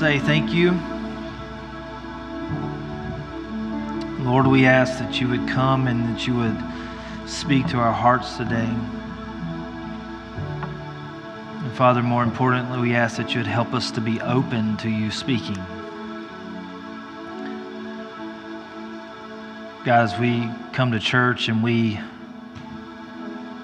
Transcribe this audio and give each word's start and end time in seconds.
say 0.00 0.18
thank 0.18 0.50
you. 0.50 0.70
Lord, 4.24 4.46
we 4.46 4.64
ask 4.64 4.98
that 4.98 5.20
you 5.20 5.28
would 5.28 5.46
come 5.46 5.88
and 5.88 6.16
that 6.16 6.26
you 6.26 6.34
would 6.36 6.56
speak 7.28 7.66
to 7.66 7.76
our 7.76 7.92
hearts 7.92 8.38
today. 8.38 8.74
And 11.58 11.72
Father, 11.74 12.02
more 12.02 12.22
importantly, 12.22 12.80
we 12.80 12.94
ask 12.94 13.18
that 13.18 13.34
you 13.34 13.40
would 13.40 13.46
help 13.46 13.74
us 13.74 13.90
to 13.90 14.00
be 14.00 14.18
open 14.22 14.78
to 14.78 14.88
you 14.88 15.10
speaking. 15.10 15.62
Guys, 19.84 20.18
we 20.18 20.48
come 20.72 20.92
to 20.92 20.98
church 20.98 21.48
and 21.48 21.62
we 21.62 22.00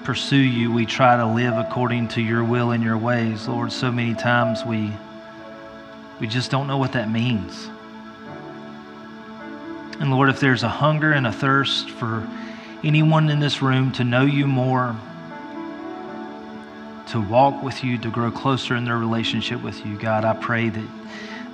pursue 0.03 0.35
you, 0.35 0.71
we 0.71 0.85
try 0.85 1.17
to 1.17 1.25
live 1.25 1.57
according 1.57 2.09
to 2.09 2.21
your 2.21 2.43
will 2.43 2.73
and 2.73 2.83
your 2.83 2.99
ways. 2.99 3.47
Lord, 3.47 3.71
so 3.71 3.91
many 3.91 4.13
times 4.13 4.63
we, 4.63 4.91
we 6.19 6.27
just 6.27 6.51
don't 6.51 6.67
know 6.67 6.77
what 6.77 6.93
that 6.93 7.09
means. 7.09 7.69
And 9.99 10.11
Lord, 10.11 10.29
if 10.29 10.39
there's 10.39 10.63
a 10.63 10.69
hunger 10.69 11.11
and 11.11 11.25
a 11.25 11.31
thirst 11.31 11.89
for 11.89 12.27
anyone 12.83 13.29
in 13.29 13.39
this 13.39 13.61
room 13.61 13.91
to 13.93 14.03
know 14.03 14.23
you 14.23 14.47
more, 14.47 14.95
to 17.07 17.21
walk 17.21 17.63
with 17.63 17.83
you, 17.83 17.97
to 17.99 18.09
grow 18.09 18.29
closer 18.31 18.75
in 18.75 18.85
their 18.85 18.97
relationship 18.97 19.61
with 19.61 19.85
you, 19.85 19.97
God, 19.97 20.25
I 20.25 20.33
pray 20.33 20.69
that 20.69 20.87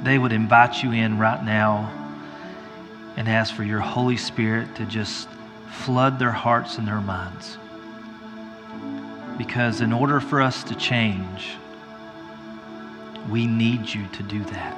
they 0.01 0.17
would 0.17 0.33
invite 0.33 0.83
you 0.83 0.91
in 0.91 1.17
right 1.17 1.43
now 1.43 1.91
and 3.15 3.29
ask 3.29 3.53
for 3.53 3.63
your 3.63 3.79
Holy 3.79 4.17
Spirit 4.17 4.75
to 4.75 4.85
just 4.85 5.29
flood 5.69 6.19
their 6.19 6.31
hearts 6.31 6.77
and 6.77 6.87
their 6.87 7.01
minds. 7.01 7.57
Because 9.37 9.81
in 9.81 9.93
order 9.93 10.19
for 10.19 10.41
us 10.41 10.63
to 10.65 10.75
change, 10.75 11.55
we 13.29 13.47
need 13.47 13.89
you 13.89 14.07
to 14.07 14.23
do 14.23 14.43
that. 14.45 14.77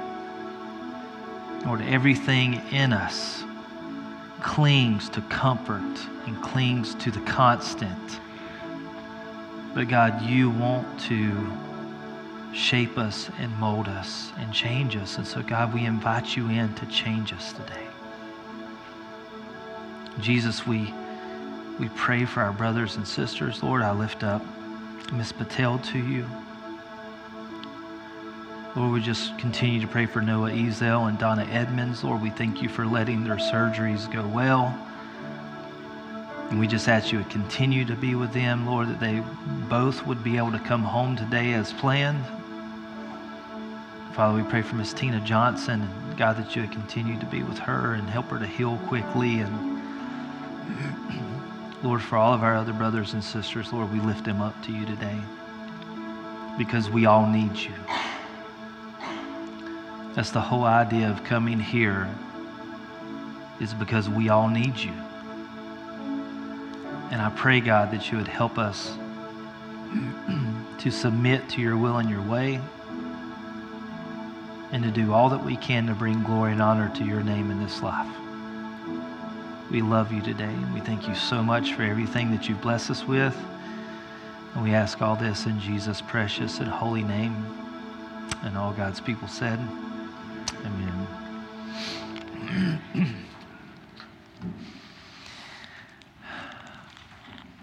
Lord, 1.66 1.82
everything 1.82 2.62
in 2.70 2.92
us 2.92 3.42
clings 4.40 5.08
to 5.10 5.20
comfort 5.22 5.82
and 6.26 6.40
clings 6.42 6.94
to 6.96 7.10
the 7.10 7.20
constant. 7.20 8.20
But 9.74 9.88
God, 9.88 10.22
you 10.22 10.50
want 10.50 11.00
to 11.00 11.52
shape 12.54 12.96
us 12.96 13.28
and 13.38 13.54
mold 13.58 13.88
us 13.88 14.30
and 14.38 14.52
change 14.52 14.96
us. 14.96 15.18
And 15.18 15.26
so, 15.26 15.42
God, 15.42 15.74
we 15.74 15.84
invite 15.84 16.36
you 16.36 16.48
in 16.48 16.72
to 16.74 16.86
change 16.86 17.32
us 17.32 17.52
today. 17.52 17.86
Jesus, 20.20 20.66
we 20.66 20.94
we 21.78 21.90
pray 21.90 22.24
for 22.24 22.40
our 22.40 22.52
brothers 22.52 22.96
and 22.96 23.06
sisters. 23.06 23.62
Lord, 23.62 23.82
I 23.82 23.92
lift 23.92 24.22
up 24.22 24.42
Miss 25.12 25.30
Patel 25.30 25.78
to 25.80 25.98
you. 25.98 26.26
Lord, 28.76 28.92
we 28.92 29.00
just 29.00 29.38
continue 29.38 29.80
to 29.80 29.86
pray 29.86 30.04
for 30.04 30.20
Noah 30.20 30.50
Ezel 30.50 31.08
and 31.08 31.18
Donna 31.18 31.46
Edmonds. 31.50 32.04
Lord, 32.04 32.20
we 32.20 32.28
thank 32.28 32.60
you 32.60 32.68
for 32.68 32.84
letting 32.84 33.24
their 33.24 33.36
surgeries 33.36 34.12
go 34.12 34.26
well. 34.26 34.78
And 36.50 36.60
we 36.60 36.66
just 36.66 36.86
ask 36.86 37.10
you 37.10 37.22
to 37.22 37.28
continue 37.30 37.86
to 37.86 37.96
be 37.96 38.14
with 38.14 38.34
them, 38.34 38.66
Lord, 38.66 38.88
that 38.88 39.00
they 39.00 39.22
both 39.70 40.06
would 40.06 40.22
be 40.22 40.36
able 40.36 40.52
to 40.52 40.58
come 40.58 40.82
home 40.82 41.16
today 41.16 41.54
as 41.54 41.72
planned. 41.72 42.22
Father, 44.12 44.36
we 44.36 44.48
pray 44.48 44.60
for 44.60 44.74
Miss 44.74 44.92
Tina 44.92 45.20
Johnson, 45.20 45.80
and 45.80 46.18
God, 46.18 46.36
that 46.36 46.54
you 46.54 46.60
would 46.60 46.72
continue 46.72 47.18
to 47.18 47.26
be 47.26 47.42
with 47.42 47.58
her 47.60 47.94
and 47.94 48.06
help 48.10 48.26
her 48.26 48.38
to 48.38 48.46
heal 48.46 48.76
quickly 48.88 49.40
and 49.40 49.82
Lord, 51.82 52.02
for 52.02 52.16
all 52.18 52.34
of 52.34 52.42
our 52.42 52.54
other 52.54 52.74
brothers 52.74 53.14
and 53.14 53.24
sisters, 53.24 53.72
Lord, 53.72 53.90
we 53.90 54.00
lift 54.00 54.26
them 54.26 54.42
up 54.42 54.62
to 54.64 54.72
you 54.72 54.84
today 54.84 55.18
because 56.58 56.90
we 56.90 57.06
all 57.06 57.26
need 57.26 57.56
you. 57.56 57.72
That's 60.16 60.30
the 60.30 60.40
whole 60.40 60.64
idea 60.64 61.10
of 61.10 61.22
coming 61.24 61.60
here 61.60 62.08
is 63.60 63.74
because 63.74 64.08
we 64.08 64.30
all 64.30 64.48
need 64.48 64.78
you. 64.78 64.92
And 67.10 67.20
I 67.20 67.30
pray, 67.36 67.60
God, 67.60 67.90
that 67.90 68.10
you 68.10 68.16
would 68.16 68.26
help 68.26 68.56
us 68.56 68.96
to 70.78 70.90
submit 70.90 71.46
to 71.50 71.60
your 71.60 71.76
will 71.76 71.98
and 71.98 72.08
your 72.08 72.22
way 72.22 72.60
and 74.72 74.82
to 74.82 74.90
do 74.90 75.12
all 75.12 75.28
that 75.28 75.44
we 75.44 75.56
can 75.56 75.86
to 75.86 75.94
bring 75.94 76.22
glory 76.22 76.52
and 76.52 76.62
honor 76.62 76.90
to 76.96 77.04
your 77.04 77.22
name 77.22 77.50
in 77.50 77.62
this 77.62 77.82
life. 77.82 78.12
We 79.70 79.82
love 79.82 80.12
you 80.12 80.22
today, 80.22 80.44
and 80.44 80.72
we 80.72 80.80
thank 80.80 81.06
you 81.06 81.14
so 81.14 81.42
much 81.42 81.74
for 81.74 81.82
everything 81.82 82.30
that 82.30 82.48
you've 82.48 82.62
blessed 82.62 82.90
us 82.90 83.04
with. 83.04 83.36
And 84.54 84.62
we 84.62 84.72
ask 84.72 85.02
all 85.02 85.16
this 85.16 85.44
in 85.44 85.60
Jesus' 85.60 86.00
precious 86.00 86.58
and 86.60 86.68
holy 86.68 87.02
name. 87.02 87.34
And 88.42 88.56
all 88.56 88.72
God's 88.72 89.00
people 89.00 89.28
said, 89.28 89.58
Amen. 90.66 91.06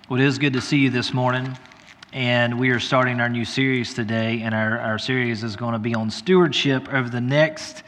well, 0.10 0.22
it 0.22 0.26
is 0.26 0.38
good 0.38 0.54
to 0.54 0.62
see 0.62 0.78
you 0.78 0.90
this 0.90 1.14
morning. 1.14 1.58
And 2.14 2.58
we 2.58 2.70
are 2.70 2.80
starting 2.80 3.20
our 3.20 3.28
new 3.28 3.44
series 3.44 3.94
today, 3.94 4.42
and 4.42 4.56
our, 4.56 4.80
our 4.80 4.98
series 4.98 5.44
is 5.44 5.58
going 5.58 5.74
to 5.74 5.80
be 5.80 5.94
on 5.94 6.12
stewardship 6.12 6.88
over 6.94 7.10
the 7.10 7.20
next 7.20 7.84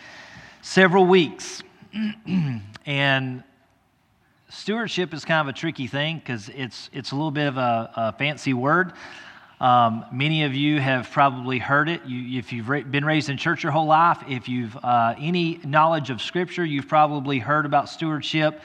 several 0.62 1.06
weeks. 1.06 1.64
and 2.86 3.44
stewardship 4.50 5.14
is 5.14 5.24
kind 5.24 5.48
of 5.48 5.56
a 5.56 5.58
tricky 5.58 5.88
thing 5.88 6.18
because 6.18 6.50
it's, 6.50 6.90
it's 6.92 7.12
a 7.12 7.16
little 7.16 7.32
bit 7.32 7.48
of 7.48 7.58
a, 7.58 7.90
a 7.96 8.14
fancy 8.14 8.54
word. 8.54 8.92
Um, 9.62 10.06
many 10.12 10.44
of 10.44 10.54
you 10.54 10.82
have 10.82 11.10
probably 11.12 11.60
heard 11.60 11.88
it. 11.88 12.06
You, 12.06 12.38
if 12.38 12.52
you've 12.52 12.68
been 12.92 13.06
raised 13.06 13.30
in 13.30 13.38
church 13.38 13.64
your 13.64 13.72
whole 13.72 13.86
life, 13.86 14.22
if 14.28 14.50
you've 14.50 14.76
uh, 14.84 15.16
any 15.18 15.60
knowledge 15.64 16.10
of 16.10 16.22
Scripture, 16.22 16.66
you've 16.66 16.90
probably 16.90 17.40
heard 17.40 17.66
about 17.66 17.88
stewardship. 17.88 18.62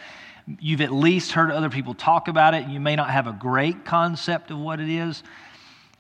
You've 0.58 0.80
at 0.80 0.90
least 0.90 1.30
heard 1.32 1.52
other 1.52 1.70
people 1.70 1.94
talk 1.94 2.26
about 2.26 2.54
it. 2.54 2.66
You 2.66 2.80
may 2.80 2.96
not 2.96 3.10
have 3.10 3.28
a 3.28 3.32
great 3.32 3.84
concept 3.84 4.50
of 4.50 4.58
what 4.58 4.80
it 4.80 4.88
is. 4.88 5.22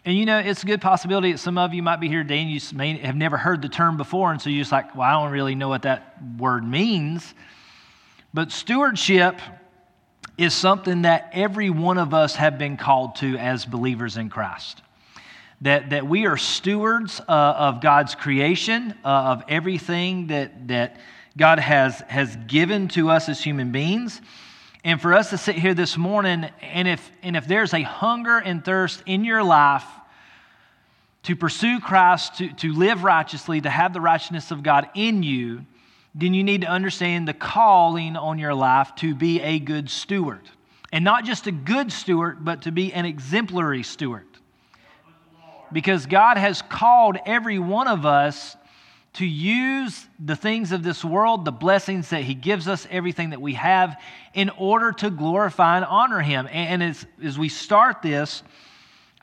And 0.04 0.16
you 0.16 0.26
know, 0.26 0.38
it's 0.38 0.64
a 0.64 0.66
good 0.66 0.80
possibility 0.80 1.30
that 1.30 1.38
some 1.38 1.56
of 1.56 1.72
you 1.72 1.82
might 1.82 2.00
be 2.00 2.08
here 2.08 2.22
today 2.22 2.40
and 2.40 2.50
you 2.50 2.60
may 2.76 2.96
have 2.98 3.16
never 3.16 3.36
heard 3.36 3.62
the 3.62 3.68
term 3.68 3.96
before, 3.96 4.32
and 4.32 4.42
so 4.42 4.50
you're 4.50 4.62
just 4.62 4.72
like, 4.72 4.96
well, 4.96 5.08
I 5.08 5.12
don't 5.12 5.30
really 5.30 5.54
know 5.54 5.68
what 5.68 5.82
that 5.82 6.16
word 6.38 6.66
means. 6.66 7.34
But 8.32 8.50
stewardship 8.50 9.40
is 10.40 10.54
something 10.54 11.02
that 11.02 11.28
every 11.34 11.68
one 11.68 11.98
of 11.98 12.14
us 12.14 12.34
have 12.34 12.56
been 12.56 12.78
called 12.78 13.14
to 13.16 13.36
as 13.36 13.66
believers 13.66 14.16
in 14.16 14.30
Christ. 14.30 14.80
That, 15.60 15.90
that 15.90 16.06
we 16.06 16.24
are 16.24 16.38
stewards 16.38 17.20
uh, 17.20 17.24
of 17.28 17.82
God's 17.82 18.14
creation, 18.14 18.94
uh, 19.04 19.08
of 19.08 19.44
everything 19.48 20.28
that, 20.28 20.68
that 20.68 20.96
God 21.36 21.58
has, 21.58 22.00
has 22.08 22.34
given 22.46 22.88
to 22.88 23.10
us 23.10 23.28
as 23.28 23.42
human 23.44 23.70
beings. 23.70 24.18
And 24.82 24.98
for 24.98 25.12
us 25.12 25.28
to 25.28 25.36
sit 25.36 25.56
here 25.56 25.74
this 25.74 25.98
morning, 25.98 26.48
and 26.62 26.88
if, 26.88 27.10
and 27.22 27.36
if 27.36 27.46
there's 27.46 27.74
a 27.74 27.82
hunger 27.82 28.38
and 28.38 28.64
thirst 28.64 29.02
in 29.04 29.24
your 29.24 29.42
life 29.42 29.84
to 31.24 31.36
pursue 31.36 31.80
Christ, 31.80 32.36
to, 32.36 32.50
to 32.54 32.72
live 32.72 33.04
righteously, 33.04 33.60
to 33.60 33.68
have 33.68 33.92
the 33.92 34.00
righteousness 34.00 34.50
of 34.50 34.62
God 34.62 34.88
in 34.94 35.22
you, 35.22 35.66
then 36.14 36.34
you 36.34 36.42
need 36.42 36.62
to 36.62 36.66
understand 36.66 37.28
the 37.28 37.34
calling 37.34 38.16
on 38.16 38.38
your 38.38 38.54
life 38.54 38.94
to 38.96 39.14
be 39.14 39.40
a 39.40 39.58
good 39.58 39.88
steward. 39.88 40.42
And 40.92 41.04
not 41.04 41.24
just 41.24 41.46
a 41.46 41.52
good 41.52 41.92
steward, 41.92 42.44
but 42.44 42.62
to 42.62 42.72
be 42.72 42.92
an 42.92 43.04
exemplary 43.04 43.84
steward. 43.84 44.26
Because 45.72 46.06
God 46.06 46.36
has 46.36 46.62
called 46.62 47.16
every 47.24 47.60
one 47.60 47.86
of 47.86 48.04
us 48.04 48.56
to 49.12 49.26
use 49.26 50.06
the 50.18 50.34
things 50.34 50.72
of 50.72 50.82
this 50.82 51.04
world, 51.04 51.44
the 51.44 51.52
blessings 51.52 52.10
that 52.10 52.22
He 52.22 52.34
gives 52.34 52.66
us, 52.66 52.88
everything 52.90 53.30
that 53.30 53.40
we 53.40 53.54
have, 53.54 54.00
in 54.34 54.50
order 54.50 54.92
to 54.92 55.10
glorify 55.10 55.76
and 55.76 55.84
honor 55.84 56.20
Him. 56.20 56.48
And 56.50 56.82
as, 56.82 57.06
as 57.22 57.38
we 57.38 57.48
start 57.48 58.02
this, 58.02 58.42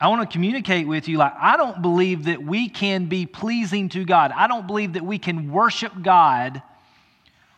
I 0.00 0.08
want 0.08 0.28
to 0.28 0.32
communicate 0.32 0.86
with 0.86 1.08
you 1.08 1.18
like, 1.18 1.32
I 1.38 1.56
don't 1.56 1.82
believe 1.82 2.24
that 2.24 2.42
we 2.42 2.68
can 2.68 3.06
be 3.06 3.26
pleasing 3.26 3.88
to 3.90 4.04
God. 4.04 4.32
I 4.34 4.46
don't 4.46 4.66
believe 4.66 4.94
that 4.94 5.04
we 5.04 5.18
can 5.18 5.50
worship 5.50 5.92
God 6.02 6.62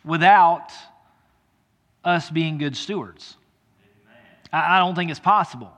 without 0.03 0.71
us 2.03 2.29
being 2.29 2.57
good 2.57 2.75
stewards. 2.75 3.37
I 4.53 4.79
don't 4.79 4.95
think 4.95 5.11
it's 5.11 5.19
possible 5.19 5.71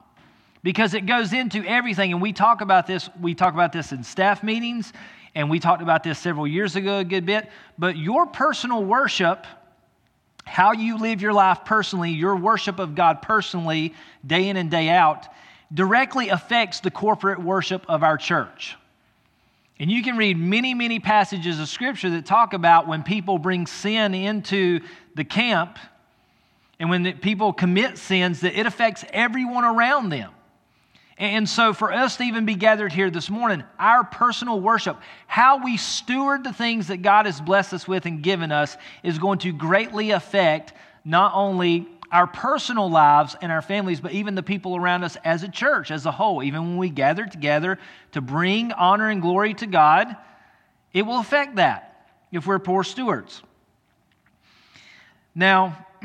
because 0.63 0.93
it 0.93 1.05
goes 1.05 1.33
into 1.33 1.63
everything. 1.65 2.11
And 2.11 2.21
we 2.21 2.33
talk 2.33 2.61
about 2.61 2.87
this, 2.87 3.09
we 3.21 3.35
talk 3.35 3.53
about 3.53 3.71
this 3.71 3.91
in 3.91 4.03
staff 4.03 4.41
meetings, 4.41 4.93
and 5.35 5.49
we 5.49 5.59
talked 5.59 5.81
about 5.81 6.03
this 6.03 6.17
several 6.17 6.47
years 6.47 6.75
ago 6.75 6.99
a 6.99 7.03
good 7.03 7.25
bit. 7.25 7.49
But 7.77 7.97
your 7.97 8.25
personal 8.25 8.83
worship, 8.83 9.45
how 10.45 10.71
you 10.71 10.97
live 10.97 11.21
your 11.21 11.33
life 11.33 11.59
personally, 11.65 12.11
your 12.11 12.35
worship 12.35 12.79
of 12.79 12.95
God 12.95 13.21
personally, 13.21 13.93
day 14.25 14.47
in 14.47 14.57
and 14.57 14.71
day 14.71 14.89
out, 14.89 15.27
directly 15.73 16.29
affects 16.29 16.79
the 16.79 16.91
corporate 16.91 17.41
worship 17.41 17.85
of 17.87 18.03
our 18.03 18.17
church. 18.17 18.75
And 19.83 19.91
you 19.91 20.01
can 20.01 20.15
read 20.15 20.37
many, 20.37 20.73
many 20.73 21.01
passages 21.01 21.59
of 21.59 21.67
Scripture 21.67 22.11
that 22.11 22.25
talk 22.25 22.53
about 22.53 22.87
when 22.87 23.03
people 23.03 23.37
bring 23.37 23.67
sin 23.67 24.13
into 24.13 24.79
the 25.13 25.25
camp 25.25 25.77
and 26.79 26.89
when 26.89 27.17
people 27.17 27.51
commit 27.51 27.97
sins, 27.97 28.39
that 28.39 28.57
it 28.57 28.65
affects 28.65 29.03
everyone 29.11 29.65
around 29.65 30.07
them. 30.07 30.31
And 31.17 31.49
so, 31.49 31.73
for 31.73 31.91
us 31.91 32.15
to 32.15 32.23
even 32.23 32.45
be 32.45 32.55
gathered 32.55 32.93
here 32.93 33.09
this 33.09 33.29
morning, 33.29 33.61
our 33.77 34.05
personal 34.05 34.61
worship, 34.61 34.95
how 35.27 35.61
we 35.61 35.75
steward 35.75 36.45
the 36.45 36.53
things 36.53 36.87
that 36.87 37.01
God 37.01 37.25
has 37.25 37.41
blessed 37.41 37.73
us 37.73 37.85
with 37.85 38.05
and 38.05 38.23
given 38.23 38.53
us, 38.53 38.77
is 39.03 39.19
going 39.19 39.39
to 39.39 39.51
greatly 39.51 40.11
affect 40.11 40.71
not 41.03 41.33
only 41.35 41.89
our 42.13 42.27
personal 42.27 42.89
lives 42.89 43.35
and 43.41 43.51
our 43.51 43.63
families, 43.63 43.99
but 43.99 44.11
even 44.11 44.35
the 44.35 44.43
people 44.43 44.75
around 44.75 45.03
us 45.03 45.17
as 45.25 45.41
a 45.41 45.49
church 45.49 45.89
as 45.89 46.05
a 46.05 46.11
whole. 46.11 46.43
Even 46.43 46.61
when 46.61 46.77
we 46.77 46.89
gather 46.89 47.25
together 47.25 47.79
to 48.11 48.21
bring 48.21 48.71
honor 48.71 49.09
and 49.09 49.19
glory 49.21 49.55
to 49.55 49.65
God, 49.65 50.15
it 50.93 51.01
will 51.01 51.19
affect 51.19 51.55
that 51.55 52.11
if 52.31 52.45
we're 52.45 52.59
poor 52.59 52.83
stewards. 52.83 53.41
Now, 55.33 55.87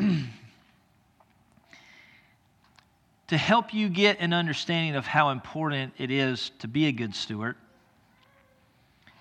to 3.29 3.37
help 3.37 3.75
you 3.75 3.91
get 3.91 4.19
an 4.21 4.33
understanding 4.33 4.97
of 4.97 5.07
how 5.07 5.29
important 5.29 5.93
it 5.99 6.11
is 6.11 6.53
to 6.61 6.69
be 6.69 6.87
a 6.87 6.93
good 6.93 7.15
steward, 7.15 7.57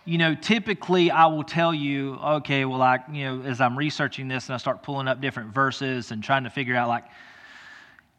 you 0.08 0.18
know, 0.18 0.36
typically 0.36 1.12
I 1.12 1.26
will 1.26 1.44
tell 1.44 1.74
you, 1.74 2.14
okay, 2.16 2.64
well, 2.64 2.82
I, 2.82 3.00
you 3.12 3.26
know, 3.26 3.42
as 3.42 3.60
I'm 3.60 3.78
researching 3.78 4.30
this 4.30 4.48
and 4.48 4.54
I 4.54 4.58
start 4.58 4.82
pulling 4.82 5.06
up 5.10 5.20
different 5.20 5.54
verses 5.54 6.12
and 6.12 6.24
trying 6.24 6.46
to 6.46 6.50
figure 6.50 6.78
out, 6.78 6.88
like, 6.88 7.04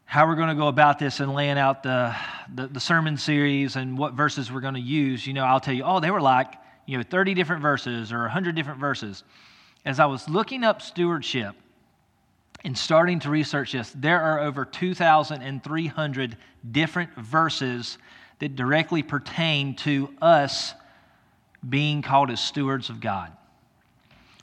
how 0.05 0.27
we're 0.27 0.35
going 0.35 0.49
to 0.49 0.55
go 0.55 0.67
about 0.67 0.99
this 0.99 1.19
and 1.19 1.33
laying 1.33 1.57
out 1.57 1.81
the, 1.81 2.15
the, 2.53 2.67
the 2.67 2.79
sermon 2.79 3.17
series 3.17 3.75
and 3.75 3.97
what 3.97 4.13
verses 4.13 4.51
we're 4.51 4.61
going 4.61 4.75
to 4.75 4.79
use, 4.79 5.25
you 5.25 5.33
know, 5.33 5.43
I'll 5.43 5.59
tell 5.59 5.73
you, 5.73 5.81
oh, 5.83 5.99
they 5.99 6.11
were 6.11 6.21
like, 6.21 6.53
you 6.85 6.95
know, 6.95 7.03
30 7.03 7.33
different 7.33 7.63
verses 7.63 8.13
or 8.13 8.19
100 8.19 8.55
different 8.55 8.79
verses. 8.79 9.23
As 9.83 9.99
I 9.99 10.05
was 10.05 10.29
looking 10.29 10.63
up 10.63 10.83
stewardship 10.83 11.55
and 12.63 12.77
starting 12.77 13.19
to 13.21 13.31
research 13.31 13.71
this, 13.71 13.91
there 13.95 14.21
are 14.21 14.39
over 14.41 14.63
2,300 14.63 16.37
different 16.71 17.15
verses 17.15 17.97
that 18.37 18.55
directly 18.55 19.01
pertain 19.01 19.75
to 19.77 20.13
us 20.21 20.75
being 21.67 22.01
called 22.01 22.31
as 22.31 22.39
stewards 22.39 22.89
of 22.89 23.01
God, 23.01 23.31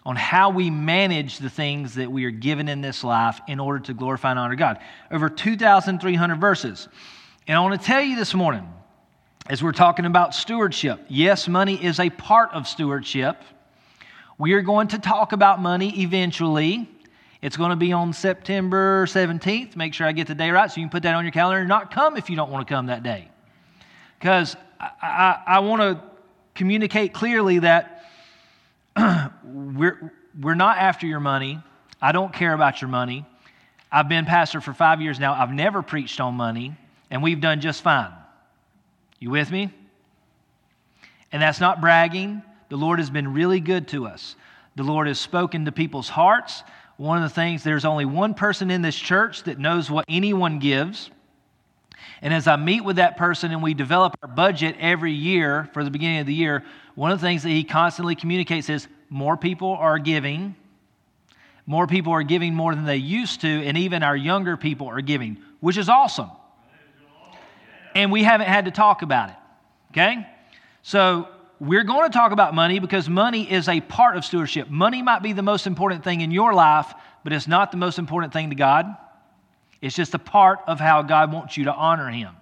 on 0.04 0.16
how 0.16 0.50
we 0.50 0.70
manage 0.70 1.38
the 1.38 1.50
things 1.50 1.94
that 1.94 2.10
we 2.10 2.24
are 2.24 2.30
given 2.30 2.68
in 2.68 2.80
this 2.80 3.02
life 3.02 3.40
in 3.48 3.58
order 3.58 3.80
to 3.80 3.94
glorify 3.94 4.30
and 4.30 4.38
honor 4.38 4.54
God. 4.54 4.78
Over 5.10 5.28
2,300 5.28 6.40
verses. 6.40 6.88
And 7.46 7.56
I 7.56 7.60
want 7.60 7.80
to 7.80 7.86
tell 7.86 8.02
you 8.02 8.16
this 8.16 8.34
morning, 8.34 8.68
as 9.48 9.62
we're 9.62 9.72
talking 9.72 10.04
about 10.04 10.34
stewardship, 10.34 11.00
yes, 11.08 11.48
money 11.48 11.82
is 11.82 12.00
a 12.00 12.10
part 12.10 12.50
of 12.52 12.66
stewardship. 12.66 13.40
We 14.38 14.52
are 14.52 14.62
going 14.62 14.88
to 14.88 14.98
talk 14.98 15.32
about 15.32 15.62
money 15.62 16.02
eventually. 16.02 16.88
It's 17.40 17.56
going 17.56 17.70
to 17.70 17.76
be 17.76 17.92
on 17.92 18.12
September 18.12 19.06
17th. 19.06 19.76
Make 19.76 19.94
sure 19.94 20.06
I 20.06 20.12
get 20.12 20.26
the 20.26 20.34
day 20.34 20.50
right 20.50 20.70
so 20.70 20.80
you 20.80 20.86
can 20.86 20.90
put 20.90 21.04
that 21.04 21.14
on 21.14 21.24
your 21.24 21.32
calendar 21.32 21.60
and 21.60 21.68
not 21.68 21.92
come 21.92 22.16
if 22.16 22.28
you 22.28 22.36
don't 22.36 22.50
want 22.50 22.66
to 22.66 22.74
come 22.74 22.86
that 22.86 23.02
day. 23.02 23.30
Because 24.18 24.56
I, 24.80 24.90
I, 25.00 25.42
I 25.46 25.58
want 25.60 25.80
to 25.82 26.15
communicate 26.56 27.12
clearly 27.12 27.60
that 27.60 28.04
we're, 29.44 30.12
we're 30.40 30.54
not 30.54 30.78
after 30.78 31.06
your 31.06 31.20
money. 31.20 31.60
I 32.00 32.12
don't 32.12 32.32
care 32.32 32.52
about 32.52 32.80
your 32.80 32.88
money. 32.88 33.24
I've 33.90 34.08
been 34.08 34.24
pastor 34.24 34.60
for 34.60 34.74
five 34.74 35.00
years 35.00 35.20
now. 35.20 35.34
I've 35.34 35.52
never 35.52 35.82
preached 35.82 36.20
on 36.20 36.34
money, 36.34 36.74
and 37.10 37.22
we've 37.22 37.40
done 37.40 37.60
just 37.60 37.82
fine. 37.82 38.12
You 39.18 39.30
with 39.30 39.50
me? 39.50 39.72
And 41.32 41.40
that's 41.40 41.60
not 41.60 41.80
bragging. 41.80 42.42
The 42.68 42.76
Lord 42.76 42.98
has 42.98 43.10
been 43.10 43.32
really 43.32 43.60
good 43.60 43.88
to 43.88 44.06
us. 44.06 44.36
The 44.74 44.82
Lord 44.82 45.06
has 45.06 45.18
spoken 45.18 45.64
to 45.64 45.72
people's 45.72 46.08
hearts. 46.08 46.62
One 46.96 47.22
of 47.22 47.28
the 47.28 47.34
things, 47.34 47.62
there's 47.62 47.84
only 47.84 48.04
one 48.04 48.34
person 48.34 48.70
in 48.70 48.82
this 48.82 48.96
church 48.96 49.44
that 49.44 49.58
knows 49.58 49.90
what 49.90 50.04
anyone 50.08 50.58
gives. 50.58 51.10
And 52.22 52.32
as 52.32 52.46
I 52.46 52.56
meet 52.56 52.82
with 52.82 52.96
that 52.96 53.16
person 53.16 53.52
and 53.52 53.62
we 53.62 53.74
develop 53.74 54.16
our 54.22 54.28
budget 54.28 54.76
every 54.78 55.12
year 55.12 55.68
for 55.72 55.84
the 55.84 55.90
beginning 55.90 56.20
of 56.20 56.26
the 56.26 56.34
year, 56.34 56.64
one 56.94 57.10
of 57.10 57.20
the 57.20 57.26
things 57.26 57.42
that 57.42 57.50
he 57.50 57.64
constantly 57.64 58.14
communicates 58.14 58.68
is 58.68 58.88
more 59.10 59.36
people 59.36 59.70
are 59.70 59.98
giving. 59.98 60.56
More 61.66 61.86
people 61.86 62.12
are 62.12 62.22
giving 62.22 62.54
more 62.54 62.74
than 62.74 62.84
they 62.84 62.96
used 62.96 63.40
to, 63.40 63.48
and 63.48 63.76
even 63.76 64.02
our 64.02 64.16
younger 64.16 64.56
people 64.56 64.86
are 64.86 65.00
giving, 65.00 65.38
which 65.60 65.76
is 65.76 65.88
awesome. 65.88 66.30
And 67.94 68.12
we 68.12 68.22
haven't 68.22 68.46
had 68.46 68.66
to 68.66 68.70
talk 68.70 69.02
about 69.02 69.30
it. 69.30 69.36
Okay? 69.90 70.26
So 70.82 71.28
we're 71.58 71.84
going 71.84 72.10
to 72.10 72.16
talk 72.16 72.32
about 72.32 72.54
money 72.54 72.78
because 72.78 73.08
money 73.08 73.50
is 73.50 73.68
a 73.68 73.80
part 73.80 74.16
of 74.16 74.24
stewardship. 74.24 74.68
Money 74.68 75.02
might 75.02 75.22
be 75.22 75.32
the 75.32 75.42
most 75.42 75.66
important 75.66 76.04
thing 76.04 76.20
in 76.20 76.30
your 76.30 76.54
life, 76.54 76.92
but 77.24 77.32
it's 77.32 77.48
not 77.48 77.70
the 77.70 77.76
most 77.76 77.98
important 77.98 78.32
thing 78.32 78.50
to 78.50 78.56
God. 78.56 78.86
It's 79.80 79.94
just 79.94 80.14
a 80.14 80.18
part 80.18 80.60
of 80.66 80.80
how 80.80 81.02
God 81.02 81.32
wants 81.32 81.56
you 81.56 81.64
to 81.64 81.74
honor 81.74 82.10
Him. 82.10 82.34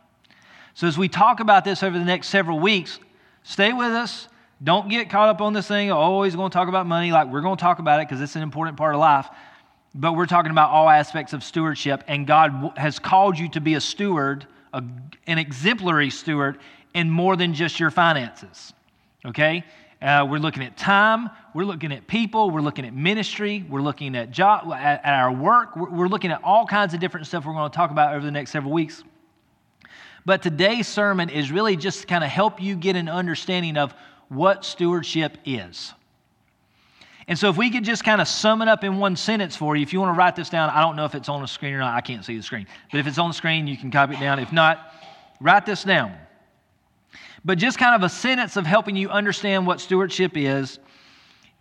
So, 0.74 0.86
as 0.86 0.98
we 0.98 1.08
talk 1.08 1.40
about 1.40 1.64
this 1.64 1.82
over 1.82 1.98
the 1.98 2.04
next 2.04 2.28
several 2.28 2.58
weeks, 2.58 2.98
stay 3.42 3.72
with 3.72 3.92
us. 3.92 4.28
Don't 4.62 4.88
get 4.88 5.10
caught 5.10 5.28
up 5.28 5.40
on 5.40 5.52
this 5.52 5.68
thing. 5.68 5.90
Always 5.90 6.34
going 6.34 6.50
to 6.50 6.54
talk 6.54 6.68
about 6.68 6.86
money. 6.86 7.12
Like, 7.12 7.28
we're 7.28 7.42
going 7.42 7.56
to 7.56 7.60
talk 7.60 7.78
about 7.78 8.00
it 8.00 8.08
because 8.08 8.20
it's 8.20 8.36
an 8.36 8.42
important 8.42 8.76
part 8.76 8.94
of 8.94 9.00
life. 9.00 9.28
But 9.94 10.14
we're 10.14 10.26
talking 10.26 10.50
about 10.50 10.70
all 10.70 10.88
aspects 10.88 11.32
of 11.32 11.44
stewardship, 11.44 12.02
and 12.08 12.26
God 12.26 12.72
has 12.76 12.98
called 12.98 13.38
you 13.38 13.48
to 13.50 13.60
be 13.60 13.74
a 13.74 13.80
steward, 13.80 14.46
a, 14.72 14.82
an 15.26 15.38
exemplary 15.38 16.10
steward, 16.10 16.58
in 16.94 17.10
more 17.10 17.36
than 17.36 17.54
just 17.54 17.78
your 17.78 17.90
finances. 17.90 18.72
Okay? 19.24 19.64
Uh, 20.02 20.26
we're 20.28 20.38
looking 20.38 20.62
at 20.62 20.76
time. 20.76 21.30
We're 21.54 21.64
looking 21.64 21.92
at 21.92 22.08
people. 22.08 22.50
We're 22.50 22.60
looking 22.60 22.84
at 22.84 22.92
ministry. 22.92 23.64
We're 23.70 23.80
looking 23.80 24.16
at 24.16 24.32
job, 24.32 24.72
at, 24.72 25.04
at 25.04 25.14
our 25.14 25.32
work. 25.32 25.76
We're, 25.76 25.88
we're 25.88 26.08
looking 26.08 26.32
at 26.32 26.42
all 26.42 26.66
kinds 26.66 26.94
of 26.94 27.00
different 27.00 27.28
stuff 27.28 27.46
we're 27.46 27.52
going 27.52 27.70
to 27.70 27.74
talk 27.74 27.92
about 27.92 28.12
over 28.12 28.24
the 28.24 28.32
next 28.32 28.50
several 28.50 28.72
weeks. 28.72 29.04
But 30.26 30.42
today's 30.42 30.88
sermon 30.88 31.28
is 31.28 31.52
really 31.52 31.76
just 31.76 32.00
to 32.00 32.06
kind 32.08 32.24
of 32.24 32.30
help 32.30 32.60
you 32.60 32.74
get 32.74 32.96
an 32.96 33.08
understanding 33.08 33.76
of 33.76 33.94
what 34.28 34.64
stewardship 34.64 35.38
is. 35.44 35.92
And 37.28 37.38
so, 37.38 37.48
if 37.48 37.56
we 37.56 37.70
could 37.70 37.84
just 37.84 38.04
kind 38.04 38.20
of 38.20 38.28
sum 38.28 38.60
it 38.60 38.68
up 38.68 38.84
in 38.84 38.98
one 38.98 39.16
sentence 39.16 39.56
for 39.56 39.76
you, 39.76 39.82
if 39.82 39.92
you 39.92 40.00
want 40.00 40.14
to 40.14 40.18
write 40.18 40.36
this 40.36 40.50
down, 40.50 40.70
I 40.70 40.80
don't 40.80 40.96
know 40.96 41.04
if 41.04 41.14
it's 41.14 41.28
on 41.28 41.40
the 41.40 41.48
screen 41.48 41.72
or 41.72 41.78
not. 41.78 41.94
I 41.94 42.00
can't 42.00 42.24
see 42.24 42.36
the 42.36 42.42
screen. 42.42 42.66
But 42.90 42.98
if 42.98 43.06
it's 43.06 43.16
on 43.16 43.30
the 43.30 43.34
screen, 43.34 43.66
you 43.66 43.76
can 43.76 43.90
copy 43.90 44.14
it 44.14 44.20
down. 44.20 44.40
If 44.40 44.52
not, 44.52 44.92
write 45.40 45.64
this 45.64 45.84
down. 45.84 46.16
But 47.44 47.58
just 47.58 47.78
kind 47.78 47.94
of 47.94 48.02
a 48.02 48.08
sentence 48.08 48.56
of 48.56 48.66
helping 48.66 48.96
you 48.96 49.08
understand 49.08 49.66
what 49.66 49.80
stewardship 49.80 50.32
is 50.34 50.78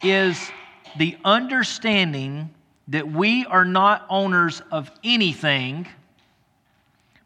is 0.03 0.51
the 0.97 1.17
understanding 1.23 2.53
that 2.89 3.09
we 3.09 3.45
are 3.45 3.65
not 3.65 4.05
owners 4.09 4.61
of 4.71 4.91
anything, 5.03 5.87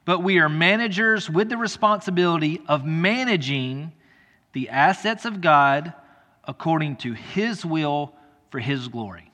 but 0.05 0.23
we 0.23 0.39
are 0.39 0.49
managers 0.49 1.29
with 1.29 1.49
the 1.49 1.57
responsibility 1.57 2.61
of 2.67 2.85
managing 2.85 3.91
the 4.53 4.69
assets 4.69 5.25
of 5.25 5.41
God 5.41 5.93
according 6.45 6.95
to 6.97 7.13
His 7.13 7.65
will 7.65 8.13
for 8.49 8.59
His 8.59 8.87
glory. 8.87 9.29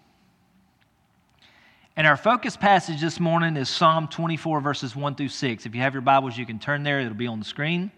And 1.96 2.08
our 2.08 2.18
focus 2.18 2.58
passage 2.58 3.02
this 3.02 3.20
morning 3.20 3.56
is 3.56 3.70
Psalm 3.70 4.08
24, 4.08 4.62
verses 4.62 4.96
1 4.96 5.14
through 5.14 5.28
6. 5.30 5.66
If 5.68 5.76
you 5.76 5.82
have 5.82 5.94
your 5.94 6.02
Bibles, 6.02 6.36
you 6.36 6.46
can 6.46 6.58
turn 6.58 6.82
there, 6.82 7.00
it'll 7.02 7.14
be 7.14 7.28
on 7.28 7.38
the 7.38 7.46
screen. 7.46 7.92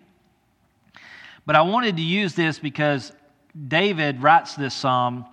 But 1.45 1.55
I 1.55 1.61
wanted 1.61 1.95
to 1.95 2.01
use 2.01 2.33
this 2.33 2.59
because 2.59 3.13
David 3.67 4.21
writes 4.21 4.55
this 4.55 4.73
psalm, 4.73 5.25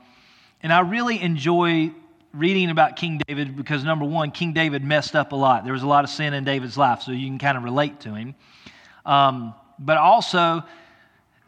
and 0.63 0.73
I 0.73 0.81
really 0.81 1.21
enjoy 1.21 1.93
reading 2.33 2.71
about 2.71 2.97
King 2.97 3.21
David 3.27 3.57
because, 3.57 3.85
number 3.85 4.05
one, 4.05 4.31
King 4.31 4.53
David 4.53 4.85
messed 4.85 5.17
up 5.17 5.33
a 5.33 5.37
lot. 5.37 5.65
There 5.65 5.73
was 5.73 5.83
a 5.83 5.89
lot 5.89 6.05
of 6.05 6.11
sin 6.11 6.35
in 6.35 6.45
David's 6.45 6.79
life, 6.79 7.03
so 7.03 7.13
you 7.13 7.27
can 7.27 7.39
kind 7.39 7.59
of 7.59 7.65
relate 7.65 8.01
to 8.01 8.15
him. 8.15 8.35
Um, 9.05 9.55
but 9.79 9.99
also, 9.99 10.63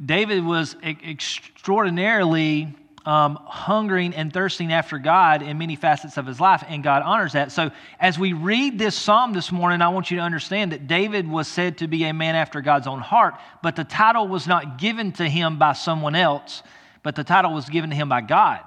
David 0.05 0.45
was 0.45 0.77
extraordinarily 0.83 2.75
um, 3.07 3.39
hungering 3.45 4.15
and 4.15 4.33
thirsting 4.33 4.73
after 4.73 4.99
God 4.99 5.43
in 5.43 5.59
many 5.59 5.77
facets 5.77 6.17
of 6.17 6.27
his 6.27 6.41
life, 6.41 6.65
and 6.67 6.83
God 6.83 7.03
honors 7.03 7.35
that. 7.35 7.53
So, 7.53 7.71
as 8.01 8.19
we 8.19 8.33
read 8.33 8.79
this 8.79 8.97
psalm 8.97 9.33
this 9.33 9.53
morning, 9.53 9.83
I 9.83 9.89
want 9.89 10.11
you 10.11 10.17
to 10.17 10.23
understand 10.23 10.73
that 10.73 10.89
David 10.89 11.29
was 11.29 11.47
said 11.47 11.79
to 11.79 11.87
be 11.87 12.05
a 12.05 12.13
man 12.13 12.35
after 12.35 12.61
God's 12.61 12.87
own 12.87 13.01
heart, 13.01 13.35
but 13.63 13.77
the 13.77 13.85
title 13.85 14.27
was 14.27 14.47
not 14.47 14.79
given 14.79 15.13
to 15.13 15.29
him 15.29 15.59
by 15.59 15.75
someone 15.75 16.17
else, 16.17 16.63
but 17.03 17.15
the 17.15 17.25
title 17.25 17.53
was 17.53 17.69
given 17.69 17.91
to 17.91 17.97
him 17.97 18.09
by 18.09 18.21
God. 18.23 18.61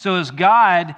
So, 0.00 0.14
as 0.14 0.30
God 0.30 0.96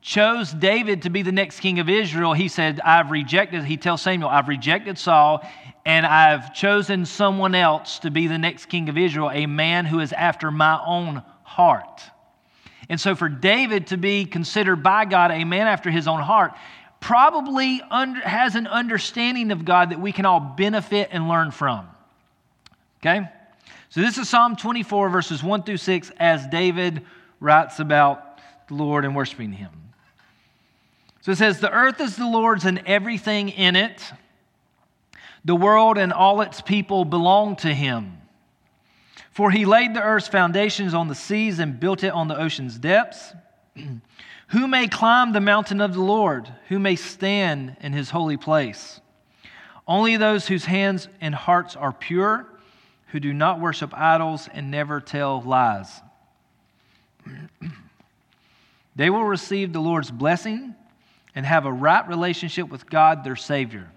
chose 0.00 0.52
David 0.52 1.02
to 1.02 1.10
be 1.10 1.22
the 1.22 1.30
next 1.30 1.60
king 1.60 1.78
of 1.78 1.88
Israel, 1.88 2.32
he 2.32 2.48
said, 2.48 2.80
I've 2.80 3.12
rejected, 3.12 3.62
he 3.62 3.76
tells 3.76 4.02
Samuel, 4.02 4.30
I've 4.30 4.48
rejected 4.48 4.98
Saul 4.98 5.48
and 5.86 6.04
I've 6.04 6.52
chosen 6.52 7.06
someone 7.06 7.54
else 7.54 8.00
to 8.00 8.10
be 8.10 8.26
the 8.26 8.38
next 8.38 8.66
king 8.66 8.88
of 8.88 8.98
Israel, 8.98 9.30
a 9.32 9.46
man 9.46 9.86
who 9.86 10.00
is 10.00 10.12
after 10.12 10.50
my 10.50 10.82
own 10.84 11.22
heart. 11.44 12.02
And 12.88 13.00
so, 13.00 13.14
for 13.14 13.28
David 13.28 13.86
to 13.86 13.96
be 13.96 14.24
considered 14.24 14.82
by 14.82 15.04
God 15.04 15.30
a 15.30 15.44
man 15.44 15.68
after 15.68 15.88
his 15.88 16.08
own 16.08 16.20
heart, 16.20 16.52
probably 16.98 17.80
under, 17.92 18.22
has 18.22 18.56
an 18.56 18.66
understanding 18.66 19.52
of 19.52 19.64
God 19.64 19.90
that 19.90 20.00
we 20.00 20.10
can 20.10 20.26
all 20.26 20.40
benefit 20.40 21.10
and 21.12 21.28
learn 21.28 21.52
from. 21.52 21.86
Okay? 23.00 23.20
So, 23.90 24.00
this 24.00 24.18
is 24.18 24.28
Psalm 24.28 24.56
24, 24.56 25.10
verses 25.10 25.44
1 25.44 25.62
through 25.62 25.76
6, 25.76 26.10
as 26.18 26.44
David 26.48 27.02
writes 27.38 27.78
about 27.78 28.31
the 28.76 28.82
Lord 28.82 29.04
and 29.04 29.14
worshiping 29.14 29.52
him. 29.52 29.70
So 31.20 31.32
it 31.32 31.38
says, 31.38 31.60
The 31.60 31.70
earth 31.70 32.00
is 32.00 32.16
the 32.16 32.26
Lord's 32.26 32.64
and 32.64 32.82
everything 32.86 33.48
in 33.48 33.76
it 33.76 34.12
The 35.44 35.56
world 35.56 35.98
and 35.98 36.12
all 36.12 36.40
its 36.40 36.60
people 36.60 37.04
belong 37.04 37.56
to 37.56 37.72
him. 37.72 38.18
For 39.30 39.50
he 39.50 39.64
laid 39.64 39.94
the 39.94 40.02
earth's 40.02 40.28
foundations 40.28 40.94
on 40.94 41.08
the 41.08 41.14
seas 41.14 41.58
and 41.58 41.80
built 41.80 42.04
it 42.04 42.12
on 42.12 42.28
the 42.28 42.38
ocean's 42.38 42.78
depths. 42.78 43.34
Who 44.48 44.68
may 44.68 44.86
climb 44.86 45.32
the 45.32 45.40
mountain 45.40 45.80
of 45.80 45.94
the 45.94 46.02
Lord? 46.02 46.52
Who 46.68 46.78
may 46.78 46.96
stand 46.96 47.76
in 47.80 47.94
his 47.94 48.10
holy 48.10 48.36
place? 48.36 49.00
Only 49.88 50.16
those 50.16 50.46
whose 50.46 50.66
hands 50.66 51.08
and 51.20 51.34
hearts 51.34 51.74
are 51.74 51.92
pure, 51.92 52.46
who 53.08 53.20
do 53.20 53.32
not 53.32 53.60
worship 53.60 53.96
idols 53.96 54.48
and 54.52 54.70
never 54.70 55.00
tell 55.00 55.40
lies. 55.40 56.00
they 58.94 59.10
will 59.10 59.24
receive 59.24 59.72
the 59.72 59.80
Lord's 59.80 60.10
blessing 60.10 60.74
and 61.34 61.46
have 61.46 61.64
a 61.64 61.72
right 61.72 62.06
relationship 62.08 62.68
with 62.68 62.88
God, 62.88 63.24
their 63.24 63.36
Savior. 63.36 63.90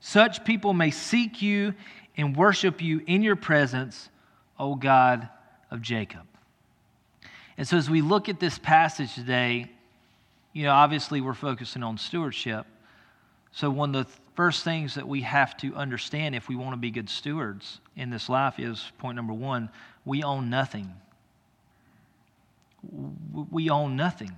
Such 0.00 0.44
people 0.44 0.74
may 0.74 0.90
seek 0.90 1.42
you 1.42 1.74
and 2.16 2.36
worship 2.36 2.82
you 2.82 3.02
in 3.06 3.22
your 3.22 3.36
presence, 3.36 4.10
O 4.58 4.74
God 4.74 5.28
of 5.70 5.82
Jacob. 5.82 6.22
And 7.56 7.66
so, 7.66 7.76
as 7.76 7.90
we 7.90 8.02
look 8.02 8.28
at 8.28 8.38
this 8.38 8.58
passage 8.58 9.14
today, 9.14 9.70
you 10.52 10.64
know, 10.64 10.72
obviously 10.72 11.20
we're 11.20 11.34
focusing 11.34 11.82
on 11.82 11.98
stewardship. 11.98 12.66
So, 13.52 13.70
one 13.70 13.94
of 13.94 14.06
the 14.06 14.12
first 14.36 14.62
things 14.62 14.94
that 14.94 15.08
we 15.08 15.22
have 15.22 15.56
to 15.56 15.74
understand 15.74 16.34
if 16.36 16.48
we 16.48 16.54
want 16.54 16.72
to 16.72 16.76
be 16.76 16.90
good 16.90 17.10
stewards 17.10 17.80
in 17.96 18.10
this 18.10 18.28
life 18.28 18.60
is 18.60 18.92
point 18.98 19.16
number 19.16 19.32
one 19.32 19.70
we 20.04 20.22
own 20.22 20.48
nothing. 20.48 20.92
We 22.82 23.70
own 23.70 23.96
nothing. 23.96 24.34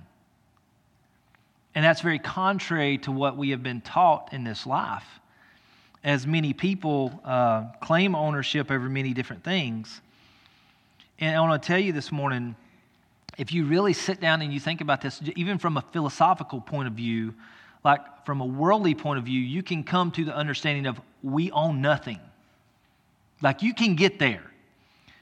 And 1.73 1.85
that's 1.85 2.01
very 2.01 2.19
contrary 2.19 2.97
to 2.99 3.11
what 3.11 3.37
we 3.37 3.51
have 3.51 3.63
been 3.63 3.81
taught 3.81 4.33
in 4.33 4.43
this 4.43 4.65
life. 4.65 5.05
As 6.03 6.25
many 6.25 6.53
people 6.53 7.21
uh, 7.23 7.65
claim 7.81 8.15
ownership 8.15 8.71
over 8.71 8.89
many 8.89 9.13
different 9.13 9.43
things. 9.43 10.01
And 11.19 11.35
I 11.35 11.39
want 11.41 11.61
to 11.61 11.67
tell 11.67 11.79
you 11.79 11.93
this 11.93 12.11
morning 12.11 12.55
if 13.37 13.53
you 13.53 13.65
really 13.65 13.93
sit 13.93 14.19
down 14.19 14.41
and 14.41 14.53
you 14.53 14.59
think 14.59 14.81
about 14.81 15.01
this, 15.01 15.21
even 15.35 15.57
from 15.57 15.77
a 15.77 15.81
philosophical 15.93 16.59
point 16.59 16.87
of 16.87 16.93
view, 16.93 17.33
like 17.83 18.25
from 18.25 18.41
a 18.41 18.45
worldly 18.45 18.93
point 18.93 19.19
of 19.19 19.25
view, 19.25 19.39
you 19.39 19.63
can 19.63 19.83
come 19.83 20.11
to 20.11 20.25
the 20.25 20.35
understanding 20.35 20.85
of 20.85 20.99
we 21.23 21.49
own 21.51 21.81
nothing. 21.81 22.19
Like 23.41 23.61
you 23.61 23.73
can 23.73 23.95
get 23.95 24.19
there. 24.19 24.50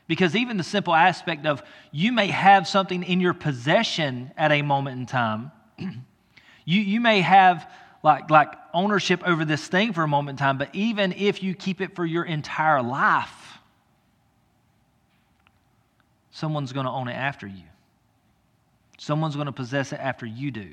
Because 0.09 0.35
even 0.35 0.57
the 0.57 0.63
simple 0.63 0.95
aspect 0.95 1.45
of 1.45 1.61
you 1.91 2.11
may 2.11 2.27
have 2.27 2.67
something 2.67 3.03
in 3.03 3.21
your 3.21 3.35
possession 3.35 4.31
at 4.35 4.51
a 4.51 4.63
moment 4.63 4.99
in 4.99 5.05
time, 5.05 5.51
you, 5.77 6.81
you 6.81 6.99
may 6.99 7.21
have 7.21 7.71
like, 8.01 8.31
like 8.31 8.51
ownership 8.73 9.21
over 9.23 9.45
this 9.45 9.67
thing 9.67 9.93
for 9.93 10.01
a 10.01 10.07
moment 10.07 10.39
in 10.39 10.43
time, 10.43 10.57
but 10.57 10.73
even 10.73 11.13
if 11.13 11.43
you 11.43 11.53
keep 11.53 11.79
it 11.79 11.95
for 11.95 12.07
your 12.07 12.23
entire 12.23 12.81
life, 12.81 13.59
someone's 16.31 16.73
going 16.73 16.87
to 16.87 16.91
own 16.91 17.07
it 17.07 17.13
after 17.13 17.45
you. 17.45 17.63
Someone's 18.97 19.35
going 19.35 19.45
to 19.45 19.51
possess 19.51 19.93
it 19.93 19.99
after 19.99 20.25
you 20.25 20.49
do. 20.49 20.71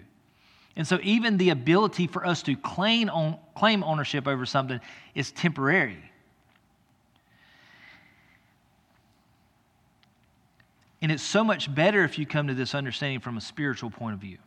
And 0.77 0.87
so, 0.87 0.99
even 1.03 1.37
the 1.37 1.51
ability 1.51 2.07
for 2.07 2.27
us 2.27 2.43
to 2.45 2.57
claim, 2.57 3.11
on, 3.11 3.37
claim 3.55 3.85
ownership 3.85 4.27
over 4.27 4.47
something 4.47 4.81
is 5.15 5.31
temporary. 5.31 6.03
And 11.07 11.13
it's 11.13 11.23
so 11.23 11.45
much 11.45 11.73
better 11.73 12.03
if 12.03 12.19
you 12.19 12.27
come 12.27 12.49
to 12.49 12.55
this 12.55 12.75
understanding 12.75 13.21
from 13.21 13.37
a 13.37 13.41
spiritual 13.41 13.91
point 13.91 14.15
of 14.15 14.21
view. 14.21 14.39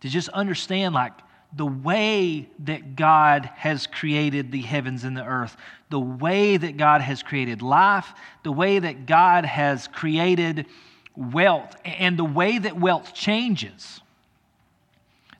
To 0.00 0.08
just 0.08 0.28
understand, 0.30 0.92
like, 0.92 1.12
the 1.52 1.66
way 1.66 2.48
that 2.64 2.96
God 2.96 3.48
has 3.54 3.86
created 3.86 4.50
the 4.50 4.62
heavens 4.62 5.04
and 5.04 5.16
the 5.16 5.24
earth, 5.24 5.56
the 5.88 6.00
way 6.00 6.56
that 6.56 6.78
God 6.78 7.00
has 7.00 7.22
created 7.22 7.62
life, 7.62 8.12
the 8.42 8.50
way 8.50 8.80
that 8.80 9.06
God 9.06 9.44
has 9.44 9.86
created 9.86 10.66
wealth 11.14 11.76
and 11.84 12.18
the 12.18 12.24
way 12.24 12.58
that 12.58 12.76
wealth 12.76 13.14
changes. 13.14 14.00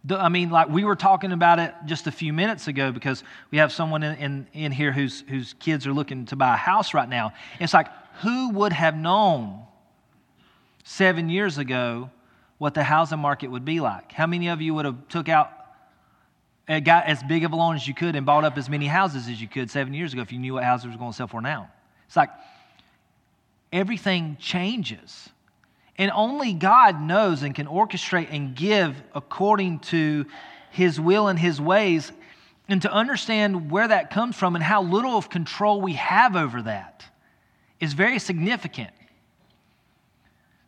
The, 0.05 0.17
I 0.21 0.29
mean, 0.29 0.51
like 0.51 0.69
we 0.69 0.85
were 0.85 0.95
talking 0.95 1.33
about 1.33 1.59
it 1.59 1.75
just 1.85 2.07
a 2.07 2.13
few 2.13 2.33
minutes 2.33 2.69
ago 2.69 2.93
because 2.93 3.25
we 3.51 3.59
have 3.59 3.73
someone 3.73 4.05
in, 4.05 4.17
in, 4.19 4.47
in 4.53 4.71
here 4.71 4.93
whose, 4.93 5.25
whose 5.29 5.55
kids 5.55 5.85
are 5.85 5.93
looking 5.93 6.27
to 6.27 6.37
buy 6.37 6.55
a 6.55 6.57
house 6.57 6.95
right 6.95 7.09
now. 7.09 7.33
It's 7.59 7.75
like, 7.75 7.89
who 8.21 8.51
would 8.51 8.73
have 8.73 8.97
known 8.97 9.65
seven 10.89 11.29
years 11.29 11.59
ago 11.59 12.11
what 12.57 12.73
the 12.73 12.83
housing 12.83 13.19
market 13.19 13.51
would 13.51 13.65
be 13.65 13.79
like? 13.79 14.11
How 14.11 14.27
many 14.27 14.49
of 14.49 14.63
you 14.63 14.73
would 14.75 14.87
have 14.87 15.09
took 15.09 15.29
out 15.29 15.53
uh, 16.67 16.81
got 16.81 17.05
as 17.07 17.23
big 17.23 17.45
of 17.45 17.53
a 17.53 17.57
loan 17.57 17.77
as 17.77 17.87
you 17.87 17.95
could 17.95 18.17
and 18.17 18.25
bought 18.25 18.45
up 18.45 18.57
as 18.59 18.69
many 18.69 18.87
houses 18.87 19.29
as 19.29 19.41
you 19.41 19.49
could 19.49 19.71
seven 19.71 19.95
years 19.95 20.13
ago 20.13 20.23
if 20.23 20.33
you 20.33 20.39
knew 20.39 20.55
what 20.55 20.65
houses 20.65 20.91
were 20.91 20.99
going 20.99 21.13
to 21.13 21.17
sell 21.17 21.29
for 21.29 21.41
now? 21.41 21.71
It's 22.07 22.17
like 22.17 22.31
everything 23.73 24.39
changes. 24.41 25.29
And 25.97 26.11
only 26.15 26.55
God 26.55 27.01
knows 27.01 27.43
and 27.43 27.55
can 27.55 27.67
orchestrate 27.67 28.29
and 28.31 28.55
give 28.55 28.97
according 29.15 29.81
to 29.81 30.25
his 30.71 30.99
will 30.99 31.29
and 31.29 31.39
his 31.39 31.61
ways. 31.61 32.13
And 32.67 32.83
to 32.83 32.93
understand 32.93 33.71
where 33.71 33.89
that 33.89 34.11
comes 34.11 34.37
from 34.37 34.55
and 34.55 34.65
how 34.65 34.83
little 34.83 35.17
of 35.17 35.29
control 35.29 35.81
we 35.81 35.95
have 35.95 36.35
over 36.35 36.63
that 36.63 37.05
is 37.79 37.93
very 37.93 38.19
significant. 38.19 38.91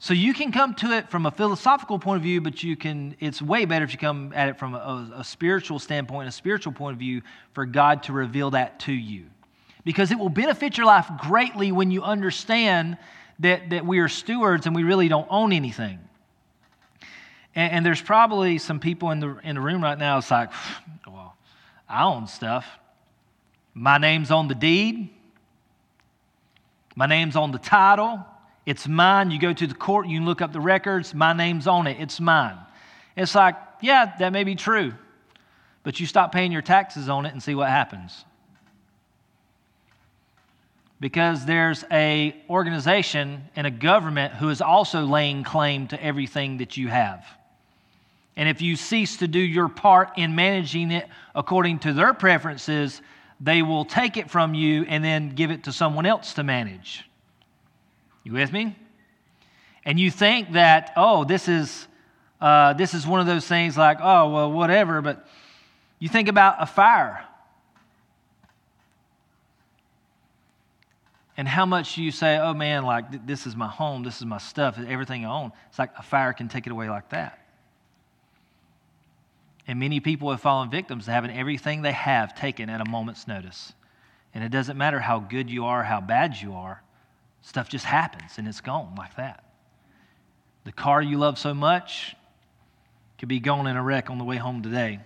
So 0.03 0.15
you 0.15 0.33
can 0.33 0.51
come 0.51 0.75
to 0.77 0.93
it 0.93 1.11
from 1.11 1.27
a 1.27 1.31
philosophical 1.31 1.99
point 1.99 2.17
of 2.17 2.23
view, 2.23 2.41
but 2.41 2.63
you 2.63 2.75
can 2.75 3.15
it's 3.21 3.43
way 3.43 3.67
better 3.67 3.85
if 3.85 3.93
you 3.93 3.99
come 3.99 4.33
at 4.35 4.49
it 4.49 4.59
from 4.59 4.75
a, 4.75 5.11
a 5.17 5.23
spiritual 5.23 5.79
standpoint, 5.79 6.27
a 6.27 6.33
spiritual 6.33 6.73
point 6.73 6.95
of 6.95 6.99
view, 6.99 7.21
for 7.53 7.67
God 7.67 8.05
to 8.05 8.15
reveal 8.15 8.53
that 8.53 8.81
to 8.81 8.93
you. 8.93 9.27
Because 9.85 10.11
it 10.11 10.19
will 10.19 10.31
benefit 10.31 10.79
your 10.79 10.87
life 10.87 11.07
greatly 11.19 11.71
when 11.71 11.91
you 11.91 12.03
understand 12.03 12.97
that, 13.41 13.69
that 13.71 13.85
we 13.85 13.99
are 13.99 14.09
stewards 14.09 14.65
and 14.65 14.75
we 14.75 14.85
really 14.85 15.09
don't 15.09 15.29
own 15.29 15.53
anything. 15.53 15.99
And, 17.55 17.73
and 17.73 17.87
there's 17.87 18.01
probably 18.01 18.57
some 18.57 18.81
people 18.81 19.11
in 19.11 19.21
the, 19.21 19.37
in 19.45 19.57
the 19.57 19.61
room 19.61 19.83
right 19.83 19.99
now, 19.99 20.17
it's 20.17 20.31
like, 20.31 20.51
well, 21.07 21.37
I 21.87 22.05
own 22.05 22.27
stuff. 22.27 22.67
My 23.75 23.99
name's 23.99 24.31
on 24.31 24.49
the 24.49 24.55
deed, 24.55 25.11
my 26.97 27.05
name's 27.05 27.37
on 27.37 27.53
the 27.53 27.59
title. 27.59 28.25
It's 28.71 28.87
mine. 28.87 29.33
You 29.33 29.41
go 29.41 29.53
to 29.53 29.67
the 29.67 29.75
court, 29.75 30.07
you 30.07 30.19
can 30.19 30.27
look 30.27 30.41
up 30.41 30.53
the 30.53 30.61
records, 30.61 31.13
my 31.13 31.33
name's 31.33 31.67
on 31.67 31.89
it, 31.89 31.97
it's 31.99 32.21
mine. 32.21 32.57
It's 33.17 33.35
like, 33.35 33.57
yeah, 33.81 34.13
that 34.21 34.33
may 34.33 34.45
be 34.45 34.55
true, 34.55 34.93
but 35.83 35.99
you 35.99 36.07
stop 36.07 36.31
paying 36.31 36.53
your 36.53 36.63
taxes 36.63 37.09
on 37.09 37.27
it 37.27 37.33
and 37.33 37.43
see 37.43 37.57
what 37.57 37.69
happens 37.69 38.25
because 41.01 41.45
there's 41.47 41.85
a 41.91 42.37
organization 42.49 43.43
and 43.57 43.67
a 43.67 43.73
government 43.73 44.35
who 44.35 44.51
is 44.51 44.63
also 44.63 45.01
laying 45.05 45.43
claim 45.43 45.89
to 45.89 46.01
everything 46.01 46.59
that 46.59 46.77
you 46.77 46.87
have. 46.87 47.27
And 48.37 48.49
if 48.49 48.63
you 48.63 48.77
cease 48.77 49.17
to 49.17 49.27
do 49.27 49.41
your 49.41 49.69
part 49.69 50.11
in 50.17 50.37
managing 50.37 50.93
it 50.93 51.09
according 51.35 51.81
to 51.81 51.93
their 51.93 52.15
preferences, 52.15 53.03
they 53.41 53.63
will 53.63 53.85
take 53.85 54.17
it 54.17 54.31
from 54.31 54.55
you 54.55 54.85
and 54.89 55.03
then 55.03 55.31
give 55.31 55.51
it 55.51 55.65
to 55.65 55.73
someone 55.73 56.07
else 56.07 56.35
to 56.35 56.45
manage. 56.45 57.10
You 58.23 58.33
with 58.33 58.53
me? 58.53 58.77
And 59.85 59.99
you 59.99 60.11
think 60.11 60.53
that, 60.53 60.93
oh, 60.97 61.25
this 61.25 61.49
is, 61.49 61.89
uh, 62.41 62.75
this 62.75 62.95
is 62.95 63.07
one 63.07 63.21
of 63.21 63.27
those 63.27 63.47
things 63.47 63.77
like, 63.79 63.99
oh, 64.01 64.31
well, 64.31 64.53
whatever, 64.53 65.01
but 65.01 65.27
you 65.99 66.09
think 66.09 66.29
about 66.29 66.57
a 66.59 66.67
fire. 66.67 67.27
and 71.41 71.49
how 71.49 71.65
much 71.65 71.97
you 71.97 72.11
say, 72.11 72.37
oh 72.37 72.53
man, 72.53 72.85
like 72.85 73.27
this 73.27 73.47
is 73.47 73.57
my 73.57 73.67
home, 73.67 74.03
this 74.03 74.19
is 74.19 74.27
my 74.27 74.37
stuff, 74.37 74.79
everything 74.87 75.25
I 75.25 75.31
own. 75.31 75.53
It's 75.71 75.79
like 75.79 75.89
a 75.97 76.03
fire 76.03 76.35
can 76.35 76.49
take 76.49 76.67
it 76.67 76.71
away 76.71 76.91
like 76.91 77.09
that. 77.11 77.39
And 79.67 79.81
many 79.81 80.01
people 80.01 80.31
have 80.31 80.43
fallen 80.43 80.69
victims 80.69 81.07
to 81.07 81.13
having 81.13 81.31
everything 81.31 81.81
they 81.81 81.93
have 81.93 82.35
taken 82.35 82.69
at 82.69 82.83
a 82.83 82.85
moment's 82.85 83.27
notice. 83.27 83.73
And 84.35 84.45
it 84.45 84.51
doesn't 84.51 84.77
matter 84.77 85.01
how 85.01 85.19
good 85.19 85.49
you 85.49 85.65
are, 85.65 85.83
how 85.83 86.03
bad 86.03 86.37
you 86.37 86.53
are, 86.53 86.83
stuff 87.43 87.69
just 87.69 87.85
happens 87.85 88.39
and 88.39 88.47
it's 88.47 88.61
gone 88.61 88.95
like 88.97 89.17
that. 89.17 89.45
The 90.65 90.73
car 90.73 91.01
you 91.01 91.19
love 91.19 91.39
so 91.39 91.55
much 91.55 92.15
could 93.19 93.29
be 93.29 93.41
gone 93.41 93.67
in 93.67 93.77
a 93.77 93.83
wreck 93.83 94.11
on 94.11 94.19
the 94.19 94.25
way 94.25 94.37
home 94.37 94.63
today. 94.63 95.01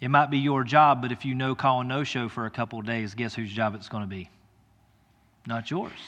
It 0.00 0.08
might 0.08 0.30
be 0.30 0.38
your 0.38 0.62
job, 0.62 1.00
but 1.00 1.10
if 1.10 1.24
you 1.24 1.34
no 1.34 1.54
call 1.54 1.80
and 1.80 1.88
no 1.88 2.04
show 2.04 2.28
for 2.28 2.46
a 2.46 2.50
couple 2.50 2.78
of 2.78 2.86
days, 2.86 3.14
guess 3.14 3.34
whose 3.34 3.50
job 3.50 3.74
it's 3.74 3.88
going 3.88 4.02
to 4.02 4.08
be? 4.08 4.28
Not 5.46 5.70
yours. 5.70 5.98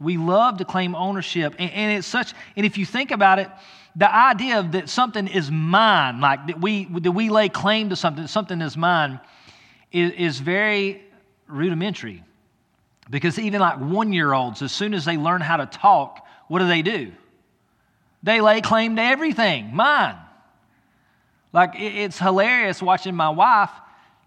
We 0.00 0.16
love 0.16 0.58
to 0.58 0.64
claim 0.64 0.94
ownership. 0.94 1.54
And, 1.58 1.70
and, 1.70 1.98
it's 1.98 2.06
such, 2.06 2.34
and 2.56 2.66
if 2.66 2.76
you 2.76 2.84
think 2.84 3.10
about 3.10 3.38
it, 3.38 3.48
the 3.96 4.14
idea 4.14 4.60
of 4.60 4.72
that 4.72 4.88
something 4.88 5.26
is 5.26 5.50
mine, 5.50 6.20
like 6.20 6.46
that 6.48 6.60
we, 6.60 6.84
that 6.84 7.12
we 7.12 7.30
lay 7.30 7.48
claim 7.48 7.88
to 7.88 7.96
something, 7.96 8.26
something 8.26 8.60
is 8.60 8.76
mine, 8.76 9.18
is, 9.90 10.12
is 10.12 10.38
very 10.38 11.02
rudimentary. 11.46 12.22
Because 13.10 13.38
even 13.38 13.60
like 13.60 13.78
one 13.78 14.12
year 14.12 14.32
olds, 14.32 14.62
as 14.62 14.72
soon 14.72 14.94
as 14.94 15.04
they 15.04 15.16
learn 15.16 15.40
how 15.40 15.56
to 15.56 15.66
talk, 15.66 16.26
what 16.48 16.58
do 16.60 16.68
they 16.68 16.82
do? 16.82 17.12
They 18.22 18.40
lay 18.40 18.60
claim 18.60 18.96
to 18.96 19.02
everything, 19.02 19.74
mine. 19.74 20.16
Like, 21.52 21.72
it's 21.76 22.18
hilarious 22.18 22.82
watching 22.82 23.14
my 23.14 23.30
wife 23.30 23.70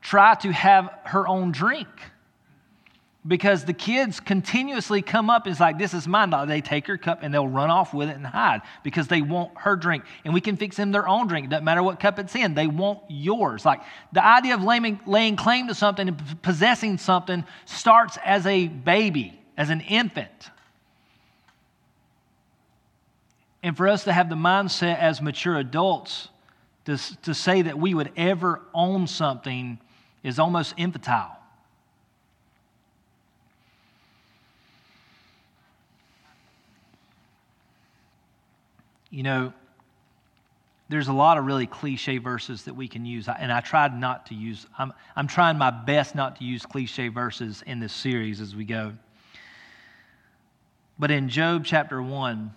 try 0.02 0.36
to 0.36 0.52
have 0.52 0.90
her 1.04 1.28
own 1.28 1.52
drink 1.52 1.88
because 3.28 3.66
the 3.66 3.74
kids 3.74 4.20
continuously 4.20 5.04
come 5.04 5.30
up 5.30 5.46
and 5.46 5.52
it's 5.52 5.60
like 5.60 5.78
this 5.78 5.94
is 5.94 6.08
mine 6.08 6.32
they 6.48 6.62
take 6.62 6.88
her 6.88 6.98
cup 6.98 7.20
and 7.22 7.32
they'll 7.32 7.48
run 7.48 7.70
off 7.70 7.94
with 7.94 8.10
it 8.10 8.16
and 8.16 8.26
hide 8.26 8.62
because 8.84 9.08
they 9.08 9.22
want 9.22 9.52
her 9.58 9.76
drink. 9.76 10.04
And 10.26 10.34
we 10.34 10.42
can 10.42 10.58
fix 10.58 10.76
them 10.78 10.92
their 10.92 11.08
own 11.08 11.28
drink. 11.28 11.46
It 11.46 11.50
doesn't 11.50 11.64
matter 11.64 11.84
what 11.84 12.00
cup 12.00 12.18
it's 12.18 12.36
in. 12.36 12.56
They 12.56 12.66
want 12.66 13.00
yours. 13.10 13.64
Like 13.64 13.82
the 14.12 14.26
idea 14.26 14.56
of 14.56 14.64
laying, 14.64 15.00
laying 15.06 15.36
claim 15.36 15.68
to 15.68 15.76
something 15.76 16.08
and 16.08 16.42
possessing 16.42 16.98
something 16.98 17.44
starts 17.66 18.18
as 18.26 18.48
a 18.48 18.68
baby 18.68 19.40
as 19.56 19.70
an 19.70 19.82
infant. 19.82 20.50
And 23.62 23.78
for 23.78 23.88
us 23.88 24.06
to 24.06 24.14
have 24.14 24.30
the 24.30 24.36
mindset 24.36 24.98
as 24.98 25.22
mature 25.22 25.58
adults 25.58 26.30
to, 26.86 26.98
to 27.22 27.36
say 27.36 27.62
that 27.62 27.78
we 27.78 27.94
would 27.94 28.12
ever 28.18 28.62
own 28.74 29.06
something 29.06 29.80
is 30.24 30.40
almost 30.40 30.74
infantile 30.78 31.38
You 39.12 39.24
know, 39.24 39.54
there's 40.90 41.08
a 41.08 41.14
lot 41.14 41.38
of 41.38 41.46
really 41.46 41.68
cliche 41.68 42.18
verses 42.18 42.64
that 42.64 42.74
we 42.74 42.88
can 42.88 43.06
use, 43.06 43.28
and 43.28 43.52
I 43.52 43.62
tried 43.62 43.98
not 43.98 44.26
to 44.28 44.36
use, 44.36 44.66
I'm, 44.78 44.92
I'm 45.16 45.28
trying 45.28 45.58
my 45.58 45.70
best 45.70 46.16
not 46.16 46.38
to 46.38 46.44
use 46.44 46.66
cliche 46.66 47.08
verses 47.08 47.64
in 47.66 47.80
this 47.80 47.94
series 47.94 48.42
as 48.42 48.56
we 48.56 48.66
go. 48.66 48.94
But 50.98 51.12
in 51.12 51.30
Job 51.30 51.66
chapter 51.66 52.02
1, 52.02 52.54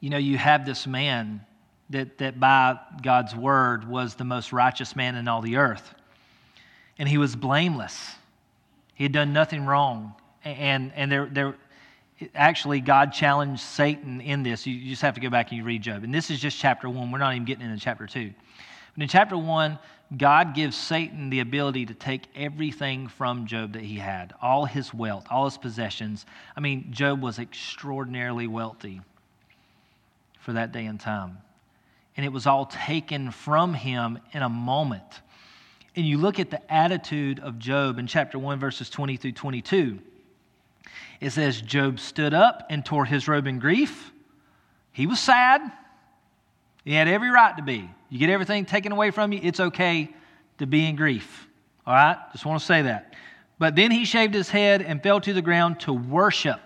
you 0.00 0.10
know, 0.10 0.18
you 0.18 0.38
have 0.38 0.64
this 0.64 0.86
man 0.86 1.44
that, 1.90 2.18
that 2.18 2.38
by 2.38 2.78
God's 3.02 3.34
word 3.34 3.88
was 3.88 4.14
the 4.14 4.24
most 4.24 4.52
righteous 4.52 4.96
man 4.96 5.16
in 5.16 5.28
all 5.28 5.40
the 5.40 5.56
earth. 5.56 5.94
And 6.98 7.08
he 7.08 7.18
was 7.18 7.36
blameless. 7.36 8.14
He 8.94 9.04
had 9.04 9.12
done 9.12 9.32
nothing 9.32 9.66
wrong. 9.66 10.14
And, 10.44 10.92
and 10.94 11.10
there, 11.10 11.26
there, 11.26 11.56
actually 12.34 12.80
God 12.80 13.12
challenged 13.12 13.62
Satan 13.62 14.20
in 14.20 14.42
this. 14.42 14.66
You 14.66 14.88
just 14.88 15.02
have 15.02 15.14
to 15.14 15.20
go 15.20 15.30
back 15.30 15.50
and 15.50 15.58
you 15.58 15.64
read 15.64 15.82
Job. 15.82 16.04
And 16.04 16.14
this 16.14 16.30
is 16.30 16.40
just 16.40 16.58
chapter 16.58 16.88
one. 16.88 17.10
We're 17.10 17.18
not 17.18 17.34
even 17.34 17.44
getting 17.44 17.64
into 17.64 17.78
chapter 17.78 18.06
two. 18.06 18.32
But 18.94 19.02
in 19.02 19.08
chapter 19.08 19.36
one, 19.36 19.78
God 20.16 20.54
gives 20.54 20.76
Satan 20.76 21.30
the 21.30 21.40
ability 21.40 21.86
to 21.86 21.94
take 21.94 22.22
everything 22.36 23.08
from 23.08 23.46
Job 23.46 23.72
that 23.72 23.82
he 23.82 23.96
had, 23.96 24.34
all 24.40 24.64
his 24.64 24.94
wealth, 24.94 25.26
all 25.30 25.44
his 25.46 25.58
possessions. 25.58 26.24
I 26.56 26.60
mean, 26.60 26.92
Job 26.92 27.20
was 27.20 27.38
extraordinarily 27.38 28.46
wealthy 28.46 29.00
for 30.40 30.52
that 30.52 30.72
day 30.72 30.86
and 30.86 31.00
time. 31.00 31.38
And 32.16 32.24
it 32.24 32.30
was 32.30 32.46
all 32.46 32.66
taken 32.66 33.30
from 33.30 33.74
him 33.74 34.18
in 34.32 34.42
a 34.42 34.48
moment. 34.48 35.20
And 35.96 36.06
you 36.06 36.18
look 36.18 36.38
at 36.38 36.50
the 36.50 36.72
attitude 36.72 37.40
of 37.40 37.58
Job 37.58 37.98
in 37.98 38.06
chapter 38.06 38.38
1, 38.38 38.58
verses 38.60 38.88
20 38.88 39.16
through 39.16 39.32
22. 39.32 39.98
It 41.20 41.30
says, 41.30 41.60
Job 41.60 41.98
stood 42.00 42.34
up 42.34 42.66
and 42.70 42.84
tore 42.84 43.04
his 43.04 43.28
robe 43.28 43.46
in 43.46 43.58
grief. 43.58 44.12
He 44.92 45.06
was 45.06 45.20
sad. 45.20 45.60
He 46.84 46.92
had 46.92 47.08
every 47.08 47.30
right 47.30 47.56
to 47.56 47.62
be. 47.62 47.90
You 48.08 48.18
get 48.18 48.30
everything 48.30 48.64
taken 48.64 48.92
away 48.92 49.10
from 49.10 49.32
you, 49.32 49.40
it's 49.42 49.60
okay 49.60 50.10
to 50.58 50.66
be 50.66 50.86
in 50.86 50.96
grief. 50.96 51.48
All 51.86 51.94
right? 51.94 52.16
Just 52.32 52.46
want 52.46 52.60
to 52.60 52.66
say 52.66 52.82
that. 52.82 53.14
But 53.58 53.74
then 53.74 53.90
he 53.90 54.04
shaved 54.04 54.34
his 54.34 54.48
head 54.48 54.82
and 54.82 55.02
fell 55.02 55.20
to 55.20 55.32
the 55.32 55.42
ground 55.42 55.80
to 55.80 55.92
worship. 55.92 56.60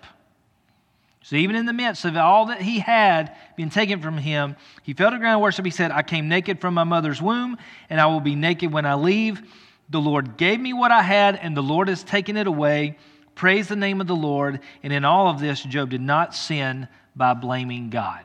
So 1.23 1.37
even 1.37 1.55
in 1.55 1.67
the 1.67 1.73
midst 1.73 2.05
of 2.05 2.17
all 2.17 2.47
that 2.47 2.63
he 2.63 2.81
had 2.81 3.37
been 3.57 3.71
taken 3.71 4.01
from 4.01 4.19
him, 4.19 4.57
he 4.83 4.95
fell 4.95 5.11
to 5.11 5.17
the 5.17 5.21
ground 5.21 5.35
and 5.35 5.43
worship. 5.43 5.65
He 5.65 5.71
said, 5.71 5.91
I 5.91 6.03
came 6.03 6.29
naked 6.29 6.61
from 6.61 6.75
my 6.75 6.85
mother's 6.85 7.21
womb, 7.23 7.59
and 7.89 8.01
I 8.01 8.07
will 8.07 8.21
be 8.21 8.35
naked 8.35 8.73
when 8.73 8.87
I 8.87 8.95
leave. 8.95 9.43
The 9.91 10.01
Lord 10.01 10.37
gave 10.37 10.59
me 10.59 10.73
what 10.73 10.91
I 10.91 11.03
had, 11.03 11.37
and 11.37 11.57
the 11.57 11.63
Lord 11.63 11.89
has 11.89 12.03
taken 12.03 12.37
it 12.37 12.47
away. 12.47 12.97
Praise 13.41 13.69
the 13.69 13.75
name 13.77 14.03
of 14.03 14.07
the 14.07 14.15
Lord. 14.15 14.61
And 14.83 14.93
in 14.93 15.03
all 15.03 15.27
of 15.27 15.41
this, 15.41 15.63
Job 15.63 15.89
did 15.89 16.03
not 16.03 16.35
sin 16.35 16.87
by 17.17 17.33
blaming 17.33 17.89
God. 17.89 18.21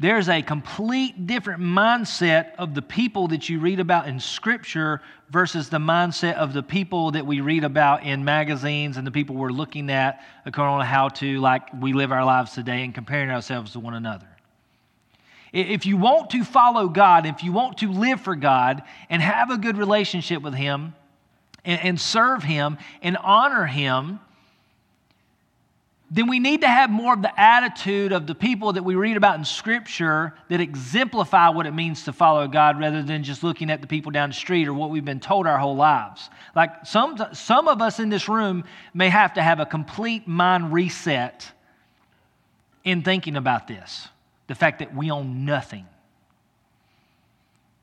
There's 0.00 0.28
a 0.28 0.42
complete 0.42 1.28
different 1.28 1.62
mindset 1.62 2.56
of 2.56 2.74
the 2.74 2.82
people 2.82 3.28
that 3.28 3.48
you 3.48 3.60
read 3.60 3.78
about 3.78 4.08
in 4.08 4.18
Scripture 4.18 5.00
versus 5.30 5.68
the 5.68 5.78
mindset 5.78 6.34
of 6.34 6.52
the 6.54 6.62
people 6.64 7.12
that 7.12 7.24
we 7.24 7.40
read 7.40 7.62
about 7.62 8.02
in 8.02 8.24
magazines 8.24 8.96
and 8.96 9.06
the 9.06 9.12
people 9.12 9.36
we're 9.36 9.50
looking 9.50 9.88
at 9.88 10.24
according 10.44 10.80
to 10.80 10.86
how 10.86 11.08
to, 11.10 11.38
like, 11.38 11.68
we 11.80 11.92
live 11.92 12.10
our 12.10 12.24
lives 12.24 12.50
today 12.50 12.82
and 12.82 12.92
comparing 12.92 13.30
ourselves 13.30 13.74
to 13.74 13.78
one 13.78 13.94
another. 13.94 14.26
If 15.52 15.86
you 15.86 15.96
want 15.98 16.30
to 16.30 16.42
follow 16.42 16.88
God, 16.88 17.26
if 17.26 17.44
you 17.44 17.52
want 17.52 17.78
to 17.78 17.92
live 17.92 18.22
for 18.22 18.34
God 18.34 18.82
and 19.08 19.22
have 19.22 19.52
a 19.52 19.56
good 19.56 19.78
relationship 19.78 20.42
with 20.42 20.54
Him, 20.54 20.96
and, 21.66 21.80
and 21.82 22.00
serve 22.00 22.42
Him 22.42 22.78
and 23.02 23.18
honor 23.18 23.66
Him, 23.66 24.20
then 26.08 26.28
we 26.28 26.38
need 26.38 26.60
to 26.60 26.68
have 26.68 26.88
more 26.88 27.14
of 27.14 27.22
the 27.22 27.40
attitude 27.40 28.12
of 28.12 28.28
the 28.28 28.34
people 28.34 28.74
that 28.74 28.84
we 28.84 28.94
read 28.94 29.16
about 29.16 29.38
in 29.38 29.44
Scripture 29.44 30.34
that 30.48 30.60
exemplify 30.60 31.48
what 31.48 31.66
it 31.66 31.72
means 31.72 32.04
to 32.04 32.12
follow 32.12 32.46
God 32.46 32.78
rather 32.78 33.02
than 33.02 33.24
just 33.24 33.42
looking 33.42 33.70
at 33.70 33.80
the 33.80 33.88
people 33.88 34.12
down 34.12 34.30
the 34.30 34.34
street 34.34 34.68
or 34.68 34.74
what 34.74 34.90
we've 34.90 35.04
been 35.04 35.18
told 35.18 35.48
our 35.48 35.58
whole 35.58 35.74
lives. 35.74 36.30
Like 36.54 36.86
some, 36.86 37.20
some 37.32 37.66
of 37.66 37.82
us 37.82 37.98
in 37.98 38.08
this 38.08 38.28
room 38.28 38.62
may 38.94 39.08
have 39.08 39.34
to 39.34 39.42
have 39.42 39.58
a 39.58 39.66
complete 39.66 40.28
mind 40.28 40.72
reset 40.72 41.50
in 42.84 43.02
thinking 43.02 43.36
about 43.36 43.66
this 43.66 44.08
the 44.46 44.54
fact 44.54 44.78
that 44.78 44.94
we 44.94 45.10
own 45.10 45.44
nothing 45.44 45.86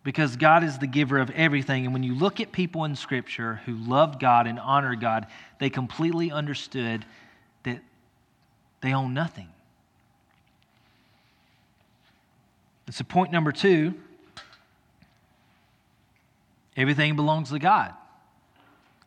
because 0.03 0.35
God 0.35 0.63
is 0.63 0.77
the 0.77 0.87
giver 0.87 1.17
of 1.17 1.29
everything. 1.31 1.85
And 1.85 1.93
when 1.93 2.03
you 2.03 2.13
look 2.13 2.41
at 2.41 2.51
people 2.51 2.83
in 2.83 2.95
Scripture 2.95 3.61
who 3.65 3.73
loved 3.73 4.19
God 4.19 4.47
and 4.47 4.59
honored 4.59 4.99
God, 4.99 5.27
they 5.59 5.69
completely 5.69 6.31
understood 6.31 7.05
that 7.63 7.79
they 8.81 8.93
own 8.93 9.13
nothing. 9.13 9.47
And 12.85 12.93
so, 12.93 13.03
point 13.05 13.31
number 13.31 13.51
two 13.51 13.93
everything 16.75 17.15
belongs 17.15 17.49
to 17.51 17.59
God. 17.59 17.93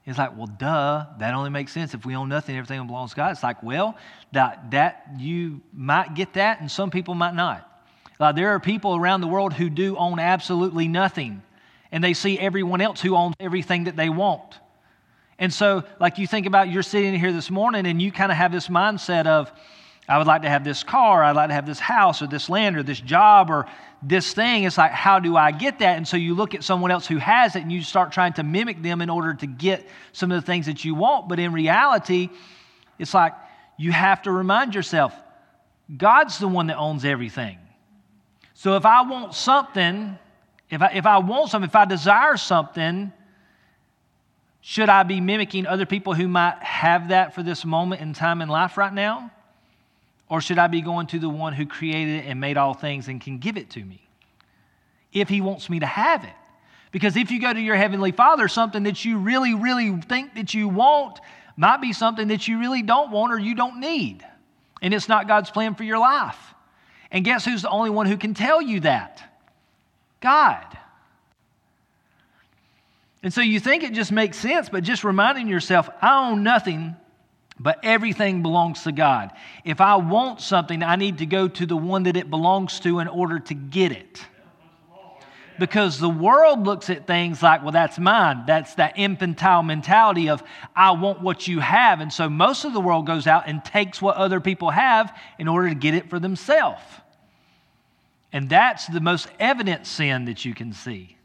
It's 0.06 0.18
like, 0.18 0.36
well, 0.36 0.46
duh, 0.46 1.06
that 1.18 1.34
only 1.34 1.50
makes 1.50 1.72
sense. 1.72 1.92
If 1.92 2.06
we 2.06 2.14
own 2.14 2.28
nothing, 2.28 2.56
everything 2.56 2.86
belongs 2.86 3.10
to 3.10 3.16
God. 3.16 3.32
It's 3.32 3.42
like, 3.42 3.60
well, 3.62 3.98
that, 4.30 4.70
that 4.70 5.08
you 5.18 5.60
might 5.72 6.14
get 6.14 6.34
that, 6.34 6.60
and 6.60 6.70
some 6.70 6.90
people 6.90 7.16
might 7.16 7.34
not. 7.34 7.75
Uh, 8.18 8.32
there 8.32 8.50
are 8.50 8.60
people 8.60 8.96
around 8.96 9.20
the 9.20 9.26
world 9.26 9.52
who 9.52 9.68
do 9.68 9.96
own 9.96 10.18
absolutely 10.18 10.88
nothing, 10.88 11.42
and 11.92 12.02
they 12.02 12.14
see 12.14 12.38
everyone 12.38 12.80
else 12.80 13.00
who 13.00 13.14
owns 13.14 13.34
everything 13.38 13.84
that 13.84 13.96
they 13.96 14.08
want. 14.08 14.58
And 15.38 15.52
so, 15.52 15.84
like 16.00 16.18
you 16.18 16.26
think 16.26 16.46
about 16.46 16.70
you're 16.70 16.82
sitting 16.82 17.18
here 17.18 17.32
this 17.32 17.50
morning 17.50 17.86
and 17.86 18.00
you 18.00 18.10
kind 18.10 18.32
of 18.32 18.38
have 18.38 18.52
this 18.52 18.68
mindset 18.68 19.26
of, 19.26 19.52
I 20.08 20.16
would 20.18 20.26
like 20.26 20.42
to 20.42 20.48
have 20.48 20.64
this 20.64 20.82
car, 20.82 21.22
I'd 21.22 21.36
like 21.36 21.48
to 21.48 21.54
have 21.54 21.66
this 21.66 21.78
house 21.78 22.22
or 22.22 22.26
this 22.26 22.48
land 22.48 22.76
or 22.76 22.82
this 22.82 23.00
job 23.00 23.50
or 23.50 23.66
this 24.02 24.32
thing. 24.32 24.64
It's 24.64 24.78
like, 24.78 24.92
how 24.92 25.18
do 25.18 25.36
I 25.36 25.50
get 25.50 25.80
that? 25.80 25.98
And 25.98 26.08
so 26.08 26.16
you 26.16 26.34
look 26.34 26.54
at 26.54 26.62
someone 26.64 26.90
else 26.90 27.06
who 27.06 27.18
has 27.18 27.54
it 27.54 27.62
and 27.62 27.70
you 27.70 27.82
start 27.82 28.12
trying 28.12 28.32
to 28.34 28.42
mimic 28.42 28.82
them 28.82 29.02
in 29.02 29.10
order 29.10 29.34
to 29.34 29.46
get 29.46 29.86
some 30.12 30.32
of 30.32 30.40
the 30.40 30.46
things 30.46 30.66
that 30.66 30.84
you 30.84 30.94
want. 30.94 31.28
But 31.28 31.38
in 31.38 31.52
reality, 31.52 32.30
it's 32.98 33.12
like 33.12 33.34
you 33.76 33.92
have 33.92 34.22
to 34.22 34.32
remind 34.32 34.74
yourself 34.74 35.12
God's 35.94 36.38
the 36.38 36.48
one 36.48 36.68
that 36.68 36.78
owns 36.78 37.04
everything. 37.04 37.58
So 38.56 38.74
if 38.76 38.86
I 38.86 39.02
want 39.02 39.34
something, 39.34 40.18
if 40.70 40.80
I, 40.80 40.92
if 40.94 41.04
I 41.04 41.18
want 41.18 41.50
something, 41.50 41.68
if 41.68 41.76
I 41.76 41.84
desire 41.84 42.38
something, 42.38 43.12
should 44.62 44.88
I 44.88 45.02
be 45.02 45.20
mimicking 45.20 45.66
other 45.66 45.84
people 45.84 46.14
who 46.14 46.26
might 46.26 46.62
have 46.62 47.08
that 47.10 47.34
for 47.34 47.42
this 47.42 47.66
moment 47.66 48.00
in 48.00 48.14
time 48.14 48.40
in 48.40 48.48
life 48.48 48.78
right 48.78 48.92
now? 48.92 49.30
Or 50.30 50.40
should 50.40 50.56
I 50.58 50.68
be 50.68 50.80
going 50.80 51.06
to 51.08 51.18
the 51.18 51.28
one 51.28 51.52
who 51.52 51.66
created 51.66 52.24
it 52.24 52.28
and 52.28 52.40
made 52.40 52.56
all 52.56 52.72
things 52.72 53.08
and 53.08 53.20
can 53.20 53.38
give 53.38 53.58
it 53.58 53.70
to 53.70 53.84
me? 53.84 54.08
If 55.12 55.28
he 55.28 55.42
wants 55.42 55.68
me 55.68 55.80
to 55.80 55.86
have 55.86 56.24
it. 56.24 56.32
Because 56.92 57.14
if 57.14 57.30
you 57.30 57.42
go 57.42 57.52
to 57.52 57.60
your 57.60 57.76
heavenly 57.76 58.10
father, 58.10 58.48
something 58.48 58.84
that 58.84 59.04
you 59.04 59.18
really, 59.18 59.54
really 59.54 59.94
think 60.00 60.34
that 60.34 60.54
you 60.54 60.66
want 60.66 61.20
might 61.58 61.82
be 61.82 61.92
something 61.92 62.28
that 62.28 62.48
you 62.48 62.58
really 62.58 62.80
don't 62.80 63.10
want 63.10 63.34
or 63.34 63.38
you 63.38 63.54
don't 63.54 63.80
need. 63.80 64.24
And 64.80 64.94
it's 64.94 65.10
not 65.10 65.28
God's 65.28 65.50
plan 65.50 65.74
for 65.74 65.84
your 65.84 65.98
life. 65.98 66.54
And 67.10 67.24
guess 67.24 67.44
who's 67.44 67.62
the 67.62 67.70
only 67.70 67.90
one 67.90 68.06
who 68.06 68.16
can 68.16 68.34
tell 68.34 68.60
you 68.60 68.80
that? 68.80 69.22
God. 70.20 70.64
And 73.22 73.32
so 73.32 73.40
you 73.40 73.60
think 73.60 73.82
it 73.82 73.92
just 73.92 74.12
makes 74.12 74.38
sense, 74.38 74.68
but 74.68 74.84
just 74.84 75.02
reminding 75.02 75.48
yourself, 75.48 75.88
I 76.00 76.30
own 76.30 76.42
nothing, 76.42 76.94
but 77.58 77.80
everything 77.82 78.42
belongs 78.42 78.84
to 78.84 78.92
God. 78.92 79.32
If 79.64 79.80
I 79.80 79.96
want 79.96 80.40
something, 80.40 80.82
I 80.82 80.96
need 80.96 81.18
to 81.18 81.26
go 81.26 81.48
to 81.48 81.66
the 81.66 81.76
one 81.76 82.04
that 82.04 82.16
it 82.16 82.30
belongs 82.30 82.80
to 82.80 82.98
in 83.00 83.08
order 83.08 83.38
to 83.40 83.54
get 83.54 83.92
it. 83.92 84.24
Because 85.58 85.98
the 85.98 86.08
world 86.08 86.66
looks 86.66 86.90
at 86.90 87.06
things 87.06 87.42
like, 87.42 87.62
well, 87.62 87.72
that's 87.72 87.98
mine. 87.98 88.44
That's 88.46 88.74
that 88.74 88.98
infantile 88.98 89.62
mentality 89.62 90.28
of, 90.28 90.42
I 90.74 90.92
want 90.92 91.22
what 91.22 91.48
you 91.48 91.60
have. 91.60 92.00
And 92.00 92.12
so 92.12 92.28
most 92.28 92.64
of 92.64 92.72
the 92.72 92.80
world 92.80 93.06
goes 93.06 93.26
out 93.26 93.44
and 93.46 93.64
takes 93.64 94.00
what 94.02 94.16
other 94.16 94.40
people 94.40 94.70
have 94.70 95.16
in 95.38 95.48
order 95.48 95.68
to 95.68 95.74
get 95.74 95.94
it 95.94 96.10
for 96.10 96.18
themselves. 96.18 96.82
And 98.32 98.48
that's 98.48 98.86
the 98.86 99.00
most 99.00 99.28
evident 99.38 99.86
sin 99.86 100.26
that 100.26 100.44
you 100.44 100.54
can 100.54 100.72
see. 100.72 101.16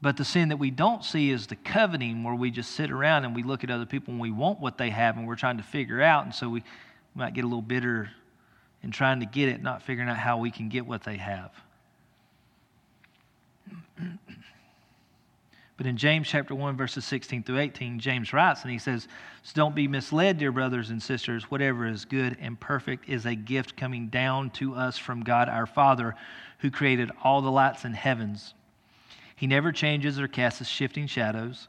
But 0.00 0.16
the 0.16 0.24
sin 0.24 0.48
that 0.48 0.56
we 0.56 0.70
don't 0.70 1.04
see 1.04 1.30
is 1.30 1.46
the 1.46 1.56
coveting, 1.56 2.24
where 2.24 2.34
we 2.34 2.50
just 2.50 2.72
sit 2.72 2.90
around 2.90 3.24
and 3.24 3.36
we 3.36 3.44
look 3.44 3.62
at 3.62 3.70
other 3.70 3.86
people 3.86 4.12
and 4.12 4.20
we 4.20 4.32
want 4.32 4.60
what 4.60 4.76
they 4.76 4.90
have 4.90 5.16
and 5.16 5.28
we're 5.28 5.36
trying 5.36 5.58
to 5.58 5.62
figure 5.62 6.02
out. 6.02 6.24
And 6.24 6.34
so 6.34 6.48
we 6.48 6.64
might 7.14 7.34
get 7.34 7.44
a 7.44 7.46
little 7.46 7.62
bitter 7.62 8.10
in 8.82 8.90
trying 8.90 9.20
to 9.20 9.26
get 9.26 9.48
it, 9.48 9.62
not 9.62 9.82
figuring 9.82 10.08
out 10.08 10.16
how 10.16 10.38
we 10.38 10.50
can 10.50 10.68
get 10.68 10.86
what 10.86 11.04
they 11.04 11.16
have. 11.16 11.52
But 15.76 15.86
in 15.86 15.96
James 15.96 16.28
chapter 16.28 16.54
1, 16.54 16.76
verses 16.76 17.04
16 17.04 17.42
through 17.42 17.58
18, 17.58 17.98
James 17.98 18.32
writes 18.32 18.62
and 18.62 18.70
he 18.70 18.78
says, 18.78 19.08
So 19.42 19.52
don't 19.56 19.74
be 19.74 19.88
misled, 19.88 20.38
dear 20.38 20.52
brothers 20.52 20.90
and 20.90 21.02
sisters. 21.02 21.50
Whatever 21.50 21.86
is 21.86 22.04
good 22.04 22.36
and 22.40 22.60
perfect 22.60 23.08
is 23.08 23.26
a 23.26 23.34
gift 23.34 23.76
coming 23.76 24.08
down 24.08 24.50
to 24.50 24.74
us 24.74 24.98
from 24.98 25.24
God 25.24 25.48
our 25.48 25.66
Father, 25.66 26.14
who 26.58 26.70
created 26.70 27.10
all 27.24 27.40
the 27.40 27.50
lights 27.50 27.84
in 27.84 27.94
heavens. 27.94 28.54
He 29.34 29.48
never 29.48 29.72
changes 29.72 30.20
or 30.20 30.28
casts 30.28 30.68
shifting 30.68 31.08
shadows. 31.08 31.66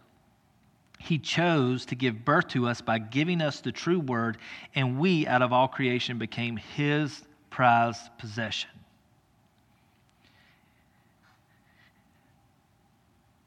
He 1.04 1.20
chose 1.20 1.86
to 1.88 1.96
give 1.96 2.24
birth 2.24 2.48
to 2.50 2.68
us 2.68 2.82
by 2.82 3.00
giving 3.00 3.42
us 3.42 3.60
the 3.60 3.72
true 3.72 4.00
word, 4.00 4.38
and 4.74 5.00
we, 5.00 5.28
out 5.28 5.42
of 5.42 5.52
all 5.52 5.68
creation, 5.68 6.18
became 6.18 6.58
his 6.58 7.24
prized 7.50 8.10
possession. 8.18 8.70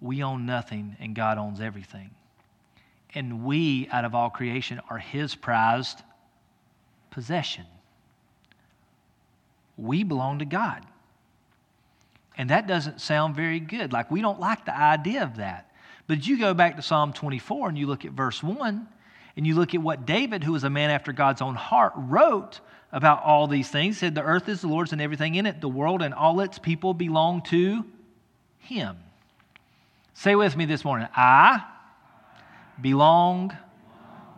we 0.01 0.23
own 0.23 0.47
nothing 0.47 0.97
and 1.01 1.15
God 1.15 1.39
owns 1.39 1.61
everything. 1.61 2.11
And 3.15 3.45
we, 3.45 3.89
out 3.91 4.05
of 4.05 4.15
all 4.15 4.31
creation, 4.31 4.81
are 4.91 4.99
His 4.99 5.35
prized 5.35 6.03
possession. 7.11 7.65
We 9.77 10.05
belong 10.05 10.41
to 10.41 10.45
God. 10.45 10.85
And 12.37 12.51
that 12.51 12.67
doesn't 12.67 13.01
sound 13.01 13.35
very 13.35 13.61
good. 13.61 13.93
Like, 13.93 14.11
we 14.11 14.21
don't 14.21 14.39
like 14.39 14.67
the 14.67 14.77
idea 14.77 15.23
of 15.23 15.37
that. 15.37 15.66
But 16.07 16.27
you 16.27 16.39
go 16.39 16.55
back 16.55 16.77
to 16.77 16.83
Psalm 16.83 17.13
24 17.13 17.69
and 17.69 17.79
you 17.79 17.87
look 17.87 18.05
at 18.05 18.13
verse 18.13 18.43
1 18.43 18.89
and 19.37 19.47
you 19.47 19.55
look 19.55 19.75
at 19.75 19.83
what 19.83 20.07
David, 20.07 20.45
who 20.45 20.53
was 20.53 20.65
a 20.65 20.71
man 20.71 20.91
after 20.91 21.13
God's 21.13 21.43
own 21.43 21.55
heart, 21.55 21.93
wrote 21.97 22.61
about 22.93 23.23
all 23.23 23.47
these 23.47 23.69
things. 23.69 23.97
He 23.97 24.01
said, 24.01 24.15
The 24.15 24.23
earth 24.23 24.49
is 24.49 24.61
the 24.61 24.69
Lord's 24.69 24.93
and 24.93 25.03
everything 25.03 25.35
in 25.35 25.47
it, 25.47 25.61
the 25.61 25.69
world 25.69 26.03
and 26.03 26.15
all 26.15 26.41
its 26.41 26.59
people 26.59 26.95
belong 26.95 27.43
to 27.43 27.85
Him. 28.59 28.97
Say 30.15 30.35
with 30.35 30.57
me 30.57 30.65
this 30.65 30.85
morning 30.85 31.09
I 31.15 31.63
belong 32.81 33.57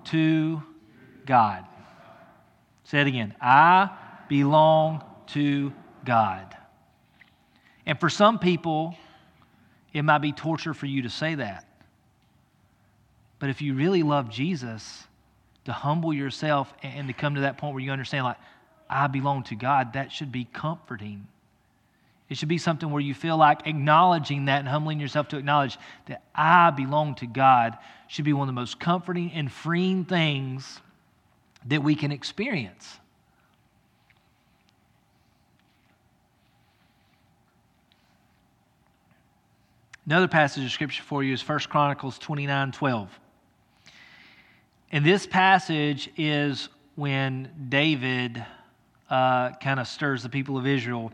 to 0.06 0.62
God. 1.26 1.64
Say 2.84 3.02
it 3.02 3.06
again. 3.06 3.34
I 3.40 3.90
belong 4.28 5.04
to 5.28 5.72
God. 6.04 6.56
And 7.84 8.00
for 8.00 8.08
some 8.08 8.38
people, 8.38 8.96
it 9.98 10.02
might 10.02 10.18
be 10.18 10.32
torture 10.32 10.74
for 10.74 10.86
you 10.86 11.02
to 11.02 11.10
say 11.10 11.34
that. 11.34 11.64
But 13.38 13.50
if 13.50 13.62
you 13.62 13.74
really 13.74 14.02
love 14.02 14.30
Jesus, 14.30 15.06
to 15.68 15.72
humble 15.74 16.14
yourself 16.14 16.72
and 16.82 17.08
to 17.08 17.12
come 17.12 17.34
to 17.34 17.42
that 17.42 17.58
point 17.58 17.74
where 17.74 17.82
you 17.82 17.90
understand, 17.90 18.24
like, 18.24 18.38
I 18.88 19.06
belong 19.06 19.42
to 19.44 19.54
God, 19.54 19.92
that 19.92 20.10
should 20.10 20.32
be 20.32 20.44
comforting. 20.44 21.26
It 22.30 22.38
should 22.38 22.48
be 22.48 22.56
something 22.56 22.90
where 22.90 23.02
you 23.02 23.12
feel 23.12 23.36
like 23.36 23.66
acknowledging 23.66 24.46
that 24.46 24.60
and 24.60 24.68
humbling 24.68 24.98
yourself 24.98 25.28
to 25.28 25.36
acknowledge 25.36 25.76
that 26.06 26.22
I 26.34 26.70
belong 26.70 27.16
to 27.16 27.26
God 27.26 27.76
should 28.06 28.24
be 28.24 28.32
one 28.32 28.48
of 28.48 28.54
the 28.54 28.58
most 28.58 28.80
comforting 28.80 29.30
and 29.32 29.52
freeing 29.52 30.06
things 30.06 30.80
that 31.66 31.82
we 31.82 31.94
can 31.94 32.12
experience. 32.12 32.98
Another 40.08 40.26
passage 40.26 40.64
of 40.64 40.70
scripture 40.70 41.02
for 41.02 41.22
you 41.22 41.34
is 41.34 41.46
1 41.46 41.58
Chronicles 41.68 42.18
29 42.18 42.72
12. 42.72 43.20
And 44.90 45.04
this 45.04 45.26
passage 45.26 46.08
is 46.16 46.70
when 46.94 47.50
David 47.68 48.42
uh, 49.10 49.50
kind 49.56 49.78
of 49.78 49.86
stirs 49.86 50.22
the 50.22 50.30
people 50.30 50.56
of 50.56 50.66
Israel 50.66 51.12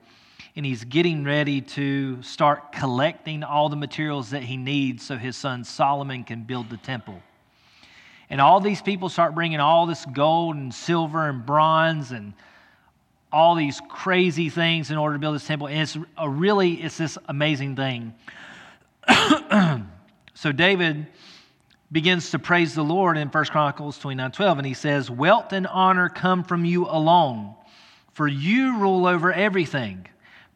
and 0.55 0.65
he's 0.65 0.85
getting 0.85 1.25
ready 1.25 1.61
to 1.61 2.23
start 2.23 2.71
collecting 2.71 3.43
all 3.43 3.69
the 3.69 3.75
materials 3.75 4.31
that 4.31 4.45
he 4.45 4.57
needs 4.57 5.05
so 5.05 5.17
his 5.17 5.37
son 5.37 5.65
Solomon 5.65 6.23
can 6.23 6.45
build 6.45 6.71
the 6.71 6.77
temple. 6.77 7.21
And 8.31 8.41
all 8.41 8.61
these 8.61 8.81
people 8.81 9.09
start 9.09 9.35
bringing 9.35 9.59
all 9.59 9.87
this 9.87 10.07
gold 10.07 10.55
and 10.55 10.73
silver 10.73 11.29
and 11.29 11.45
bronze 11.45 12.13
and 12.13 12.33
all 13.33 13.57
these 13.57 13.81
crazy 13.89 14.51
things 14.51 14.93
in 14.93 14.99
order 14.99 15.17
to 15.17 15.19
build 15.19 15.35
this 15.35 15.49
temple. 15.49 15.67
And 15.67 15.81
it's 15.81 15.99
a 16.17 16.31
really, 16.31 16.75
it's 16.75 16.97
this 16.97 17.19
amazing 17.27 17.75
thing. 17.75 18.15
so 20.35 20.53
David 20.53 21.07
begins 21.93 22.31
to 22.31 22.39
praise 22.39 22.75
the 22.75 22.83
Lord 22.83 23.17
in 23.17 23.29
1 23.29 23.45
Chronicles 23.47 23.99
29 23.99 24.33
12, 24.33 24.59
and 24.59 24.67
he 24.67 24.75
says, 24.75 25.11
Wealth 25.11 25.53
and 25.53 25.67
honor 25.67 26.09
come 26.09 26.45
from 26.45 26.65
you 26.65 26.87
alone, 26.87 27.55
for 28.13 28.27
you 28.27 28.79
rule 28.79 29.07
over 29.07 29.33
everything. 29.33 30.07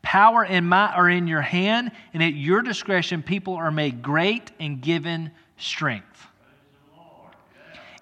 Power 0.03 0.45
and 0.45 0.69
might 0.69 0.95
are 0.95 1.09
in 1.09 1.27
your 1.27 1.41
hand, 1.41 1.93
and 2.15 2.23
at 2.23 2.35
your 2.35 2.63
discretion, 2.63 3.23
people 3.23 3.55
are 3.55 3.71
made 3.71 4.03
great 4.03 4.51
and 4.61 4.81
given 4.81 5.31
strength. 5.59 6.27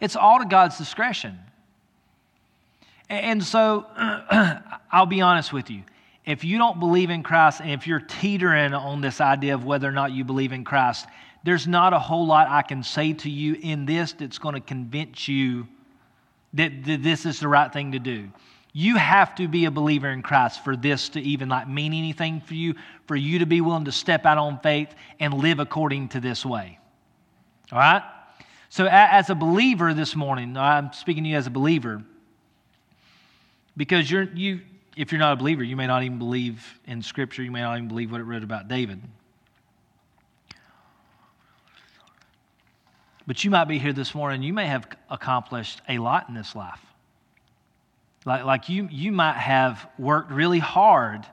It's 0.01 0.17
all 0.17 0.39
to 0.39 0.45
God's 0.45 0.77
discretion. 0.77 1.39
And 3.09 3.43
so, 3.43 3.87
I'll 4.93 5.07
be 5.07 5.21
honest 5.21 5.53
with 5.53 5.71
you. 5.71 5.83
If 6.27 6.45
you 6.45 6.59
don't 6.59 6.81
believe 6.81 7.11
in 7.11 7.23
Christ, 7.23 7.61
and 7.61 7.71
if 7.71 7.87
you're 7.87 8.01
teetering 8.01 8.75
on 8.75 9.01
this 9.01 9.21
idea 9.21 9.55
of 9.55 9.65
whether 9.65 9.89
or 9.89 9.93
not 9.93 10.12
you 10.12 10.25
believe 10.25 10.53
in 10.53 10.65
Christ, 10.65 11.07
there's 11.45 11.67
not 11.69 11.93
a 11.93 11.99
whole 11.99 12.27
lot 12.27 12.49
I 12.49 12.62
can 12.62 12.83
say 12.83 13.12
to 13.12 13.31
you 13.31 13.57
in 13.61 13.87
this 13.87 14.12
that's 14.12 14.39
going 14.39 14.55
to 14.55 14.61
convince 14.61 15.29
you 15.29 15.69
that, 16.55 16.85
that 16.85 17.03
this 17.03 17.25
is 17.25 17.39
the 17.39 17.49
right 17.49 17.73
thing 17.73 17.93
to 17.93 17.99
do 17.99 18.29
you 18.77 18.97
have 18.97 19.35
to 19.35 19.49
be 19.49 19.65
a 19.65 19.71
believer 19.71 20.11
in 20.11 20.21
Christ 20.21 20.62
for 20.62 20.77
this 20.77 21.09
to 21.09 21.21
even 21.23 21.49
like 21.49 21.67
mean 21.67 21.95
anything 21.95 22.43
for 22.43 22.53
you, 22.53 22.75
for 23.07 23.17
you 23.17 23.39
to 23.39 23.47
be 23.47 23.62
willing 23.62 23.87
to 23.87 23.93
step 23.93 24.27
out 24.27 24.37
on 24.37 24.61
faith 24.61 24.95
and 25.19 25.33
live 25.33 25.61
according 25.61 26.11
to 26.11 26.21
this 26.21 26.45
way. 26.45 26.79
All 27.73 27.79
right? 27.79 28.03
So, 28.69 28.87
as 28.87 29.31
a 29.31 29.35
believer 29.35 29.95
this 29.95 30.15
morning, 30.15 30.59
I'm 30.59 30.93
speaking 30.93 31.25
to 31.25 31.31
you 31.31 31.37
as 31.39 31.47
a 31.47 31.51
believer 31.51 32.03
because 33.79 34.11
you're, 34.11 34.25
you, 34.35 34.61
if 34.97 35.13
you're 35.13 35.19
not 35.19 35.35
a 35.35 35.37
believer, 35.37 35.63
you 35.63 35.77
may 35.77 35.87
not 35.87 36.03
even 36.03 36.19
believe 36.19 36.65
in 36.87 37.03
Scripture. 37.03 37.43
You 37.43 37.51
may 37.51 37.61
not 37.61 37.77
even 37.77 37.89
believe 37.89 38.11
what 38.11 38.21
it 38.21 38.25
read 38.25 38.43
about 38.43 38.67
David. 38.67 39.01
But 43.27 43.45
you 43.45 43.51
might 43.51 43.67
be 43.67 43.79
here 43.79 43.93
this 43.93 44.15
morning. 44.15 44.43
You 44.43 44.55
may 44.55 44.67
have 44.67 44.89
accomplished 45.11 45.83
a 45.89 45.99
lot 45.99 46.29
in 46.29 46.35
this 46.35 46.55
life. 46.55 46.81
Like, 48.25 48.45
like 48.45 48.69
you, 48.69 48.89
you 48.91 49.13
might 49.13 49.37
have 49.37 49.87
worked 49.99 50.33
really 50.33 50.59
hard 50.59 51.27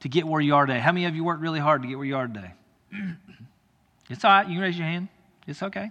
to 0.00 0.08
get 0.08 0.26
where 0.26 0.40
you 0.40 0.54
are 0.54 0.66
today. 0.66 0.78
How 0.78 0.92
many 0.92 1.06
of 1.06 1.16
you 1.16 1.24
worked 1.24 1.40
really 1.40 1.58
hard 1.58 1.82
to 1.82 1.88
get 1.88 1.96
where 1.96 2.06
you 2.06 2.16
are 2.16 2.26
today? 2.26 2.52
it's 4.10 4.24
all 4.24 4.30
right. 4.30 4.46
You 4.46 4.54
can 4.54 4.62
raise 4.62 4.76
your 4.76 4.86
hand. 4.86 5.08
It's 5.46 5.62
okay. 5.62 5.90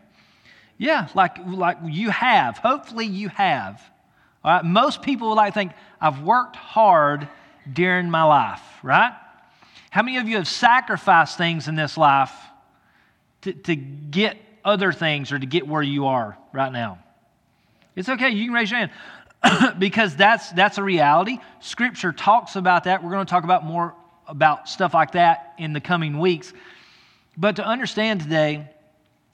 Yeah, 0.78 1.08
like, 1.16 1.38
like 1.48 1.78
you 1.86 2.10
have. 2.10 2.58
Hopefully, 2.58 3.06
you 3.06 3.30
have. 3.30 3.82
All 4.46 4.52
right. 4.52 4.64
Most 4.64 5.02
people 5.02 5.30
would 5.30 5.36
like 5.36 5.54
to 5.54 5.60
think, 5.60 5.72
I've 6.00 6.22
worked 6.22 6.56
hard 6.56 7.28
during 7.72 8.12
my 8.12 8.22
life, 8.22 8.62
right? 8.84 9.12
How 9.90 10.04
many 10.04 10.18
of 10.18 10.28
you 10.28 10.36
have 10.36 10.48
sacrificed 10.48 11.36
things 11.36 11.68
in 11.68 11.76
this 11.76 11.98
life 11.98 12.32
to, 13.42 13.54
to 13.54 13.76
get 13.76 14.38
other 14.64 14.92
things 14.94 15.32
or 15.32 15.40
to 15.40 15.46
get 15.48 15.68
where 15.68 15.82
you 15.82 16.06
are 16.06 16.38
right 16.54 16.72
now? 16.72 17.00
It's 17.96 18.08
okay. 18.08 18.30
You 18.30 18.46
can 18.46 18.54
raise 18.54 18.70
your 18.70 18.82
hand. 18.82 18.92
because 19.80 20.16
that's, 20.16 20.52
that's 20.52 20.78
a 20.78 20.84
reality. 20.84 21.40
Scripture 21.60 22.12
talks 22.12 22.56
about 22.56 22.84
that. 22.84 23.04
We're 23.04 23.12
going 23.12 23.26
to 23.26 23.30
talk 23.30 23.46
about 23.46 23.66
more 23.66 23.96
about 24.28 24.70
stuff 24.70 24.94
like 24.94 25.14
that 25.14 25.56
in 25.58 25.74
the 25.74 25.82
coming 25.82 26.20
weeks. 26.20 26.54
But 27.36 27.56
to 27.56 27.66
understand 27.66 28.22
today, 28.22 28.70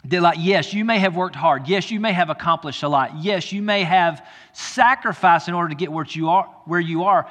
that 0.06 0.22
like, 0.22 0.38
yes, 0.40 0.74
you 0.74 0.84
may 0.84 1.00
have 1.00 1.16
worked 1.16 1.36
hard. 1.36 1.68
Yes, 1.68 1.92
you 1.92 2.00
may 2.00 2.12
have 2.12 2.30
accomplished 2.30 2.84
a 2.84 2.88
lot. 2.88 3.22
Yes, 3.22 3.52
you 3.52 3.62
may 3.62 3.84
have 3.84 4.26
sacrificed 4.54 5.48
in 5.48 5.54
order 5.54 5.70
to 5.70 5.76
get 5.76 5.92
where 5.92 6.06
you 6.10 6.30
are, 6.30 6.46
where 6.66 6.80
you 6.80 7.04
are. 7.04 7.30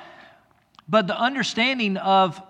But 0.89 1.07
the 1.07 1.19
understanding 1.19 1.97
of 1.97 2.41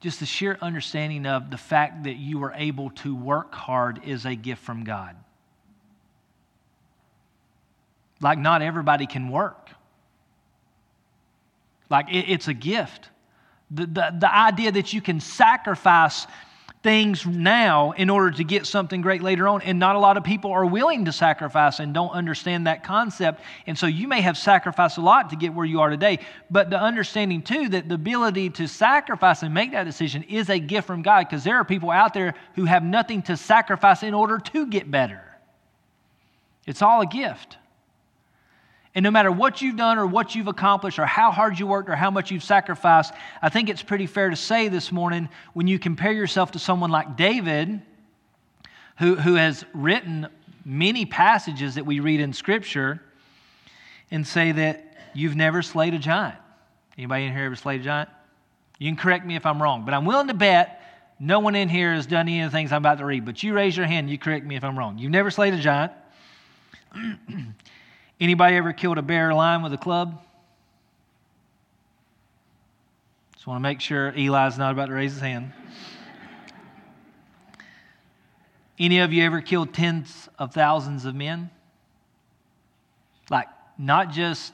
just 0.00 0.20
the 0.20 0.26
sheer 0.26 0.58
understanding 0.60 1.26
of 1.26 1.50
the 1.50 1.56
fact 1.56 2.04
that 2.04 2.16
you 2.16 2.38
were 2.38 2.52
able 2.54 2.90
to 2.90 3.16
work 3.16 3.54
hard 3.54 4.00
is 4.04 4.26
a 4.26 4.34
gift 4.34 4.62
from 4.62 4.84
God. 4.84 5.16
Like, 8.20 8.38
not 8.38 8.62
everybody 8.62 9.06
can 9.06 9.28
work. 9.30 9.70
Like, 11.90 12.08
it, 12.10 12.30
it's 12.30 12.48
a 12.48 12.54
gift. 12.54 13.08
The, 13.70 13.86
the, 13.86 14.16
the 14.20 14.34
idea 14.34 14.72
that 14.72 14.92
you 14.92 15.00
can 15.00 15.20
sacrifice 15.20 16.26
things 16.86 17.26
now 17.26 17.90
in 17.90 18.08
order 18.08 18.30
to 18.30 18.44
get 18.44 18.64
something 18.64 19.00
great 19.00 19.20
later 19.20 19.48
on. 19.48 19.60
And 19.62 19.76
not 19.80 19.96
a 19.96 19.98
lot 19.98 20.16
of 20.16 20.22
people 20.22 20.52
are 20.52 20.64
willing 20.64 21.06
to 21.06 21.12
sacrifice 21.12 21.80
and 21.80 21.92
don't 21.92 22.12
understand 22.12 22.68
that 22.68 22.84
concept. 22.84 23.40
And 23.66 23.76
so 23.76 23.88
you 23.88 24.06
may 24.06 24.20
have 24.20 24.38
sacrificed 24.38 24.96
a 24.96 25.00
lot 25.00 25.30
to 25.30 25.36
get 25.36 25.52
where 25.52 25.66
you 25.66 25.80
are 25.80 25.90
today. 25.90 26.20
But 26.48 26.70
the 26.70 26.80
understanding, 26.80 27.42
too, 27.42 27.70
that 27.70 27.88
the 27.88 27.96
ability 27.96 28.50
to 28.50 28.68
sacrifice 28.68 29.42
and 29.42 29.52
make 29.52 29.72
that 29.72 29.82
decision 29.82 30.22
is 30.22 30.48
a 30.48 30.60
gift 30.60 30.86
from 30.86 31.02
God 31.02 31.26
because 31.28 31.42
there 31.42 31.56
are 31.56 31.64
people 31.64 31.90
out 31.90 32.14
there 32.14 32.34
who 32.54 32.66
have 32.66 32.84
nothing 32.84 33.20
to 33.22 33.36
sacrifice 33.36 34.04
in 34.04 34.14
order 34.14 34.38
to 34.38 34.66
get 34.68 34.88
better. 34.88 35.24
It's 36.68 36.82
all 36.82 37.00
a 37.00 37.06
gift. 37.06 37.56
And 38.96 39.02
no 39.02 39.10
matter 39.10 39.30
what 39.30 39.60
you've 39.60 39.76
done 39.76 39.98
or 39.98 40.06
what 40.06 40.34
you've 40.34 40.48
accomplished 40.48 40.98
or 40.98 41.04
how 41.04 41.30
hard 41.30 41.58
you 41.58 41.66
worked 41.66 41.90
or 41.90 41.96
how 41.96 42.10
much 42.10 42.30
you've 42.30 42.42
sacrificed, 42.42 43.12
I 43.42 43.50
think 43.50 43.68
it's 43.68 43.82
pretty 43.82 44.06
fair 44.06 44.30
to 44.30 44.36
say 44.36 44.68
this 44.68 44.90
morning 44.90 45.28
when 45.52 45.68
you 45.68 45.78
compare 45.78 46.12
yourself 46.12 46.52
to 46.52 46.58
someone 46.58 46.90
like 46.90 47.14
David, 47.14 47.82
who, 48.98 49.16
who 49.16 49.34
has 49.34 49.66
written 49.74 50.28
many 50.64 51.04
passages 51.04 51.74
that 51.74 51.84
we 51.84 52.00
read 52.00 52.20
in 52.20 52.32
Scripture, 52.32 53.02
and 54.10 54.26
say 54.26 54.52
that 54.52 54.96
you've 55.12 55.36
never 55.36 55.60
slayed 55.60 55.92
a 55.92 55.98
giant. 55.98 56.36
Anybody 56.96 57.26
in 57.26 57.34
here 57.34 57.44
ever 57.44 57.56
slayed 57.56 57.82
a 57.82 57.84
giant? 57.84 58.08
You 58.78 58.88
can 58.88 58.96
correct 58.96 59.26
me 59.26 59.36
if 59.36 59.44
I'm 59.44 59.62
wrong, 59.62 59.84
but 59.84 59.92
I'm 59.92 60.06
willing 60.06 60.28
to 60.28 60.34
bet 60.34 60.80
no 61.20 61.40
one 61.40 61.54
in 61.54 61.68
here 61.68 61.92
has 61.92 62.06
done 62.06 62.28
any 62.28 62.40
of 62.40 62.50
the 62.50 62.56
things 62.56 62.72
I'm 62.72 62.80
about 62.80 62.96
to 62.98 63.04
read. 63.04 63.26
But 63.26 63.42
you 63.42 63.52
raise 63.52 63.76
your 63.76 63.84
hand, 63.84 64.08
you 64.08 64.16
correct 64.16 64.46
me 64.46 64.56
if 64.56 64.64
I'm 64.64 64.78
wrong. 64.78 64.96
You've 64.96 65.10
never 65.10 65.30
slayed 65.30 65.52
a 65.52 65.58
giant. 65.58 65.92
Anybody 68.18 68.56
ever 68.56 68.72
killed 68.72 68.96
a 68.98 69.02
bear 69.02 69.30
or 69.30 69.34
lion 69.34 69.62
with 69.62 69.72
a 69.74 69.78
club? 69.78 70.22
Just 73.34 73.46
want 73.46 73.58
to 73.58 73.62
make 73.62 73.80
sure 73.80 74.08
Eli's 74.16 74.56
not 74.56 74.72
about 74.72 74.86
to 74.86 74.94
raise 74.94 75.12
his 75.12 75.20
hand. 75.20 75.52
Any 78.78 78.98
of 79.00 79.12
you 79.12 79.22
ever 79.24 79.40
killed 79.40 79.74
tens 79.74 80.28
of 80.38 80.52
thousands 80.52 81.04
of 81.04 81.14
men? 81.14 81.50
Like, 83.30 83.48
not 83.78 84.12
just, 84.12 84.52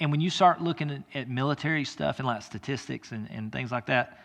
and 0.00 0.10
when 0.10 0.20
you 0.20 0.30
start 0.30 0.60
looking 0.60 0.90
at, 0.90 1.02
at 1.14 1.28
military 1.28 1.84
stuff 1.84 2.18
and 2.18 2.26
like 2.26 2.42
statistics 2.42 3.12
and, 3.12 3.28
and 3.30 3.52
things 3.52 3.70
like 3.70 3.86
that, 3.86 4.18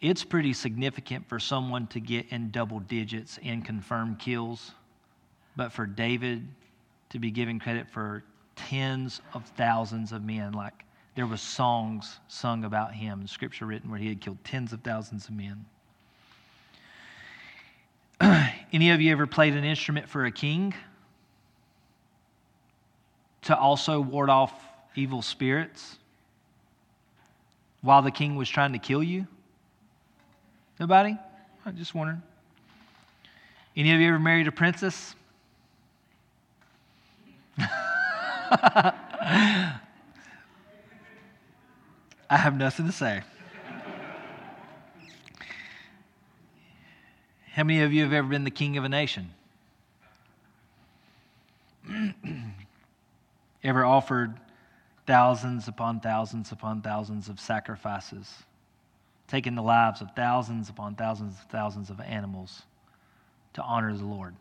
it's 0.00 0.22
pretty 0.22 0.52
significant 0.52 1.28
for 1.28 1.40
someone 1.40 1.88
to 1.88 2.00
get 2.00 2.26
in 2.30 2.50
double 2.50 2.78
digits 2.78 3.38
in 3.42 3.62
confirmed 3.62 4.20
kills 4.20 4.72
but 5.58 5.72
for 5.72 5.86
David 5.86 6.46
to 7.10 7.18
be 7.18 7.32
given 7.32 7.58
credit 7.58 7.88
for 7.90 8.22
tens 8.54 9.20
of 9.34 9.44
thousands 9.56 10.12
of 10.12 10.24
men. 10.24 10.52
Like 10.52 10.84
there 11.16 11.26
was 11.26 11.40
songs 11.40 12.20
sung 12.28 12.64
about 12.64 12.94
him, 12.94 13.18
and 13.18 13.28
scripture 13.28 13.66
written 13.66 13.90
where 13.90 13.98
he 13.98 14.08
had 14.08 14.20
killed 14.20 14.38
tens 14.44 14.72
of 14.72 14.80
thousands 14.82 15.28
of 15.28 15.34
men. 15.34 15.66
Any 18.72 18.90
of 18.90 19.00
you 19.00 19.10
ever 19.10 19.26
played 19.26 19.54
an 19.54 19.64
instrument 19.64 20.08
for 20.08 20.26
a 20.26 20.30
king 20.30 20.74
to 23.42 23.58
also 23.58 24.00
ward 24.00 24.30
off 24.30 24.52
evil 24.94 25.22
spirits 25.22 25.98
while 27.82 28.02
the 28.02 28.12
king 28.12 28.36
was 28.36 28.48
trying 28.48 28.74
to 28.74 28.78
kill 28.78 29.02
you? 29.02 29.26
Nobody? 30.78 31.18
I 31.66 31.70
just 31.72 31.96
wondering. 31.96 32.22
Any 33.76 33.92
of 33.92 34.00
you 34.00 34.06
ever 34.06 34.20
married 34.20 34.46
a 34.46 34.52
princess? 34.52 35.16
I 42.30 42.36
have 42.36 42.56
nothing 42.56 42.86
to 42.86 42.92
say. 42.92 43.22
How 47.52 47.64
many 47.64 47.80
of 47.82 47.92
you 47.92 48.04
have 48.04 48.12
ever 48.12 48.28
been 48.28 48.44
the 48.44 48.50
king 48.50 48.76
of 48.76 48.84
a 48.84 48.88
nation? 48.88 49.30
ever 53.64 53.84
offered 53.84 54.38
thousands 55.06 55.66
upon 55.66 56.00
thousands 56.00 56.52
upon 56.52 56.82
thousands 56.82 57.28
of 57.28 57.40
sacrifices, 57.40 58.32
taking 59.26 59.54
the 59.54 59.62
lives 59.62 60.00
of 60.00 60.10
thousands 60.14 60.68
upon 60.68 60.94
thousands 60.94 61.34
of 61.34 61.50
thousands 61.50 61.90
of 61.90 62.00
animals 62.00 62.62
to 63.54 63.62
honor 63.62 63.92
the 63.96 64.04
Lord? 64.04 64.36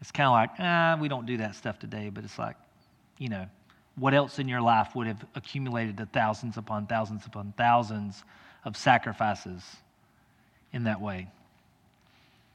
It's 0.00 0.12
kind 0.12 0.26
of 0.26 0.32
like, 0.32 0.50
ah, 0.58 0.96
we 1.00 1.08
don't 1.08 1.26
do 1.26 1.38
that 1.38 1.54
stuff 1.54 1.78
today, 1.78 2.10
but 2.10 2.24
it's 2.24 2.38
like, 2.38 2.56
you 3.18 3.28
know, 3.28 3.46
what 3.96 4.14
else 4.14 4.38
in 4.38 4.48
your 4.48 4.60
life 4.60 4.94
would 4.94 5.06
have 5.06 5.24
accumulated 5.34 5.96
to 5.96 6.06
thousands 6.06 6.56
upon 6.56 6.86
thousands 6.86 7.26
upon 7.26 7.52
thousands 7.56 8.22
of 8.64 8.76
sacrifices 8.76 9.64
in 10.72 10.84
that 10.84 11.00
way? 11.00 11.28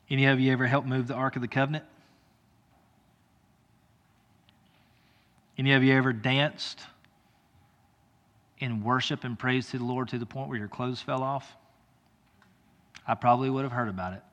Any 0.10 0.26
of 0.26 0.40
you 0.40 0.52
ever 0.54 0.68
helped 0.68 0.88
move 0.88 1.08
the 1.08 1.16
Ark 1.16 1.36
of 1.36 1.42
the 1.42 1.48
Covenant? 1.48 1.86
Any 5.58 5.74
of 5.74 5.84
you 5.84 5.94
ever 5.94 6.14
danced 6.14 6.80
in 8.60 8.84
worship 8.84 9.24
and 9.24 9.38
praise 9.38 9.70
to 9.72 9.78
the 9.78 9.84
Lord 9.84 10.10
to 10.10 10.18
the 10.18 10.26
point 10.26 10.50
where 10.50 10.58
your 10.58 10.68
clothes 10.68 11.02
fell 11.02 11.24
off? 11.24 11.52
I 13.06 13.16
probably 13.16 13.50
would 13.50 13.64
have 13.64 13.72
heard 13.72 13.90
about 13.90 14.14
it. 14.14 14.24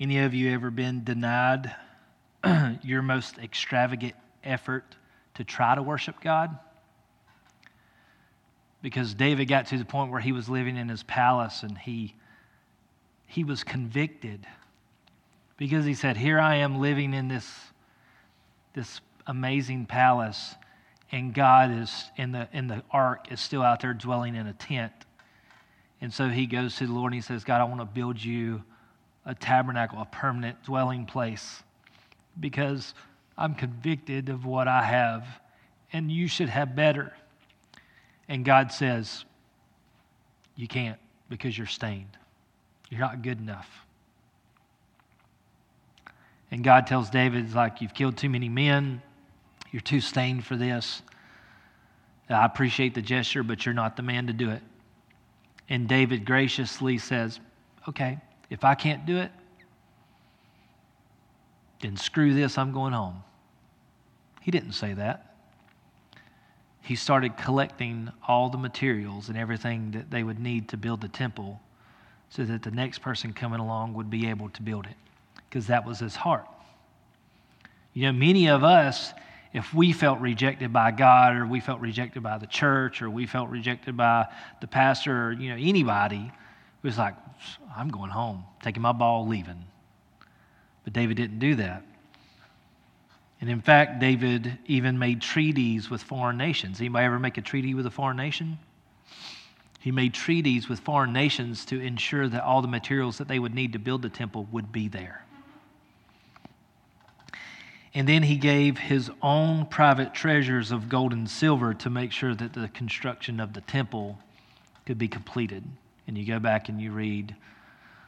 Any 0.00 0.20
of 0.20 0.32
you 0.32 0.52
ever 0.52 0.70
been 0.70 1.02
denied 1.02 1.74
your 2.82 3.02
most 3.02 3.38
extravagant 3.38 4.14
effort 4.44 4.94
to 5.34 5.42
try 5.42 5.74
to 5.74 5.82
worship 5.82 6.20
God? 6.20 6.56
Because 8.80 9.12
David 9.12 9.46
got 9.46 9.66
to 9.66 9.78
the 9.78 9.84
point 9.84 10.12
where 10.12 10.20
he 10.20 10.30
was 10.30 10.48
living 10.48 10.76
in 10.76 10.88
his 10.88 11.02
palace 11.02 11.64
and 11.64 11.76
he, 11.76 12.14
he 13.26 13.42
was 13.42 13.64
convicted 13.64 14.46
because 15.56 15.84
he 15.84 15.94
said, 15.94 16.16
Here 16.16 16.38
I 16.38 16.56
am 16.56 16.80
living 16.80 17.12
in 17.12 17.26
this, 17.26 17.52
this 18.74 19.00
amazing 19.26 19.86
palace, 19.86 20.54
and 21.10 21.34
God 21.34 21.72
is 21.72 22.04
in 22.16 22.30
the, 22.30 22.48
in 22.52 22.68
the 22.68 22.84
ark 22.92 23.32
is 23.32 23.40
still 23.40 23.62
out 23.62 23.80
there 23.80 23.94
dwelling 23.94 24.36
in 24.36 24.46
a 24.46 24.52
tent. 24.52 24.92
And 26.00 26.14
so 26.14 26.28
he 26.28 26.46
goes 26.46 26.76
to 26.76 26.86
the 26.86 26.92
Lord 26.92 27.12
and 27.12 27.20
he 27.20 27.26
says, 27.26 27.42
God, 27.42 27.60
I 27.60 27.64
want 27.64 27.80
to 27.80 27.84
build 27.84 28.22
you 28.22 28.62
a 29.28 29.34
tabernacle, 29.34 30.00
a 30.00 30.06
permanent 30.06 30.60
dwelling 30.64 31.04
place, 31.04 31.62
because 32.40 32.94
I'm 33.36 33.54
convicted 33.54 34.30
of 34.30 34.46
what 34.46 34.66
I 34.66 34.82
have, 34.82 35.26
and 35.92 36.10
you 36.10 36.26
should 36.26 36.48
have 36.48 36.74
better. 36.74 37.12
And 38.26 38.42
God 38.44 38.72
says, 38.72 39.26
You 40.56 40.66
can't 40.66 40.98
because 41.28 41.56
you're 41.56 41.66
stained. 41.66 42.16
You're 42.88 43.00
not 43.00 43.20
good 43.20 43.38
enough. 43.38 43.68
And 46.50 46.64
God 46.64 46.86
tells 46.86 47.10
David, 47.10 47.44
it's 47.44 47.54
like, 47.54 47.82
You've 47.82 47.94
killed 47.94 48.16
too 48.16 48.30
many 48.30 48.48
men. 48.48 49.02
You're 49.70 49.82
too 49.82 50.00
stained 50.00 50.46
for 50.46 50.56
this. 50.56 51.02
I 52.30 52.46
appreciate 52.46 52.94
the 52.94 53.02
gesture, 53.02 53.42
but 53.42 53.66
you're 53.66 53.74
not 53.74 53.96
the 53.96 54.02
man 54.02 54.26
to 54.28 54.32
do 54.32 54.50
it. 54.50 54.62
And 55.68 55.86
David 55.86 56.24
graciously 56.24 56.96
says, 56.96 57.40
Okay, 57.86 58.18
if 58.50 58.64
I 58.64 58.74
can't 58.74 59.06
do 59.06 59.18
it, 59.18 59.30
then 61.80 61.96
screw 61.96 62.34
this, 62.34 62.58
I'm 62.58 62.72
going 62.72 62.92
home. 62.92 63.22
He 64.40 64.50
didn't 64.50 64.72
say 64.72 64.94
that. 64.94 65.36
He 66.80 66.96
started 66.96 67.36
collecting 67.36 68.10
all 68.26 68.48
the 68.48 68.58
materials 68.58 69.28
and 69.28 69.36
everything 69.36 69.90
that 69.90 70.10
they 70.10 70.22
would 70.22 70.40
need 70.40 70.68
to 70.70 70.76
build 70.76 71.00
the 71.02 71.08
temple 71.08 71.60
so 72.30 72.44
that 72.44 72.62
the 72.62 72.70
next 72.70 73.00
person 73.00 73.32
coming 73.32 73.60
along 73.60 73.94
would 73.94 74.10
be 74.10 74.28
able 74.28 74.48
to 74.50 74.62
build 74.62 74.86
it 74.86 74.96
because 75.48 75.66
that 75.66 75.86
was 75.86 75.98
his 75.98 76.16
heart. 76.16 76.46
You 77.92 78.04
know, 78.04 78.12
many 78.12 78.48
of 78.48 78.64
us, 78.64 79.12
if 79.52 79.72
we 79.74 79.92
felt 79.92 80.20
rejected 80.20 80.72
by 80.72 80.90
God 80.90 81.36
or 81.36 81.46
we 81.46 81.60
felt 81.60 81.80
rejected 81.80 82.22
by 82.22 82.38
the 82.38 82.46
church 82.46 83.02
or 83.02 83.10
we 83.10 83.26
felt 83.26 83.50
rejected 83.50 83.96
by 83.96 84.26
the 84.60 84.66
pastor 84.66 85.28
or, 85.28 85.32
you 85.32 85.50
know, 85.50 85.56
anybody, 85.56 86.30
it 86.82 86.86
was 86.86 86.96
like, 86.96 87.14
I'm 87.76 87.88
going 87.88 88.10
home, 88.10 88.44
taking 88.62 88.82
my 88.82 88.92
ball, 88.92 89.26
leaving. 89.26 89.64
But 90.84 90.92
David 90.92 91.16
didn't 91.16 91.40
do 91.40 91.56
that. 91.56 91.82
And 93.40 93.50
in 93.50 93.60
fact, 93.60 93.98
David 94.00 94.58
even 94.66 94.98
made 94.98 95.20
treaties 95.20 95.90
with 95.90 96.02
foreign 96.02 96.36
nations. 96.36 96.80
Anybody 96.80 97.04
ever 97.04 97.18
make 97.18 97.36
a 97.36 97.42
treaty 97.42 97.74
with 97.74 97.86
a 97.86 97.90
foreign 97.90 98.16
nation? 98.16 98.58
He 99.80 99.90
made 99.90 100.14
treaties 100.14 100.68
with 100.68 100.80
foreign 100.80 101.12
nations 101.12 101.64
to 101.66 101.80
ensure 101.80 102.28
that 102.28 102.42
all 102.42 102.62
the 102.62 102.68
materials 102.68 103.18
that 103.18 103.28
they 103.28 103.38
would 103.38 103.54
need 103.54 103.72
to 103.72 103.78
build 103.78 104.02
the 104.02 104.08
temple 104.08 104.48
would 104.52 104.72
be 104.72 104.88
there. 104.88 105.24
And 107.94 108.08
then 108.08 108.22
he 108.22 108.36
gave 108.36 108.78
his 108.78 109.10
own 109.22 109.66
private 109.66 110.14
treasures 110.14 110.70
of 110.70 110.88
gold 110.88 111.12
and 111.12 111.28
silver 111.28 111.74
to 111.74 111.90
make 111.90 112.12
sure 112.12 112.34
that 112.34 112.52
the 112.52 112.68
construction 112.68 113.40
of 113.40 113.52
the 113.52 113.62
temple 113.62 114.18
could 114.84 114.98
be 114.98 115.08
completed 115.08 115.64
and 116.08 116.18
you 116.18 116.26
go 116.26 116.40
back 116.40 116.68
and 116.68 116.80
you 116.80 116.90
read 116.90 117.36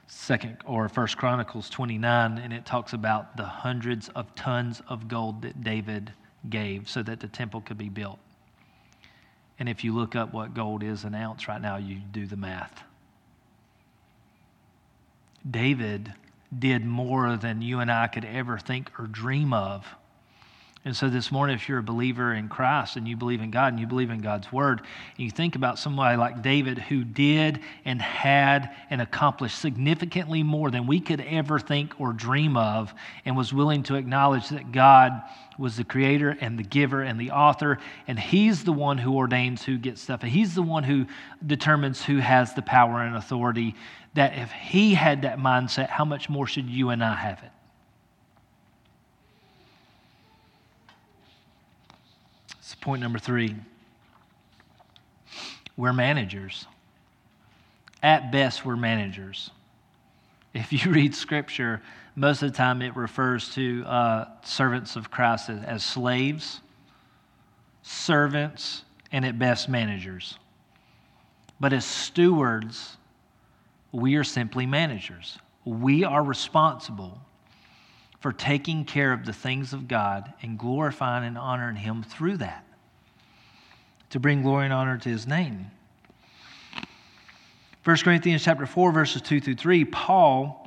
second 0.08 0.56
or 0.64 0.88
first 0.88 1.16
chronicles 1.16 1.70
29 1.70 2.38
and 2.38 2.52
it 2.52 2.66
talks 2.66 2.92
about 2.92 3.36
the 3.36 3.44
hundreds 3.44 4.08
of 4.10 4.34
tons 4.34 4.82
of 4.88 5.06
gold 5.06 5.42
that 5.42 5.62
david 5.62 6.12
gave 6.48 6.88
so 6.88 7.02
that 7.02 7.20
the 7.20 7.28
temple 7.28 7.60
could 7.60 7.76
be 7.78 7.88
built. 7.88 8.18
And 9.58 9.68
if 9.68 9.84
you 9.84 9.94
look 9.94 10.16
up 10.16 10.32
what 10.32 10.54
gold 10.54 10.82
is 10.82 11.04
an 11.04 11.14
ounce 11.14 11.46
right 11.46 11.60
now, 11.60 11.76
you 11.76 11.96
do 11.96 12.26
the 12.26 12.36
math. 12.36 12.82
David 15.48 16.14
did 16.56 16.84
more 16.84 17.36
than 17.36 17.62
you 17.62 17.80
and 17.80 17.90
I 17.90 18.06
could 18.06 18.24
ever 18.24 18.58
think 18.58 18.90
or 18.98 19.06
dream 19.06 19.52
of 19.52 19.86
and 20.82 20.96
so 20.96 21.10
this 21.10 21.30
morning, 21.30 21.56
if 21.56 21.68
you're 21.68 21.80
a 21.80 21.82
believer 21.82 22.32
in 22.32 22.48
Christ 22.48 22.96
and 22.96 23.06
you 23.06 23.14
believe 23.14 23.42
in 23.42 23.50
God 23.50 23.74
and 23.74 23.78
you 23.78 23.86
believe 23.86 24.08
in 24.08 24.22
God's 24.22 24.50
word, 24.50 24.80
and 24.80 25.18
you 25.18 25.30
think 25.30 25.54
about 25.54 25.78
somebody 25.78 26.16
like 26.16 26.40
David 26.42 26.78
who 26.78 27.04
did 27.04 27.60
and 27.84 28.00
had 28.00 28.70
and 28.88 29.02
accomplished 29.02 29.58
significantly 29.58 30.42
more 30.42 30.70
than 30.70 30.86
we 30.86 30.98
could 30.98 31.20
ever 31.20 31.58
think 31.58 32.00
or 32.00 32.14
dream 32.14 32.56
of, 32.56 32.94
and 33.26 33.36
was 33.36 33.52
willing 33.52 33.82
to 33.84 33.96
acknowledge 33.96 34.48
that 34.48 34.72
God 34.72 35.20
was 35.58 35.76
the 35.76 35.84
creator 35.84 36.34
and 36.40 36.58
the 36.58 36.64
giver 36.64 37.02
and 37.02 37.20
the 37.20 37.30
author, 37.30 37.76
and 38.08 38.18
He's 38.18 38.64
the 38.64 38.72
one 38.72 38.96
who 38.96 39.14
ordains 39.14 39.62
who 39.62 39.76
gets 39.76 40.00
stuff, 40.00 40.22
and 40.22 40.32
He's 40.32 40.54
the 40.54 40.62
one 40.62 40.84
who 40.84 41.04
determines 41.46 42.02
who 42.02 42.16
has 42.20 42.54
the 42.54 42.62
power 42.62 43.02
and 43.02 43.16
authority. 43.16 43.74
That 44.14 44.38
if 44.38 44.50
He 44.50 44.94
had 44.94 45.22
that 45.22 45.38
mindset, 45.38 45.88
how 45.90 46.06
much 46.06 46.30
more 46.30 46.46
should 46.46 46.70
you 46.70 46.88
and 46.88 47.04
I 47.04 47.16
have 47.16 47.42
it? 47.42 47.50
Point 52.74 53.00
number 53.00 53.18
three. 53.18 53.56
We're 55.76 55.92
managers. 55.92 56.66
At 58.02 58.32
best, 58.32 58.64
we're 58.64 58.76
managers. 58.76 59.50
If 60.54 60.72
you 60.72 60.90
read 60.92 61.14
scripture, 61.14 61.82
most 62.16 62.42
of 62.42 62.50
the 62.50 62.56
time 62.56 62.82
it 62.82 62.96
refers 62.96 63.54
to 63.54 63.84
uh, 63.86 64.24
servants 64.42 64.96
of 64.96 65.10
Christ 65.10 65.50
as 65.50 65.84
slaves, 65.84 66.60
servants, 67.82 68.84
and 69.12 69.24
at 69.24 69.38
best, 69.38 69.68
managers. 69.68 70.38
But 71.60 71.72
as 71.72 71.84
stewards, 71.84 72.96
we 73.92 74.16
are 74.16 74.24
simply 74.24 74.66
managers. 74.66 75.38
We 75.64 76.04
are 76.04 76.22
responsible 76.22 77.20
for 78.20 78.32
taking 78.32 78.84
care 78.84 79.12
of 79.12 79.24
the 79.24 79.32
things 79.32 79.72
of 79.72 79.88
God 79.88 80.32
and 80.42 80.58
glorifying 80.58 81.24
and 81.24 81.38
honoring 81.38 81.76
Him 81.76 82.02
through 82.02 82.38
that 82.38 82.64
to 84.10 84.20
bring 84.20 84.42
glory 84.42 84.66
and 84.66 84.74
honor 84.74 84.98
to 84.98 85.08
his 85.08 85.26
name. 85.26 85.70
1 87.84 87.96
Corinthians 87.98 88.44
chapter 88.44 88.66
4 88.66 88.92
verses 88.92 89.22
2 89.22 89.40
through 89.40 89.54
3 89.54 89.84
Paul 89.86 90.66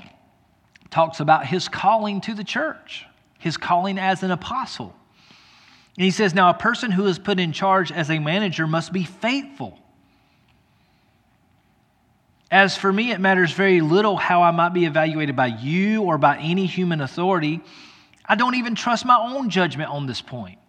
talks 0.89 1.19
about 1.19 1.45
his 1.45 1.67
calling 1.67 2.21
to 2.21 2.33
the 2.33 2.43
church, 2.43 3.05
his 3.37 3.57
calling 3.57 3.97
as 3.97 4.23
an 4.23 4.31
apostle. 4.31 4.95
And 5.97 6.05
he 6.05 6.11
says, 6.11 6.33
Now 6.33 6.49
a 6.49 6.55
person 6.55 6.91
who 6.91 7.05
is 7.05 7.19
put 7.19 7.39
in 7.39 7.51
charge 7.51 7.91
as 7.91 8.09
a 8.09 8.19
manager 8.19 8.65
must 8.65 8.91
be 8.91 9.03
faithful. 9.03 9.79
As 12.53 12.77
for 12.77 12.93
me, 12.93 13.09
it 13.09 13.19
matters 13.19 13.51
very 13.51 13.81
little 13.81 14.15
how 14.15 14.43
I 14.43 14.51
might 14.51 14.75
be 14.75 14.85
evaluated 14.85 15.35
by 15.35 15.47
you 15.47 16.03
or 16.03 16.19
by 16.19 16.37
any 16.37 16.67
human 16.67 17.01
authority. 17.01 17.61
I 18.27 18.35
don't 18.35 18.53
even 18.53 18.75
trust 18.75 19.05
my 19.05 19.17
own 19.17 19.49
judgment 19.49 19.89
on 19.89 20.05
this 20.05 20.21
point. 20.21 20.59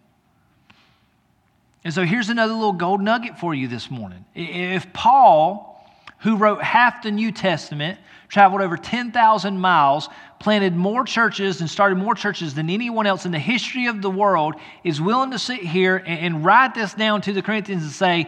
And 1.83 1.93
so 1.93 2.03
here's 2.03 2.29
another 2.29 2.55
little 2.55 2.73
gold 2.73 3.01
nugget 3.01 3.37
for 3.37 3.53
you 3.53 3.67
this 3.67 3.91
morning. 3.91 4.25
If 4.33 4.91
Paul, 4.93 5.87
who 6.21 6.37
wrote 6.37 6.63
half 6.63 7.03
the 7.03 7.11
New 7.11 7.31
Testament, 7.31 7.99
traveled 8.29 8.63
over 8.63 8.77
10,000 8.77 9.59
miles, 9.59 10.09
planted 10.39 10.75
more 10.75 11.03
churches 11.03 11.61
and 11.61 11.69
started 11.69 11.99
more 11.99 12.15
churches 12.15 12.55
than 12.55 12.71
anyone 12.71 13.05
else 13.05 13.27
in 13.27 13.31
the 13.31 13.37
history 13.37 13.85
of 13.85 14.01
the 14.01 14.09
world, 14.09 14.55
is 14.83 14.99
willing 14.99 15.29
to 15.29 15.37
sit 15.37 15.59
here 15.59 15.97
and 16.07 16.43
write 16.43 16.73
this 16.73 16.95
down 16.95 17.21
to 17.21 17.31
the 17.31 17.43
Corinthians 17.43 17.83
and 17.83 17.91
say, 17.91 18.27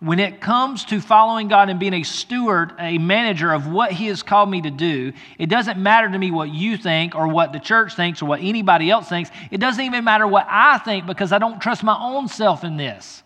when 0.00 0.18
it 0.18 0.40
comes 0.40 0.84
to 0.86 1.00
following 1.00 1.48
God 1.48 1.70
and 1.70 1.80
being 1.80 1.94
a 1.94 2.02
steward, 2.02 2.72
a 2.78 2.98
manager 2.98 3.52
of 3.52 3.66
what 3.66 3.92
He 3.92 4.06
has 4.08 4.22
called 4.22 4.50
me 4.50 4.60
to 4.60 4.70
do, 4.70 5.12
it 5.38 5.48
doesn't 5.48 5.78
matter 5.78 6.10
to 6.10 6.18
me 6.18 6.30
what 6.30 6.50
you 6.50 6.76
think 6.76 7.14
or 7.14 7.28
what 7.28 7.52
the 7.52 7.58
church 7.58 7.96
thinks 7.96 8.20
or 8.20 8.26
what 8.26 8.40
anybody 8.42 8.90
else 8.90 9.08
thinks. 9.08 9.30
It 9.50 9.58
doesn't 9.58 9.82
even 9.82 10.04
matter 10.04 10.26
what 10.26 10.46
I 10.50 10.78
think 10.78 11.06
because 11.06 11.32
I 11.32 11.38
don't 11.38 11.60
trust 11.60 11.82
my 11.82 11.96
own 11.98 12.28
self 12.28 12.62
in 12.62 12.76
this. 12.76 13.22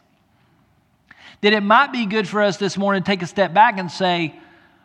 That 1.40 1.52
it 1.52 1.62
might 1.62 1.90
be 1.90 2.06
good 2.06 2.28
for 2.28 2.40
us 2.40 2.56
this 2.58 2.76
morning 2.76 3.02
to 3.02 3.06
take 3.06 3.22
a 3.22 3.26
step 3.26 3.52
back 3.52 3.78
and 3.78 3.90
say, 3.90 4.34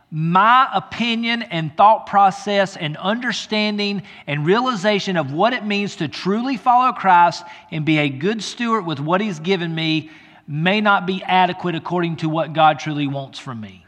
my 0.09 0.69
opinion 0.73 1.41
and 1.43 1.75
thought 1.75 2.07
process 2.07 2.77
and 2.77 2.95
understanding 2.97 4.01
and 4.25 4.45
realization 4.45 5.17
of 5.17 5.33
what 5.33 5.53
it 5.53 5.65
means 5.65 5.97
to 5.97 6.07
truly 6.07 6.57
follow 6.57 6.93
Christ 6.93 7.43
and 7.71 7.85
be 7.85 7.97
a 7.97 8.09
good 8.09 8.41
steward 8.41 8.85
with 8.85 8.99
what 8.99 9.21
He's 9.21 9.39
given 9.39 9.75
me 9.75 10.09
may 10.47 10.81
not 10.81 11.05
be 11.05 11.23
adequate 11.23 11.75
according 11.75 12.17
to 12.17 12.29
what 12.29 12.53
God 12.53 12.79
truly 12.79 13.07
wants 13.07 13.39
from 13.39 13.59
me. 13.59 13.85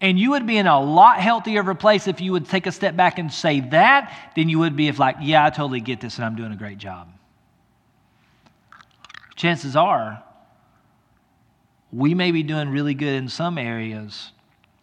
And 0.00 0.18
you 0.18 0.32
would 0.32 0.46
be 0.46 0.58
in 0.58 0.66
a 0.66 0.80
lot 0.80 1.18
healthier 1.18 1.60
of 1.60 1.68
a 1.68 1.74
place 1.74 2.08
if 2.08 2.20
you 2.20 2.32
would 2.32 2.46
take 2.46 2.66
a 2.66 2.72
step 2.72 2.94
back 2.94 3.18
and 3.18 3.32
say 3.32 3.60
that 3.60 4.14
than 4.36 4.50
you 4.50 4.58
would 4.58 4.76
be 4.76 4.88
if, 4.88 4.98
like, 4.98 5.16
yeah, 5.22 5.44
I 5.44 5.50
totally 5.50 5.80
get 5.80 6.00
this 6.00 6.16
and 6.16 6.26
I'm 6.26 6.36
doing 6.36 6.52
a 6.52 6.56
great 6.56 6.76
job. 6.76 7.08
Chances 9.34 9.76
are, 9.76 10.22
we 11.90 12.12
may 12.12 12.32
be 12.32 12.42
doing 12.42 12.68
really 12.68 12.92
good 12.92 13.14
in 13.14 13.28
some 13.28 13.56
areas 13.56 14.32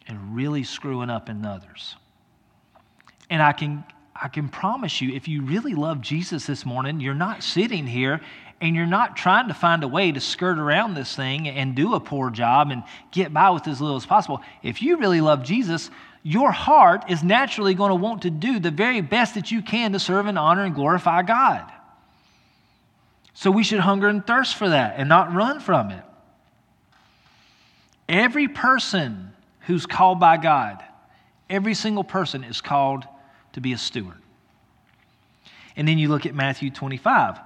and 0.07 0.35
really 0.35 0.63
screwing 0.63 1.09
up 1.09 1.29
in 1.29 1.45
others. 1.45 1.95
And 3.29 3.43
I 3.43 3.51
can, 3.51 3.83
I 4.15 4.27
can 4.27 4.49
promise 4.49 5.01
you, 5.01 5.13
if 5.13 5.27
you 5.27 5.43
really 5.43 5.73
love 5.73 6.01
Jesus 6.01 6.47
this 6.47 6.65
morning, 6.65 6.99
you're 6.99 7.13
not 7.13 7.43
sitting 7.43 7.85
here 7.85 8.21
and 8.61 8.75
you're 8.75 8.85
not 8.85 9.17
trying 9.17 9.47
to 9.47 9.55
find 9.55 9.83
a 9.83 9.87
way 9.87 10.11
to 10.11 10.19
skirt 10.19 10.59
around 10.59 10.93
this 10.93 11.15
thing 11.15 11.49
and 11.49 11.75
do 11.75 11.95
a 11.95 11.99
poor 11.99 12.29
job 12.29 12.69
and 12.69 12.83
get 13.11 13.33
by 13.33 13.49
with 13.49 13.67
as 13.67 13.81
little 13.81 13.97
as 13.97 14.05
possible. 14.05 14.39
If 14.61 14.83
you 14.83 14.97
really 14.97 15.19
love 15.19 15.43
Jesus, 15.43 15.89
your 16.21 16.51
heart 16.51 17.09
is 17.09 17.23
naturally 17.23 17.73
going 17.73 17.89
to 17.89 17.95
want 17.95 18.21
to 18.21 18.29
do 18.29 18.59
the 18.59 18.69
very 18.69 19.01
best 19.01 19.33
that 19.33 19.51
you 19.51 19.63
can 19.63 19.93
to 19.93 19.99
serve 19.99 20.27
and 20.27 20.37
honor 20.37 20.63
and 20.63 20.75
glorify 20.75 21.23
God. 21.23 21.71
So 23.33 23.49
we 23.49 23.63
should 23.63 23.79
hunger 23.79 24.07
and 24.07 24.25
thirst 24.25 24.55
for 24.55 24.69
that 24.69 24.95
and 24.97 25.09
not 25.09 25.33
run 25.33 25.59
from 25.59 25.89
it. 25.89 26.03
Every 28.07 28.47
person 28.47 29.31
who's 29.61 29.87
called 29.87 30.19
by 30.19 30.37
God, 30.37 30.83
every 31.49 31.73
single 31.73 32.03
person 32.03 32.43
is 32.43 32.61
called 32.61 33.05
to 33.53 33.61
be 33.61 33.73
a 33.73 33.77
steward. 33.77 34.17
And 35.75 35.87
then 35.87 35.97
you 35.97 36.09
look 36.09 36.27
at 36.27 36.35
Matthew 36.35 36.69
25 36.69 37.39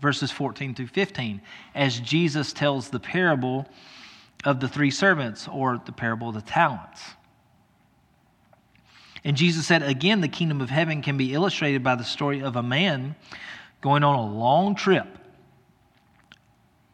verses 0.02 0.32
14 0.32 0.76
through 0.76 0.88
15, 0.88 1.42
as 1.76 2.00
Jesus 2.00 2.54
tells 2.54 2.90
the 2.90 3.00
parable 3.00 3.68
of 4.44 4.60
the 4.60 4.68
three 4.68 4.92
servants 4.92 5.48
or 5.48 5.82
the 5.86 5.92
parable 5.92 6.30
of 6.30 6.36
the 6.36 6.42
talents. 6.42 7.02
And 9.24 9.38
Jesus 9.38 9.68
said, 9.68 9.84
again, 9.84 10.22
the 10.22 10.28
kingdom 10.28 10.62
of 10.62 10.70
heaven 10.70 11.02
can 11.02 11.16
be 11.16 11.34
illustrated 11.34 11.84
by 11.84 11.96
the 11.96 12.04
story 12.04 12.42
of 12.42 12.56
a 12.56 12.64
man 12.64 13.16
going 13.82 14.04
on 14.04 14.16
a 14.16 14.26
long 14.26 14.74
trip. 14.74 15.08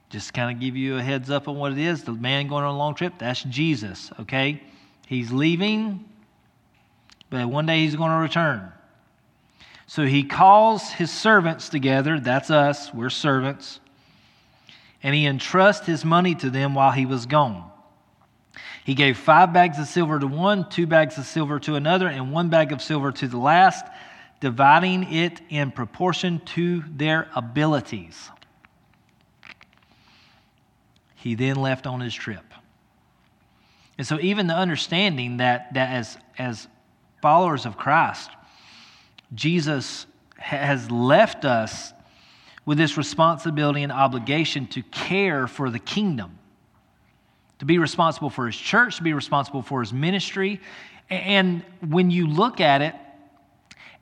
Just 0.09 0.33
kind 0.33 0.53
of 0.53 0.59
give 0.59 0.75
you 0.75 0.97
a 0.97 1.01
heads 1.01 1.29
up 1.29 1.47
on 1.47 1.55
what 1.55 1.71
it 1.71 1.77
is. 1.77 2.03
The 2.03 2.13
man 2.13 2.47
going 2.47 2.63
on 2.63 2.75
a 2.75 2.77
long 2.77 2.95
trip, 2.95 3.13
that's 3.17 3.43
Jesus, 3.43 4.11
okay? 4.19 4.61
He's 5.05 5.31
leaving, 5.31 6.03
but 7.29 7.47
one 7.47 7.65
day 7.65 7.79
he's 7.79 7.95
going 7.95 8.11
to 8.11 8.17
return. 8.17 8.71
So 9.88 10.06
he 10.06 10.23
calls 10.23 10.89
his 10.91 11.10
servants 11.10 11.69
together. 11.69 12.19
That's 12.19 12.52
us, 12.52 12.93
we're 12.93 13.10
servants. 13.10 13.80
And 15.02 15.15
he 15.15 15.26
entrusts 15.26 15.86
his 15.86 16.04
money 16.04 16.36
to 16.36 16.50
them 16.50 16.76
while 16.76 16.91
he 16.91 17.06
was 17.06 17.26
gone. 17.26 17.71
He 18.84 18.93
gave 18.93 19.17
five 19.17 19.54
bags 19.54 19.80
of 19.80 19.88
silver 19.88 20.19
to 20.19 20.28
one, 20.28 20.69
two 20.69 20.88
bags 20.88 21.17
of 21.17 21.26
silver 21.26 21.60
to 21.62 21.76
another, 21.76 22.08
and 22.08 22.32
one 22.32 22.50
bag 22.50 22.71
of 22.71 22.82
silver 22.82 23.12
to 23.13 23.28
the 23.28 23.38
last, 23.38 23.86
dividing 24.39 25.12
it 25.12 25.41
in 25.50 25.71
proportion 25.71 26.39
to 26.39 26.84
their 26.89 27.30
abilities. 27.36 28.30
He 31.15 31.36
then 31.36 31.56
left 31.56 31.88
on 31.88 32.00
his 32.00 32.13
trip. 32.13 32.54
And 33.98 34.06
so, 34.06 34.19
even 34.19 34.48
the 34.48 34.56
understanding 34.56 35.38
that, 35.38 35.73
that 35.73 35.90
as, 35.92 36.17
as 36.38 36.67
followers 37.21 37.65
of 37.65 37.77
Christ, 37.77 38.29
Jesus 39.34 40.06
has 40.38 40.90
left 40.92 41.46
us 41.46 41.94
with 42.65 42.78
this 42.78 42.98
responsibility 42.98 43.84
and 43.84 43.92
obligation 43.92 44.67
to 44.67 44.84
care 44.84 45.48
for 45.48 45.69
the 45.69 45.80
kingdom, 45.80 46.38
to 47.60 47.65
be 47.65 47.78
responsible 47.78 48.30
for 48.30 48.46
his 48.46 48.56
church, 48.56 48.98
to 48.98 49.04
be 49.04 49.13
responsible 49.13 49.62
for 49.62 49.82
his 49.82 49.94
ministry. 49.94 50.60
And 51.10 51.63
when 51.88 52.12
you 52.12 52.28
look 52.28 52.60
at 52.60 52.82
it, 52.82 52.94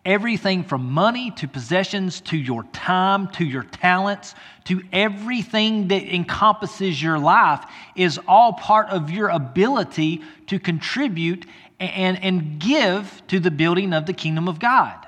everything 0.04 0.64
from 0.64 0.92
money 0.92 1.32
to 1.32 1.48
possessions 1.48 2.22
to 2.22 2.38
your 2.38 2.64
time 2.66 3.28
to 3.30 3.44
your 3.44 3.64
talents 3.64 4.36
to 4.66 4.82
everything 4.94 5.88
that 5.88 6.04
encompasses 6.04 7.02
your 7.02 7.18
life 7.18 7.66
is 7.96 8.20
all 8.28 8.54
part 8.54 8.88
of 8.90 9.10
your 9.10 9.30
ability 9.30 10.22
to 10.48 10.60
contribute 10.60 11.46
and, 11.80 12.22
and 12.24 12.60
give 12.60 13.22
to 13.28 13.40
the 13.40 13.52
building 13.52 13.94
of 13.94 14.06
the 14.06 14.14
kingdom 14.14 14.48
of 14.48 14.60
God. 14.60 15.05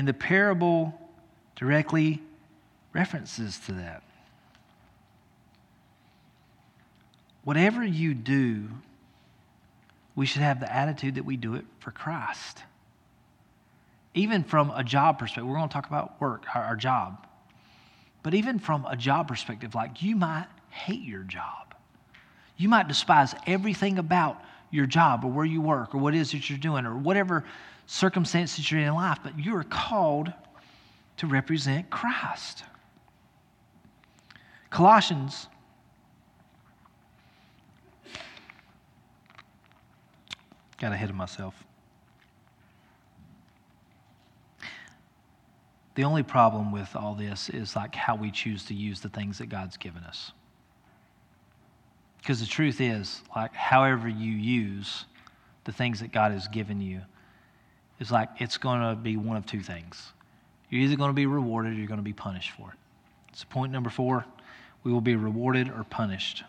And 0.00 0.08
the 0.08 0.14
parable 0.14 0.98
directly 1.56 2.22
references 2.94 3.58
to 3.66 3.72
that. 3.72 4.02
Whatever 7.44 7.84
you 7.84 8.14
do, 8.14 8.68
we 10.16 10.24
should 10.24 10.40
have 10.40 10.58
the 10.58 10.74
attitude 10.74 11.16
that 11.16 11.26
we 11.26 11.36
do 11.36 11.54
it 11.54 11.66
for 11.80 11.90
Christ. 11.90 12.62
Even 14.14 14.42
from 14.42 14.70
a 14.70 14.82
job 14.82 15.18
perspective, 15.18 15.46
we're 15.46 15.56
going 15.56 15.68
to 15.68 15.72
talk 15.74 15.86
about 15.86 16.18
work, 16.18 16.44
our, 16.54 16.64
our 16.64 16.76
job. 16.76 17.26
But 18.22 18.32
even 18.32 18.58
from 18.58 18.86
a 18.86 18.96
job 18.96 19.28
perspective, 19.28 19.74
like 19.74 20.02
you 20.02 20.16
might 20.16 20.46
hate 20.70 21.02
your 21.02 21.24
job. 21.24 21.74
You 22.56 22.70
might 22.70 22.88
despise 22.88 23.34
everything 23.46 23.98
about 23.98 24.42
your 24.70 24.86
job 24.86 25.26
or 25.26 25.28
where 25.30 25.44
you 25.44 25.60
work 25.60 25.94
or 25.94 25.98
what 25.98 26.14
it 26.14 26.20
is 26.20 26.32
that 26.32 26.48
you're 26.48 26.58
doing 26.58 26.86
or 26.86 26.96
whatever 26.96 27.44
circumstances 27.90 28.70
you're 28.70 28.80
in 28.80 28.94
life, 28.94 29.18
but 29.24 29.36
you 29.36 29.56
are 29.56 29.64
called 29.64 30.32
to 31.16 31.26
represent 31.26 31.90
Christ. 31.90 32.62
Colossians 34.70 35.48
got 40.78 40.92
ahead 40.92 41.10
of 41.10 41.16
myself. 41.16 41.64
The 45.96 46.04
only 46.04 46.22
problem 46.22 46.70
with 46.70 46.94
all 46.94 47.14
this 47.14 47.50
is 47.50 47.74
like 47.74 47.96
how 47.96 48.14
we 48.14 48.30
choose 48.30 48.64
to 48.66 48.74
use 48.74 49.00
the 49.00 49.08
things 49.08 49.38
that 49.38 49.48
God's 49.48 49.76
given 49.76 50.04
us. 50.04 50.30
Because 52.18 52.38
the 52.38 52.46
truth 52.46 52.80
is, 52.80 53.20
like, 53.34 53.52
however 53.52 54.08
you 54.08 54.30
use 54.30 55.06
the 55.64 55.72
things 55.72 55.98
that 55.98 56.12
God 56.12 56.30
has 56.30 56.46
given 56.46 56.80
you, 56.80 57.00
is 58.00 58.10
like 58.10 58.28
it's 58.38 58.58
going 58.58 58.80
to 58.80 58.96
be 58.96 59.16
one 59.16 59.36
of 59.36 59.46
two 59.46 59.60
things. 59.60 60.12
You're 60.70 60.82
either 60.82 60.96
going 60.96 61.10
to 61.10 61.14
be 61.14 61.26
rewarded 61.26 61.72
or 61.72 61.76
you're 61.76 61.86
going 61.86 61.98
to 61.98 62.04
be 62.04 62.12
punished 62.12 62.50
for 62.52 62.70
it. 62.70 62.78
So, 63.36 63.46
point 63.48 63.70
number 63.70 63.90
four 63.90 64.26
we 64.82 64.92
will 64.92 65.00
be 65.00 65.14
rewarded 65.14 65.68
or 65.68 65.84
punished. 65.84 66.42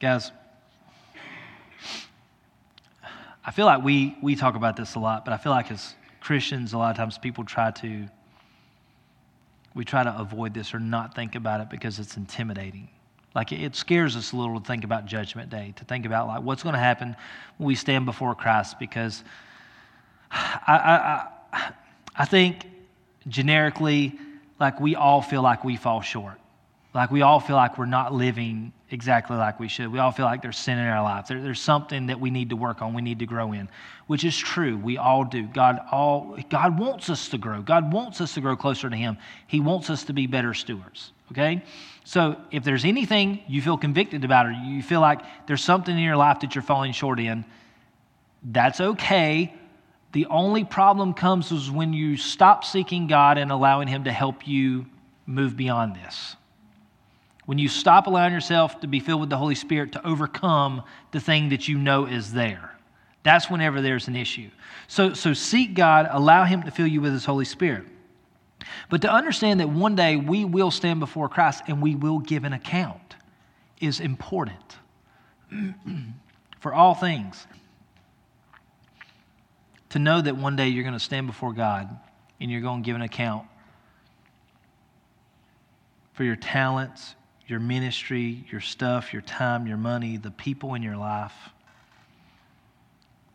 Guys, 0.00 0.30
I 3.44 3.50
feel 3.50 3.66
like 3.66 3.82
we, 3.82 4.16
we 4.22 4.36
talk 4.36 4.54
about 4.54 4.76
this 4.76 4.94
a 4.94 4.98
lot, 4.98 5.24
but 5.24 5.32
I 5.32 5.38
feel 5.38 5.52
like 5.52 5.70
as 5.70 5.94
Christians, 6.20 6.74
a 6.74 6.78
lot 6.78 6.90
of 6.90 6.96
times 6.96 7.16
people 7.16 7.44
try 7.44 7.70
to, 7.70 8.06
we 9.74 9.84
try 9.84 10.02
to 10.02 10.14
avoid 10.18 10.52
this 10.52 10.74
or 10.74 10.78
not 10.78 11.14
think 11.14 11.34
about 11.34 11.60
it 11.60 11.70
because 11.70 11.98
it's 11.98 12.16
intimidating. 12.16 12.88
Like 13.38 13.52
it 13.52 13.76
scares 13.76 14.16
us 14.16 14.32
a 14.32 14.36
little 14.36 14.58
to 14.58 14.66
think 14.66 14.82
about 14.82 15.06
Judgment 15.06 15.48
Day, 15.48 15.72
to 15.76 15.84
think 15.84 16.06
about 16.06 16.26
like 16.26 16.42
what's 16.42 16.64
going 16.64 16.72
to 16.72 16.80
happen 16.80 17.14
when 17.56 17.68
we 17.68 17.76
stand 17.76 18.04
before 18.04 18.34
Christ 18.34 18.80
because 18.80 19.22
I, 20.32 21.24
I, 21.52 21.72
I 22.16 22.24
think 22.24 22.66
generically, 23.28 24.18
like 24.58 24.80
we 24.80 24.96
all 24.96 25.22
feel 25.22 25.40
like 25.40 25.62
we 25.62 25.76
fall 25.76 26.00
short. 26.00 26.40
Like 26.92 27.12
we 27.12 27.22
all 27.22 27.38
feel 27.38 27.54
like 27.54 27.78
we're 27.78 27.86
not 27.86 28.12
living 28.12 28.72
exactly 28.90 29.36
like 29.36 29.60
we 29.60 29.68
should. 29.68 29.92
We 29.92 30.00
all 30.00 30.10
feel 30.10 30.26
like 30.26 30.42
there's 30.42 30.58
sin 30.58 30.76
in 30.76 30.86
our 30.88 31.04
lives. 31.04 31.28
There, 31.28 31.40
there's 31.40 31.60
something 31.60 32.06
that 32.06 32.18
we 32.18 32.30
need 32.30 32.50
to 32.50 32.56
work 32.56 32.82
on, 32.82 32.92
we 32.92 33.02
need 33.02 33.20
to 33.20 33.26
grow 33.26 33.52
in, 33.52 33.68
which 34.08 34.24
is 34.24 34.36
true. 34.36 34.76
We 34.76 34.98
all 34.98 35.22
do. 35.22 35.44
God 35.44 35.78
all 35.92 36.36
God 36.50 36.76
wants 36.76 37.08
us 37.08 37.28
to 37.28 37.38
grow. 37.38 37.62
God 37.62 37.92
wants 37.92 38.20
us 38.20 38.34
to 38.34 38.40
grow 38.40 38.56
closer 38.56 38.90
to 38.90 38.96
Him. 38.96 39.16
He 39.46 39.60
wants 39.60 39.90
us 39.90 40.02
to 40.06 40.12
be 40.12 40.26
better 40.26 40.54
stewards. 40.54 41.12
Okay? 41.32 41.62
So 42.04 42.36
if 42.50 42.64
there's 42.64 42.84
anything 42.84 43.42
you 43.48 43.60
feel 43.60 43.76
convicted 43.76 44.24
about 44.24 44.46
or 44.46 44.52
you 44.52 44.82
feel 44.82 45.00
like 45.00 45.20
there's 45.46 45.62
something 45.62 45.94
in 45.94 46.02
your 46.02 46.16
life 46.16 46.40
that 46.40 46.54
you're 46.54 46.62
falling 46.62 46.92
short 46.92 47.20
in, 47.20 47.44
that's 48.42 48.80
okay. 48.80 49.54
The 50.12 50.26
only 50.26 50.64
problem 50.64 51.12
comes 51.12 51.52
is 51.52 51.70
when 51.70 51.92
you 51.92 52.16
stop 52.16 52.64
seeking 52.64 53.06
God 53.06 53.36
and 53.36 53.52
allowing 53.52 53.88
Him 53.88 54.04
to 54.04 54.12
help 54.12 54.46
you 54.48 54.86
move 55.26 55.56
beyond 55.56 55.96
this 55.96 56.36
when 57.48 57.56
you 57.56 57.66
stop 57.66 58.06
allowing 58.06 58.34
yourself 58.34 58.78
to 58.80 58.86
be 58.86 59.00
filled 59.00 59.22
with 59.22 59.30
the 59.30 59.36
Holy 59.38 59.54
Spirit 59.54 59.92
to 59.92 60.06
overcome 60.06 60.82
the 61.12 61.18
thing 61.18 61.48
that 61.48 61.66
you 61.66 61.78
know 61.78 62.04
is 62.04 62.30
there. 62.30 62.76
That's 63.22 63.48
whenever 63.48 63.80
there's 63.80 64.06
an 64.06 64.16
issue. 64.16 64.50
So, 64.86 65.14
so 65.14 65.32
seek 65.32 65.72
God, 65.72 66.08
allow 66.10 66.44
Him 66.44 66.64
to 66.64 66.70
fill 66.70 66.86
you 66.86 67.00
with 67.00 67.14
His 67.14 67.24
Holy 67.24 67.46
Spirit. 67.46 67.86
But 68.90 69.02
to 69.02 69.12
understand 69.12 69.60
that 69.60 69.68
one 69.68 69.94
day 69.94 70.16
we 70.16 70.44
will 70.44 70.70
stand 70.70 71.00
before 71.00 71.28
Christ 71.28 71.62
and 71.66 71.82
we 71.82 71.94
will 71.94 72.18
give 72.18 72.44
an 72.44 72.52
account 72.52 73.16
is 73.80 74.00
important 74.00 74.76
for 76.60 76.74
all 76.74 76.94
things. 76.94 77.46
To 79.90 79.98
know 79.98 80.20
that 80.20 80.36
one 80.36 80.56
day 80.56 80.68
you're 80.68 80.82
going 80.82 80.94
to 80.94 81.00
stand 81.00 81.26
before 81.26 81.52
God 81.52 81.88
and 82.40 82.50
you're 82.50 82.60
going 82.60 82.82
to 82.82 82.86
give 82.86 82.96
an 82.96 83.02
account 83.02 83.46
for 86.12 86.24
your 86.24 86.36
talents, 86.36 87.14
your 87.46 87.60
ministry, 87.60 88.44
your 88.50 88.60
stuff, 88.60 89.12
your 89.12 89.22
time, 89.22 89.66
your 89.66 89.76
money, 89.76 90.16
the 90.16 90.30
people 90.30 90.74
in 90.74 90.82
your 90.82 90.96
life. 90.96 91.32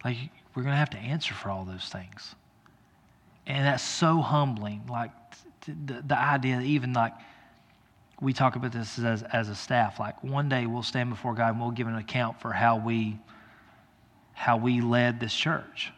Like, 0.05 0.17
we're 0.53 0.63
going 0.63 0.73
to 0.73 0.77
have 0.77 0.91
to 0.91 0.97
answer 0.97 1.33
for 1.33 1.49
all 1.49 1.65
those 1.65 1.85
things. 1.85 2.35
And 3.45 3.65
that's 3.65 3.83
so 3.83 4.21
humbling. 4.21 4.83
Like, 4.89 5.11
the, 5.65 6.03
the 6.05 6.17
idea 6.17 6.57
that 6.57 6.65
even 6.65 6.93
like, 6.93 7.13
we 8.21 8.33
talk 8.33 8.55
about 8.55 8.71
this 8.71 8.97
as, 8.99 9.23
as 9.23 9.49
a 9.49 9.55
staff. 9.55 9.99
Like, 9.99 10.23
one 10.23 10.47
day 10.49 10.65
we'll 10.65 10.83
stand 10.83 11.09
before 11.09 11.33
God 11.33 11.49
and 11.49 11.59
we'll 11.59 11.71
give 11.71 11.87
an 11.87 11.95
account 11.95 12.39
for 12.39 12.53
how 12.53 12.77
we, 12.77 13.19
how 14.33 14.57
we 14.57 14.81
led 14.81 15.19
this 15.19 15.33
church 15.33 15.91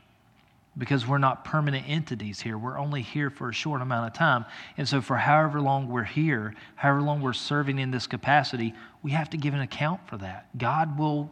because 0.78 1.08
we're 1.08 1.18
not 1.18 1.46
permanent 1.46 1.88
entities 1.88 2.42
here. 2.42 2.58
We're 2.58 2.78
only 2.78 3.02
here 3.02 3.30
for 3.30 3.50
a 3.50 3.54
short 3.54 3.82
amount 3.82 4.08
of 4.08 4.14
time. 4.14 4.46
And 4.78 4.88
so, 4.88 5.02
for 5.02 5.16
however 5.16 5.62
long 5.62 5.88
we're 5.90 6.04
here, 6.04 6.54
however 6.76 7.02
long 7.02 7.22
we're 7.22 7.34
serving 7.34 7.80
in 7.80 7.92
this 7.92 8.08
capacity, 8.08 8.74
we 9.02 9.12
have 9.12 9.30
to 9.32 9.38
give 9.38 9.54
an 9.54 9.62
account 9.62 10.06
for 10.08 10.18
that. 10.18 10.48
God 10.58 10.98
will 10.98 11.32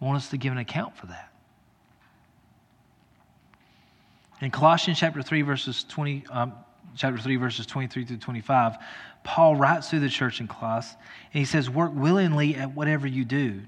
want 0.00 0.16
us 0.16 0.30
to 0.30 0.36
give 0.36 0.52
an 0.52 0.58
account 0.58 0.96
for 0.96 1.06
that. 1.06 1.32
In 4.40 4.50
Colossians 4.50 4.98
chapter 4.98 5.22
3, 5.22 5.42
verses 5.42 5.84
20, 5.84 6.24
um, 6.30 6.52
chapter 6.94 7.20
3, 7.20 7.36
verses 7.36 7.66
23 7.66 8.04
through 8.04 8.16
25, 8.18 8.76
Paul 9.24 9.56
writes 9.56 9.90
to 9.90 9.98
the 9.98 10.08
church 10.08 10.40
in 10.40 10.46
Colossus, 10.46 10.96
and 11.32 11.40
he 11.40 11.44
says, 11.44 11.68
Work 11.68 11.92
willingly 11.94 12.54
at 12.54 12.74
whatever 12.74 13.06
you 13.06 13.24
do 13.24 13.62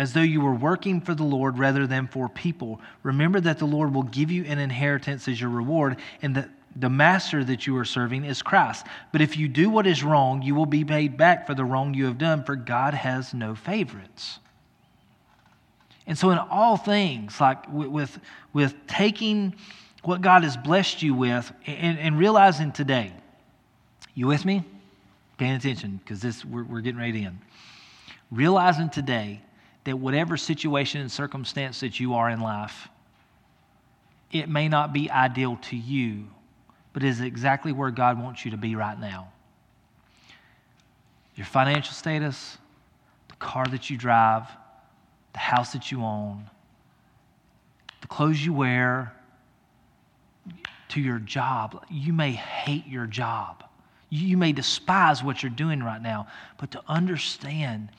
as 0.00 0.14
though 0.14 0.22
you 0.22 0.40
were 0.40 0.54
working 0.54 1.00
for 1.00 1.14
the 1.14 1.24
Lord 1.24 1.58
rather 1.58 1.86
than 1.86 2.06
for 2.06 2.28
people. 2.28 2.80
Remember 3.02 3.38
that 3.40 3.58
the 3.58 3.66
Lord 3.66 3.92
will 3.92 4.04
give 4.04 4.30
you 4.30 4.44
an 4.44 4.58
inheritance 4.58 5.28
as 5.28 5.40
your 5.40 5.50
reward, 5.50 5.98
and 6.22 6.34
that 6.36 6.48
the 6.74 6.88
master 6.88 7.44
that 7.44 7.66
you 7.66 7.76
are 7.76 7.84
serving 7.84 8.24
is 8.24 8.40
Christ. 8.40 8.86
But 9.12 9.20
if 9.20 9.36
you 9.36 9.46
do 9.46 9.68
what 9.68 9.86
is 9.86 10.02
wrong, 10.02 10.40
you 10.40 10.54
will 10.54 10.66
be 10.66 10.84
paid 10.84 11.16
back 11.16 11.46
for 11.46 11.54
the 11.54 11.64
wrong 11.64 11.92
you 11.92 12.06
have 12.06 12.16
done, 12.16 12.44
for 12.44 12.56
God 12.56 12.94
has 12.94 13.34
no 13.34 13.54
favorites. 13.54 14.38
And 16.06 16.16
so, 16.16 16.30
in 16.30 16.38
all 16.38 16.76
things, 16.76 17.40
like 17.40 17.70
with, 17.70 18.18
with 18.52 18.74
taking 18.86 19.54
what 20.02 20.20
God 20.20 20.44
has 20.44 20.56
blessed 20.56 21.02
you 21.02 21.14
with 21.14 21.52
and, 21.66 21.98
and 21.98 22.18
realizing 22.18 22.72
today, 22.72 23.12
you 24.14 24.26
with 24.26 24.44
me? 24.44 24.64
Paying 25.36 25.54
attention 25.54 26.00
because 26.02 26.20
this 26.20 26.44
we're, 26.44 26.64
we're 26.64 26.80
getting 26.80 27.00
to 27.00 27.18
end. 27.18 27.38
Realizing 28.30 28.90
today 28.90 29.40
that 29.84 29.96
whatever 29.96 30.36
situation 30.36 31.00
and 31.00 31.10
circumstance 31.10 31.80
that 31.80 31.98
you 31.98 32.14
are 32.14 32.30
in 32.30 32.40
life, 32.40 32.88
it 34.30 34.48
may 34.48 34.68
not 34.68 34.92
be 34.92 35.10
ideal 35.10 35.58
to 35.62 35.76
you, 35.76 36.28
but 36.92 37.02
is 37.02 37.20
exactly 37.20 37.72
where 37.72 37.90
God 37.90 38.22
wants 38.22 38.44
you 38.44 38.50
to 38.52 38.56
be 38.56 38.76
right 38.76 38.98
now. 38.98 39.32
Your 41.34 41.46
financial 41.46 41.94
status, 41.94 42.58
the 43.28 43.36
car 43.36 43.66
that 43.66 43.90
you 43.90 43.96
drive, 43.96 44.44
the 45.32 45.38
house 45.38 45.72
that 45.72 45.90
you 45.90 46.02
own, 46.02 46.48
the 48.02 48.06
clothes 48.06 48.44
you 48.44 48.52
wear, 48.52 49.14
to 50.90 51.00
your 51.00 51.18
job. 51.18 51.84
You 51.90 52.12
may 52.12 52.32
hate 52.32 52.86
your 52.86 53.06
job. 53.06 53.64
You 54.08 54.36
may 54.36 54.52
despise 54.52 55.22
what 55.22 55.42
you're 55.42 55.50
doing 55.50 55.82
right 55.82 56.02
now, 56.02 56.26
but 56.58 56.72
to 56.72 56.82
understand 56.88 57.90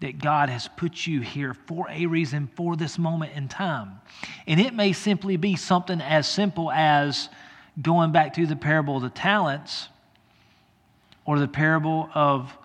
that 0.00 0.18
God 0.18 0.48
has 0.48 0.68
put 0.76 1.06
you 1.06 1.20
here 1.20 1.54
for 1.54 1.86
a 1.90 2.06
reason 2.06 2.48
for 2.56 2.74
this 2.74 2.98
moment 2.98 3.32
in 3.34 3.48
time. 3.48 4.00
And 4.46 4.58
it 4.58 4.74
may 4.74 4.92
simply 4.92 5.36
be 5.36 5.56
something 5.56 6.00
as 6.00 6.26
simple 6.28 6.70
as 6.72 7.28
going 7.80 8.10
back 8.10 8.34
to 8.34 8.46
the 8.46 8.56
parable 8.56 8.96
of 8.96 9.02
the 9.02 9.10
talents 9.10 9.88
or 11.24 11.38
the 11.38 11.48
parable 11.48 12.08
of 12.14 12.56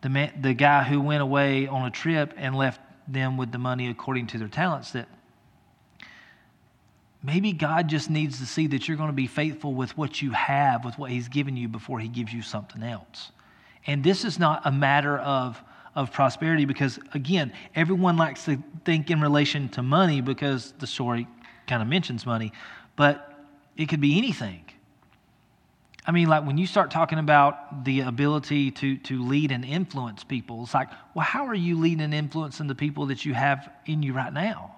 the, 0.00 0.08
man, 0.08 0.32
the 0.40 0.54
guy 0.54 0.82
who 0.82 1.00
went 1.00 1.22
away 1.22 1.66
on 1.66 1.86
a 1.86 1.90
trip 1.90 2.34
and 2.36 2.56
left 2.56 2.80
them 3.06 3.36
with 3.36 3.52
the 3.52 3.58
money 3.58 3.88
according 3.88 4.26
to 4.28 4.38
their 4.38 4.48
talents 4.48 4.92
that 4.92 5.08
maybe 7.22 7.52
God 7.52 7.88
just 7.88 8.10
needs 8.10 8.38
to 8.38 8.46
see 8.46 8.66
that 8.68 8.88
you're 8.88 8.96
going 8.96 9.10
to 9.10 9.14
be 9.14 9.26
faithful 9.26 9.74
with 9.74 9.96
what 9.96 10.20
you 10.20 10.32
have, 10.32 10.84
with 10.84 10.98
what 10.98 11.10
He's 11.10 11.28
given 11.28 11.56
you 11.56 11.68
before 11.68 12.00
He 12.00 12.08
gives 12.08 12.32
you 12.32 12.42
something 12.42 12.82
else. 12.82 13.32
And 13.86 14.02
this 14.04 14.24
is 14.24 14.38
not 14.38 14.62
a 14.64 14.72
matter 14.72 15.18
of 15.18 15.62
of 15.94 16.12
prosperity 16.12 16.64
because, 16.64 16.98
again, 17.12 17.52
everyone 17.74 18.16
likes 18.16 18.44
to 18.46 18.62
think 18.84 19.10
in 19.10 19.20
relation 19.20 19.68
to 19.70 19.82
money 19.82 20.20
because 20.20 20.72
the 20.78 20.86
story 20.86 21.26
kind 21.66 21.82
of 21.82 21.88
mentions 21.88 22.24
money, 22.24 22.52
but 22.96 23.46
it 23.76 23.88
could 23.88 24.00
be 24.00 24.16
anything. 24.16 24.64
I 26.04 26.10
mean, 26.10 26.28
like 26.28 26.44
when 26.44 26.58
you 26.58 26.66
start 26.66 26.90
talking 26.90 27.18
about 27.18 27.84
the 27.84 28.00
ability 28.00 28.72
to, 28.72 28.96
to 28.98 29.22
lead 29.22 29.52
and 29.52 29.64
influence 29.64 30.24
people, 30.24 30.64
it's 30.64 30.74
like, 30.74 30.88
well, 31.14 31.24
how 31.24 31.46
are 31.46 31.54
you 31.54 31.78
leading 31.78 32.00
and 32.00 32.14
influencing 32.14 32.66
the 32.66 32.74
people 32.74 33.06
that 33.06 33.24
you 33.24 33.34
have 33.34 33.70
in 33.86 34.02
you 34.02 34.12
right 34.12 34.32
now? 34.32 34.71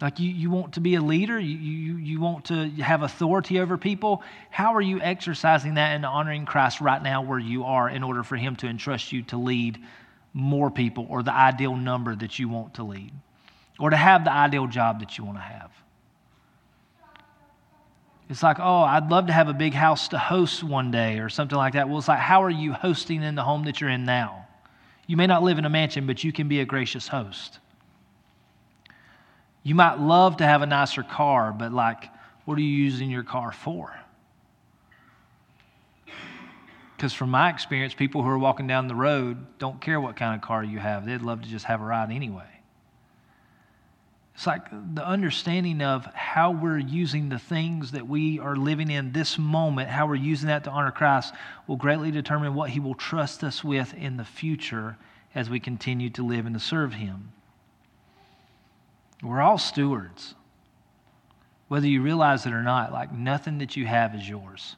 Like 0.00 0.20
you, 0.20 0.30
you 0.30 0.50
want 0.50 0.74
to 0.74 0.80
be 0.80 0.96
a 0.96 1.00
leader, 1.00 1.38
you, 1.38 1.56
you, 1.56 1.96
you 1.96 2.20
want 2.20 2.46
to 2.46 2.68
have 2.82 3.02
authority 3.02 3.60
over 3.60 3.78
people. 3.78 4.22
How 4.50 4.74
are 4.74 4.80
you 4.80 5.00
exercising 5.00 5.74
that 5.74 5.94
and 5.94 6.04
honoring 6.04 6.44
Christ 6.44 6.82
right 6.82 7.02
now 7.02 7.22
where 7.22 7.38
you 7.38 7.64
are 7.64 7.88
in 7.88 8.02
order 8.02 8.22
for 8.22 8.36
Him 8.36 8.56
to 8.56 8.66
entrust 8.66 9.10
you 9.10 9.22
to 9.24 9.38
lead 9.38 9.78
more 10.34 10.70
people 10.70 11.06
or 11.08 11.22
the 11.22 11.32
ideal 11.32 11.74
number 11.74 12.14
that 12.14 12.38
you 12.38 12.46
want 12.48 12.74
to 12.74 12.82
lead 12.82 13.10
or 13.78 13.88
to 13.88 13.96
have 13.96 14.24
the 14.24 14.32
ideal 14.32 14.66
job 14.66 15.00
that 15.00 15.16
you 15.16 15.24
want 15.24 15.38
to 15.38 15.42
have? 15.42 15.70
It's 18.28 18.42
like, 18.42 18.58
oh, 18.60 18.82
I'd 18.82 19.08
love 19.10 19.28
to 19.28 19.32
have 19.32 19.48
a 19.48 19.54
big 19.54 19.72
house 19.72 20.08
to 20.08 20.18
host 20.18 20.62
one 20.62 20.90
day 20.90 21.20
or 21.20 21.30
something 21.30 21.56
like 21.56 21.74
that. 21.74 21.88
Well, 21.88 21.98
it's 21.98 22.08
like, 22.08 22.18
how 22.18 22.42
are 22.42 22.50
you 22.50 22.72
hosting 22.72 23.22
in 23.22 23.34
the 23.34 23.42
home 23.42 23.64
that 23.64 23.80
you're 23.80 23.88
in 23.88 24.04
now? 24.04 24.46
You 25.06 25.16
may 25.16 25.26
not 25.26 25.42
live 25.42 25.58
in 25.58 25.64
a 25.64 25.70
mansion, 25.70 26.06
but 26.06 26.24
you 26.24 26.32
can 26.32 26.48
be 26.48 26.60
a 26.60 26.64
gracious 26.64 27.08
host. 27.08 27.60
You 29.66 29.74
might 29.74 29.98
love 29.98 30.36
to 30.36 30.44
have 30.44 30.62
a 30.62 30.66
nicer 30.66 31.02
car, 31.02 31.52
but 31.52 31.72
like, 31.72 32.08
what 32.44 32.56
are 32.56 32.60
you 32.60 32.68
using 32.68 33.10
your 33.10 33.24
car 33.24 33.50
for? 33.50 33.98
Because 36.96 37.12
from 37.12 37.30
my 37.30 37.50
experience, 37.50 37.92
people 37.92 38.22
who 38.22 38.28
are 38.28 38.38
walking 38.38 38.68
down 38.68 38.86
the 38.86 38.94
road 38.94 39.58
don't 39.58 39.80
care 39.80 40.00
what 40.00 40.14
kind 40.14 40.36
of 40.36 40.40
car 40.40 40.62
you 40.62 40.78
have. 40.78 41.04
They'd 41.04 41.20
love 41.20 41.42
to 41.42 41.48
just 41.48 41.64
have 41.64 41.80
a 41.80 41.84
ride 41.84 42.12
anyway. 42.12 42.46
It's 44.36 44.46
like 44.46 44.70
the 44.70 45.04
understanding 45.04 45.82
of 45.82 46.04
how 46.14 46.52
we're 46.52 46.78
using 46.78 47.28
the 47.28 47.40
things 47.40 47.90
that 47.90 48.06
we 48.06 48.38
are 48.38 48.54
living 48.54 48.88
in 48.88 49.10
this 49.10 49.36
moment, 49.36 49.90
how 49.90 50.06
we're 50.06 50.14
using 50.14 50.46
that 50.46 50.62
to 50.62 50.70
honor 50.70 50.92
Christ, 50.92 51.34
will 51.66 51.74
greatly 51.74 52.12
determine 52.12 52.54
what 52.54 52.70
He 52.70 52.78
will 52.78 52.94
trust 52.94 53.42
us 53.42 53.64
with 53.64 53.92
in 53.94 54.16
the 54.16 54.24
future 54.24 54.96
as 55.34 55.50
we 55.50 55.58
continue 55.58 56.10
to 56.10 56.24
live 56.24 56.46
and 56.46 56.54
to 56.54 56.60
serve 56.60 56.92
Him. 56.92 57.32
We're 59.22 59.40
all 59.40 59.58
stewards. 59.58 60.34
Whether 61.68 61.88
you 61.88 62.02
realize 62.02 62.46
it 62.46 62.52
or 62.52 62.62
not, 62.62 62.92
like 62.92 63.12
nothing 63.12 63.58
that 63.58 63.76
you 63.76 63.86
have 63.86 64.14
is 64.14 64.28
yours. 64.28 64.76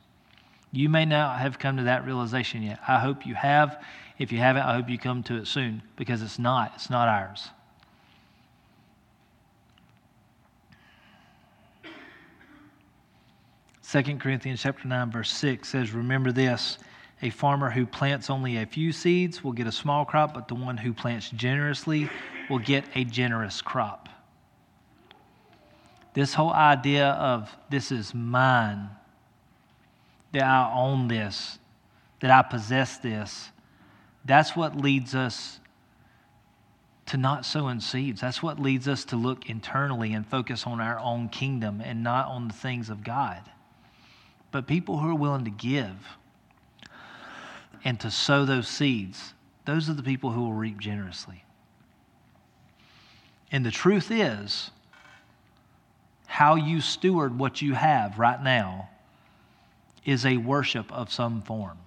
You 0.73 0.89
may 0.89 1.05
not 1.05 1.39
have 1.39 1.59
come 1.59 1.77
to 1.79 1.85
that 1.85 2.05
realization 2.05 2.63
yet. 2.63 2.79
I 2.87 2.99
hope 2.99 3.27
you 3.27 3.35
have. 3.35 3.83
If 4.19 4.33
you 4.33 4.39
haven't, 4.39 4.63
I 4.63 4.75
hope 4.75 4.89
you 4.89 4.99
come 4.99 5.23
to 5.25 5.37
it 5.37 5.47
soon 5.47 5.83
because 5.97 6.23
it's 6.23 6.39
not. 6.39 6.73
It's 6.75 6.91
not 6.91 7.09
ours. 7.09 7.51
Second 13.81 14.21
Corinthians 14.21 14.61
chapter 14.61 14.87
9 14.87 15.11
verse 15.11 15.31
6 15.31 15.67
says 15.67 15.93
remember 15.93 16.31
this 16.31 16.77
a 17.23 17.31
farmer 17.31 17.71
who 17.71 17.87
plants 17.87 18.29
only 18.29 18.59
a 18.59 18.67
few 18.67 18.93
seeds 18.93 19.43
will 19.43 19.53
get 19.53 19.67
a 19.67 19.73
small 19.73 20.05
crop 20.05 20.35
but 20.35 20.47
the 20.47 20.55
one 20.55 20.77
who 20.77 20.93
plants 20.93 21.31
generously 21.31 22.11
will 22.51 22.59
get 22.59 22.85
a 22.95 23.05
generous 23.05 23.63
crop. 23.63 24.08
This 26.19 26.35
whole 26.35 26.53
idea 26.53 27.11
of 27.11 27.49
this 27.71 27.93
is 27.93 28.13
mine, 28.13 28.91
that 30.33 30.43
I 30.43 30.73
own 30.75 31.07
this, 31.07 31.61
that 32.19 32.33
I 32.33 32.43
possess 32.43 32.99
this, 32.99 33.53
that's 34.25 34.57
what 34.57 34.77
leads 34.77 35.15
us 35.15 35.61
to 37.07 37.17
not 37.19 37.47
sowing 37.47 37.79
seeds. 37.79 38.21
That's 38.21 38.43
what 38.43 38.59
leads 38.59 38.89
us 38.89 39.05
to 39.05 39.17
look 39.17 39.49
internally 39.49 40.13
and 40.13 40.27
focus 40.27 40.67
on 40.67 40.81
our 40.81 40.99
own 40.99 41.29
kingdom 41.29 41.81
and 41.81 42.03
not 42.03 42.27
on 42.27 42.49
the 42.49 42.55
things 42.55 42.91
of 42.91 43.05
God. 43.05 43.41
But 44.51 44.67
people 44.67 44.99
who 44.99 45.09
are 45.11 45.15
willing 45.15 45.45
to 45.45 45.53
give 45.53 46.17
and 47.85 48.01
to 48.01 48.11
sow 48.11 48.45
those 48.45 48.67
seeds, 48.67 49.35
those 49.67 49.89
are 49.89 49.95
the 49.95 50.03
people 50.03 50.33
who 50.33 50.41
will 50.41 50.53
reap 50.53 50.81
generously. 50.81 51.45
And 53.53 53.65
the 53.65 53.71
truth 53.71 54.11
is, 54.11 54.73
how 56.29 56.57
you 56.57 56.83
steward 56.83 57.39
what 57.39 57.63
you 57.63 57.73
have 57.73 58.19
right 58.19 58.41
now 58.41 58.91
is 60.05 60.27
a 60.27 60.37
worship 60.37 60.93
of 60.93 61.11
some 61.11 61.41
form. 61.41 61.79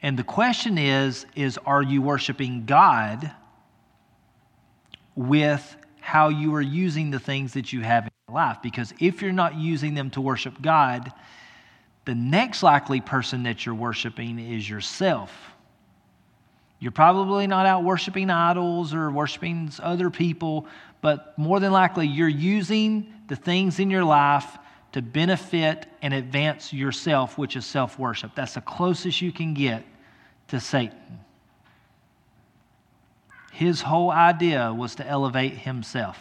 And 0.00 0.16
the 0.16 0.22
question 0.22 0.78
is 0.78 1.26
is 1.34 1.58
are 1.66 1.82
you 1.82 2.00
worshiping 2.00 2.64
God 2.64 3.32
with 5.16 5.76
how 6.00 6.28
you 6.28 6.54
are 6.54 6.62
using 6.62 7.10
the 7.10 7.18
things 7.18 7.54
that 7.54 7.72
you 7.72 7.80
have 7.80 8.04
in 8.04 8.10
your 8.28 8.36
life? 8.36 8.58
Because 8.62 8.94
if 9.00 9.20
you're 9.20 9.32
not 9.32 9.56
using 9.56 9.94
them 9.94 10.10
to 10.10 10.20
worship 10.20 10.62
God, 10.62 11.12
the 12.04 12.14
next 12.14 12.62
likely 12.62 13.00
person 13.00 13.42
that 13.42 13.66
you're 13.66 13.74
worshiping 13.74 14.38
is 14.38 14.70
yourself. 14.70 15.32
You're 16.78 16.92
probably 16.92 17.46
not 17.46 17.66
out 17.66 17.84
worshiping 17.84 18.30
idols 18.30 18.94
or 18.94 19.10
worshiping 19.10 19.70
other 19.82 20.08
people, 20.08 20.66
but 21.00 21.36
more 21.38 21.60
than 21.60 21.72
likely, 21.72 22.06
you're 22.06 22.28
using 22.28 23.12
the 23.28 23.36
things 23.36 23.78
in 23.78 23.90
your 23.90 24.04
life 24.04 24.58
to 24.92 25.00
benefit 25.00 25.86
and 26.02 26.12
advance 26.12 26.72
yourself, 26.72 27.38
which 27.38 27.56
is 27.56 27.64
self 27.64 27.98
worship. 27.98 28.32
That's 28.34 28.54
the 28.54 28.60
closest 28.60 29.22
you 29.22 29.32
can 29.32 29.54
get 29.54 29.84
to 30.48 30.60
Satan. 30.60 31.20
His 33.52 33.80
whole 33.80 34.10
idea 34.10 34.72
was 34.72 34.96
to 34.96 35.06
elevate 35.06 35.52
himself. 35.52 36.18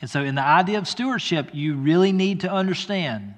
And 0.00 0.10
so, 0.10 0.22
in 0.22 0.34
the 0.34 0.44
idea 0.44 0.78
of 0.78 0.88
stewardship, 0.88 1.50
you 1.52 1.76
really 1.76 2.12
need 2.12 2.40
to 2.40 2.50
understand 2.50 3.34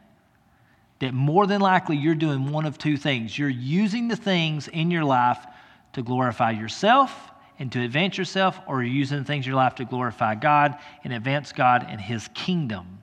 that 0.98 1.12
more 1.12 1.46
than 1.46 1.60
likely 1.60 1.96
you're 1.96 2.14
doing 2.14 2.50
one 2.50 2.64
of 2.64 2.78
two 2.78 2.96
things. 2.96 3.38
You're 3.38 3.48
using 3.48 4.08
the 4.08 4.16
things 4.16 4.66
in 4.66 4.90
your 4.90 5.04
life 5.04 5.44
to 5.92 6.02
glorify 6.02 6.52
yourself 6.52 7.12
and 7.58 7.72
to 7.72 7.82
advance 7.82 8.18
yourself, 8.18 8.58
or 8.66 8.82
you're 8.82 8.92
using 8.92 9.24
things 9.24 9.46
in 9.46 9.50
your 9.50 9.56
life 9.56 9.76
to 9.76 9.84
glorify 9.84 10.34
God 10.34 10.76
and 11.04 11.12
advance 11.12 11.52
God 11.52 11.86
and 11.88 12.00
His 12.00 12.28
kingdom. 12.34 12.98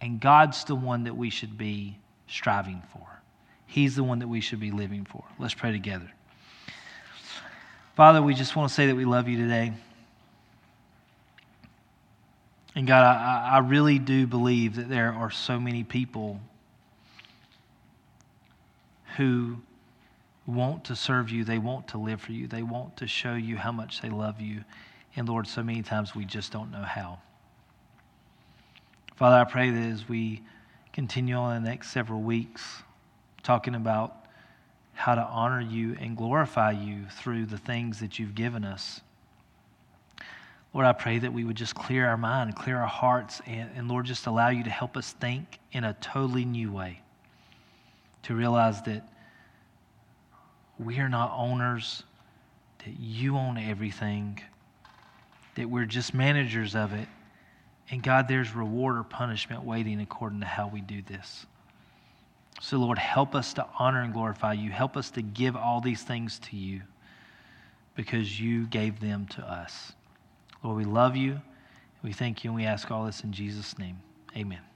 And 0.00 0.20
God's 0.20 0.64
the 0.64 0.74
one 0.74 1.04
that 1.04 1.16
we 1.16 1.30
should 1.30 1.56
be 1.56 1.98
striving 2.26 2.82
for. 2.92 3.06
He's 3.66 3.96
the 3.96 4.04
one 4.04 4.20
that 4.20 4.28
we 4.28 4.40
should 4.40 4.60
be 4.60 4.70
living 4.70 5.04
for. 5.04 5.24
Let's 5.38 5.54
pray 5.54 5.72
together. 5.72 6.10
Father, 7.96 8.22
we 8.22 8.34
just 8.34 8.54
want 8.54 8.68
to 8.68 8.74
say 8.74 8.86
that 8.86 8.94
we 8.94 9.04
love 9.04 9.28
you 9.28 9.36
today. 9.36 9.72
And 12.76 12.86
God, 12.86 13.02
I, 13.02 13.54
I 13.54 13.58
really 13.58 13.98
do 13.98 14.26
believe 14.26 14.76
that 14.76 14.88
there 14.88 15.12
are 15.12 15.30
so 15.30 15.58
many 15.58 15.82
people 15.82 16.40
who 19.16 19.56
want 20.48 20.84
to 20.84 20.96
serve 20.96 21.28
you, 21.28 21.44
they 21.44 21.58
want 21.58 21.86
to 21.88 21.98
live 21.98 22.22
for 22.22 22.32
you, 22.32 22.48
they 22.48 22.62
want 22.62 22.96
to 22.96 23.06
show 23.06 23.34
you 23.34 23.56
how 23.56 23.70
much 23.70 24.00
they 24.00 24.08
love 24.08 24.40
you. 24.40 24.64
And 25.14 25.28
Lord, 25.28 25.46
so 25.46 25.62
many 25.62 25.82
times 25.82 26.14
we 26.14 26.24
just 26.24 26.50
don't 26.50 26.72
know 26.72 26.82
how. 26.82 27.18
Father, 29.16 29.36
I 29.36 29.44
pray 29.44 29.70
that 29.70 29.92
as 29.92 30.08
we 30.08 30.42
continue 30.92 31.34
on 31.34 31.62
the 31.62 31.68
next 31.68 31.90
several 31.90 32.22
weeks 32.22 32.82
talking 33.42 33.74
about 33.74 34.24
how 34.94 35.14
to 35.14 35.22
honor 35.22 35.60
you 35.60 35.96
and 36.00 36.16
glorify 36.16 36.70
you 36.70 37.04
through 37.10 37.46
the 37.46 37.58
things 37.58 38.00
that 38.00 38.18
you've 38.18 38.34
given 38.34 38.64
us. 38.64 39.00
Lord, 40.72 40.86
I 40.86 40.92
pray 40.92 41.18
that 41.18 41.32
we 41.32 41.44
would 41.44 41.56
just 41.56 41.74
clear 41.74 42.06
our 42.06 42.16
mind, 42.16 42.56
clear 42.56 42.78
our 42.78 42.86
hearts, 42.86 43.40
and, 43.46 43.70
and 43.76 43.88
Lord, 43.88 44.06
just 44.06 44.26
allow 44.26 44.48
you 44.48 44.64
to 44.64 44.70
help 44.70 44.96
us 44.96 45.12
think 45.12 45.58
in 45.72 45.84
a 45.84 45.94
totally 45.94 46.44
new 46.44 46.72
way. 46.72 47.00
To 48.24 48.34
realize 48.34 48.82
that 48.82 49.08
we 50.78 50.98
are 50.98 51.08
not 51.08 51.32
owners, 51.36 52.02
that 52.84 52.98
you 52.98 53.36
own 53.36 53.58
everything, 53.58 54.40
that 55.56 55.68
we're 55.68 55.84
just 55.84 56.14
managers 56.14 56.74
of 56.74 56.92
it. 56.92 57.08
And 57.90 58.02
God, 58.02 58.28
there's 58.28 58.54
reward 58.54 58.98
or 58.98 59.02
punishment 59.02 59.64
waiting 59.64 60.00
according 60.00 60.40
to 60.40 60.46
how 60.46 60.68
we 60.68 60.80
do 60.80 61.02
this. 61.02 61.46
So, 62.60 62.76
Lord, 62.76 62.98
help 62.98 63.34
us 63.34 63.54
to 63.54 63.66
honor 63.78 64.02
and 64.02 64.12
glorify 64.12 64.52
you. 64.54 64.70
Help 64.70 64.96
us 64.96 65.10
to 65.12 65.22
give 65.22 65.56
all 65.56 65.80
these 65.80 66.02
things 66.02 66.38
to 66.50 66.56
you 66.56 66.82
because 67.94 68.40
you 68.40 68.66
gave 68.66 69.00
them 69.00 69.26
to 69.26 69.42
us. 69.42 69.92
Lord, 70.62 70.76
we 70.76 70.84
love 70.84 71.16
you. 71.16 71.40
We 72.02 72.12
thank 72.12 72.44
you 72.44 72.50
and 72.50 72.56
we 72.56 72.64
ask 72.64 72.90
all 72.90 73.06
this 73.06 73.22
in 73.22 73.32
Jesus' 73.32 73.78
name. 73.78 73.98
Amen. 74.36 74.60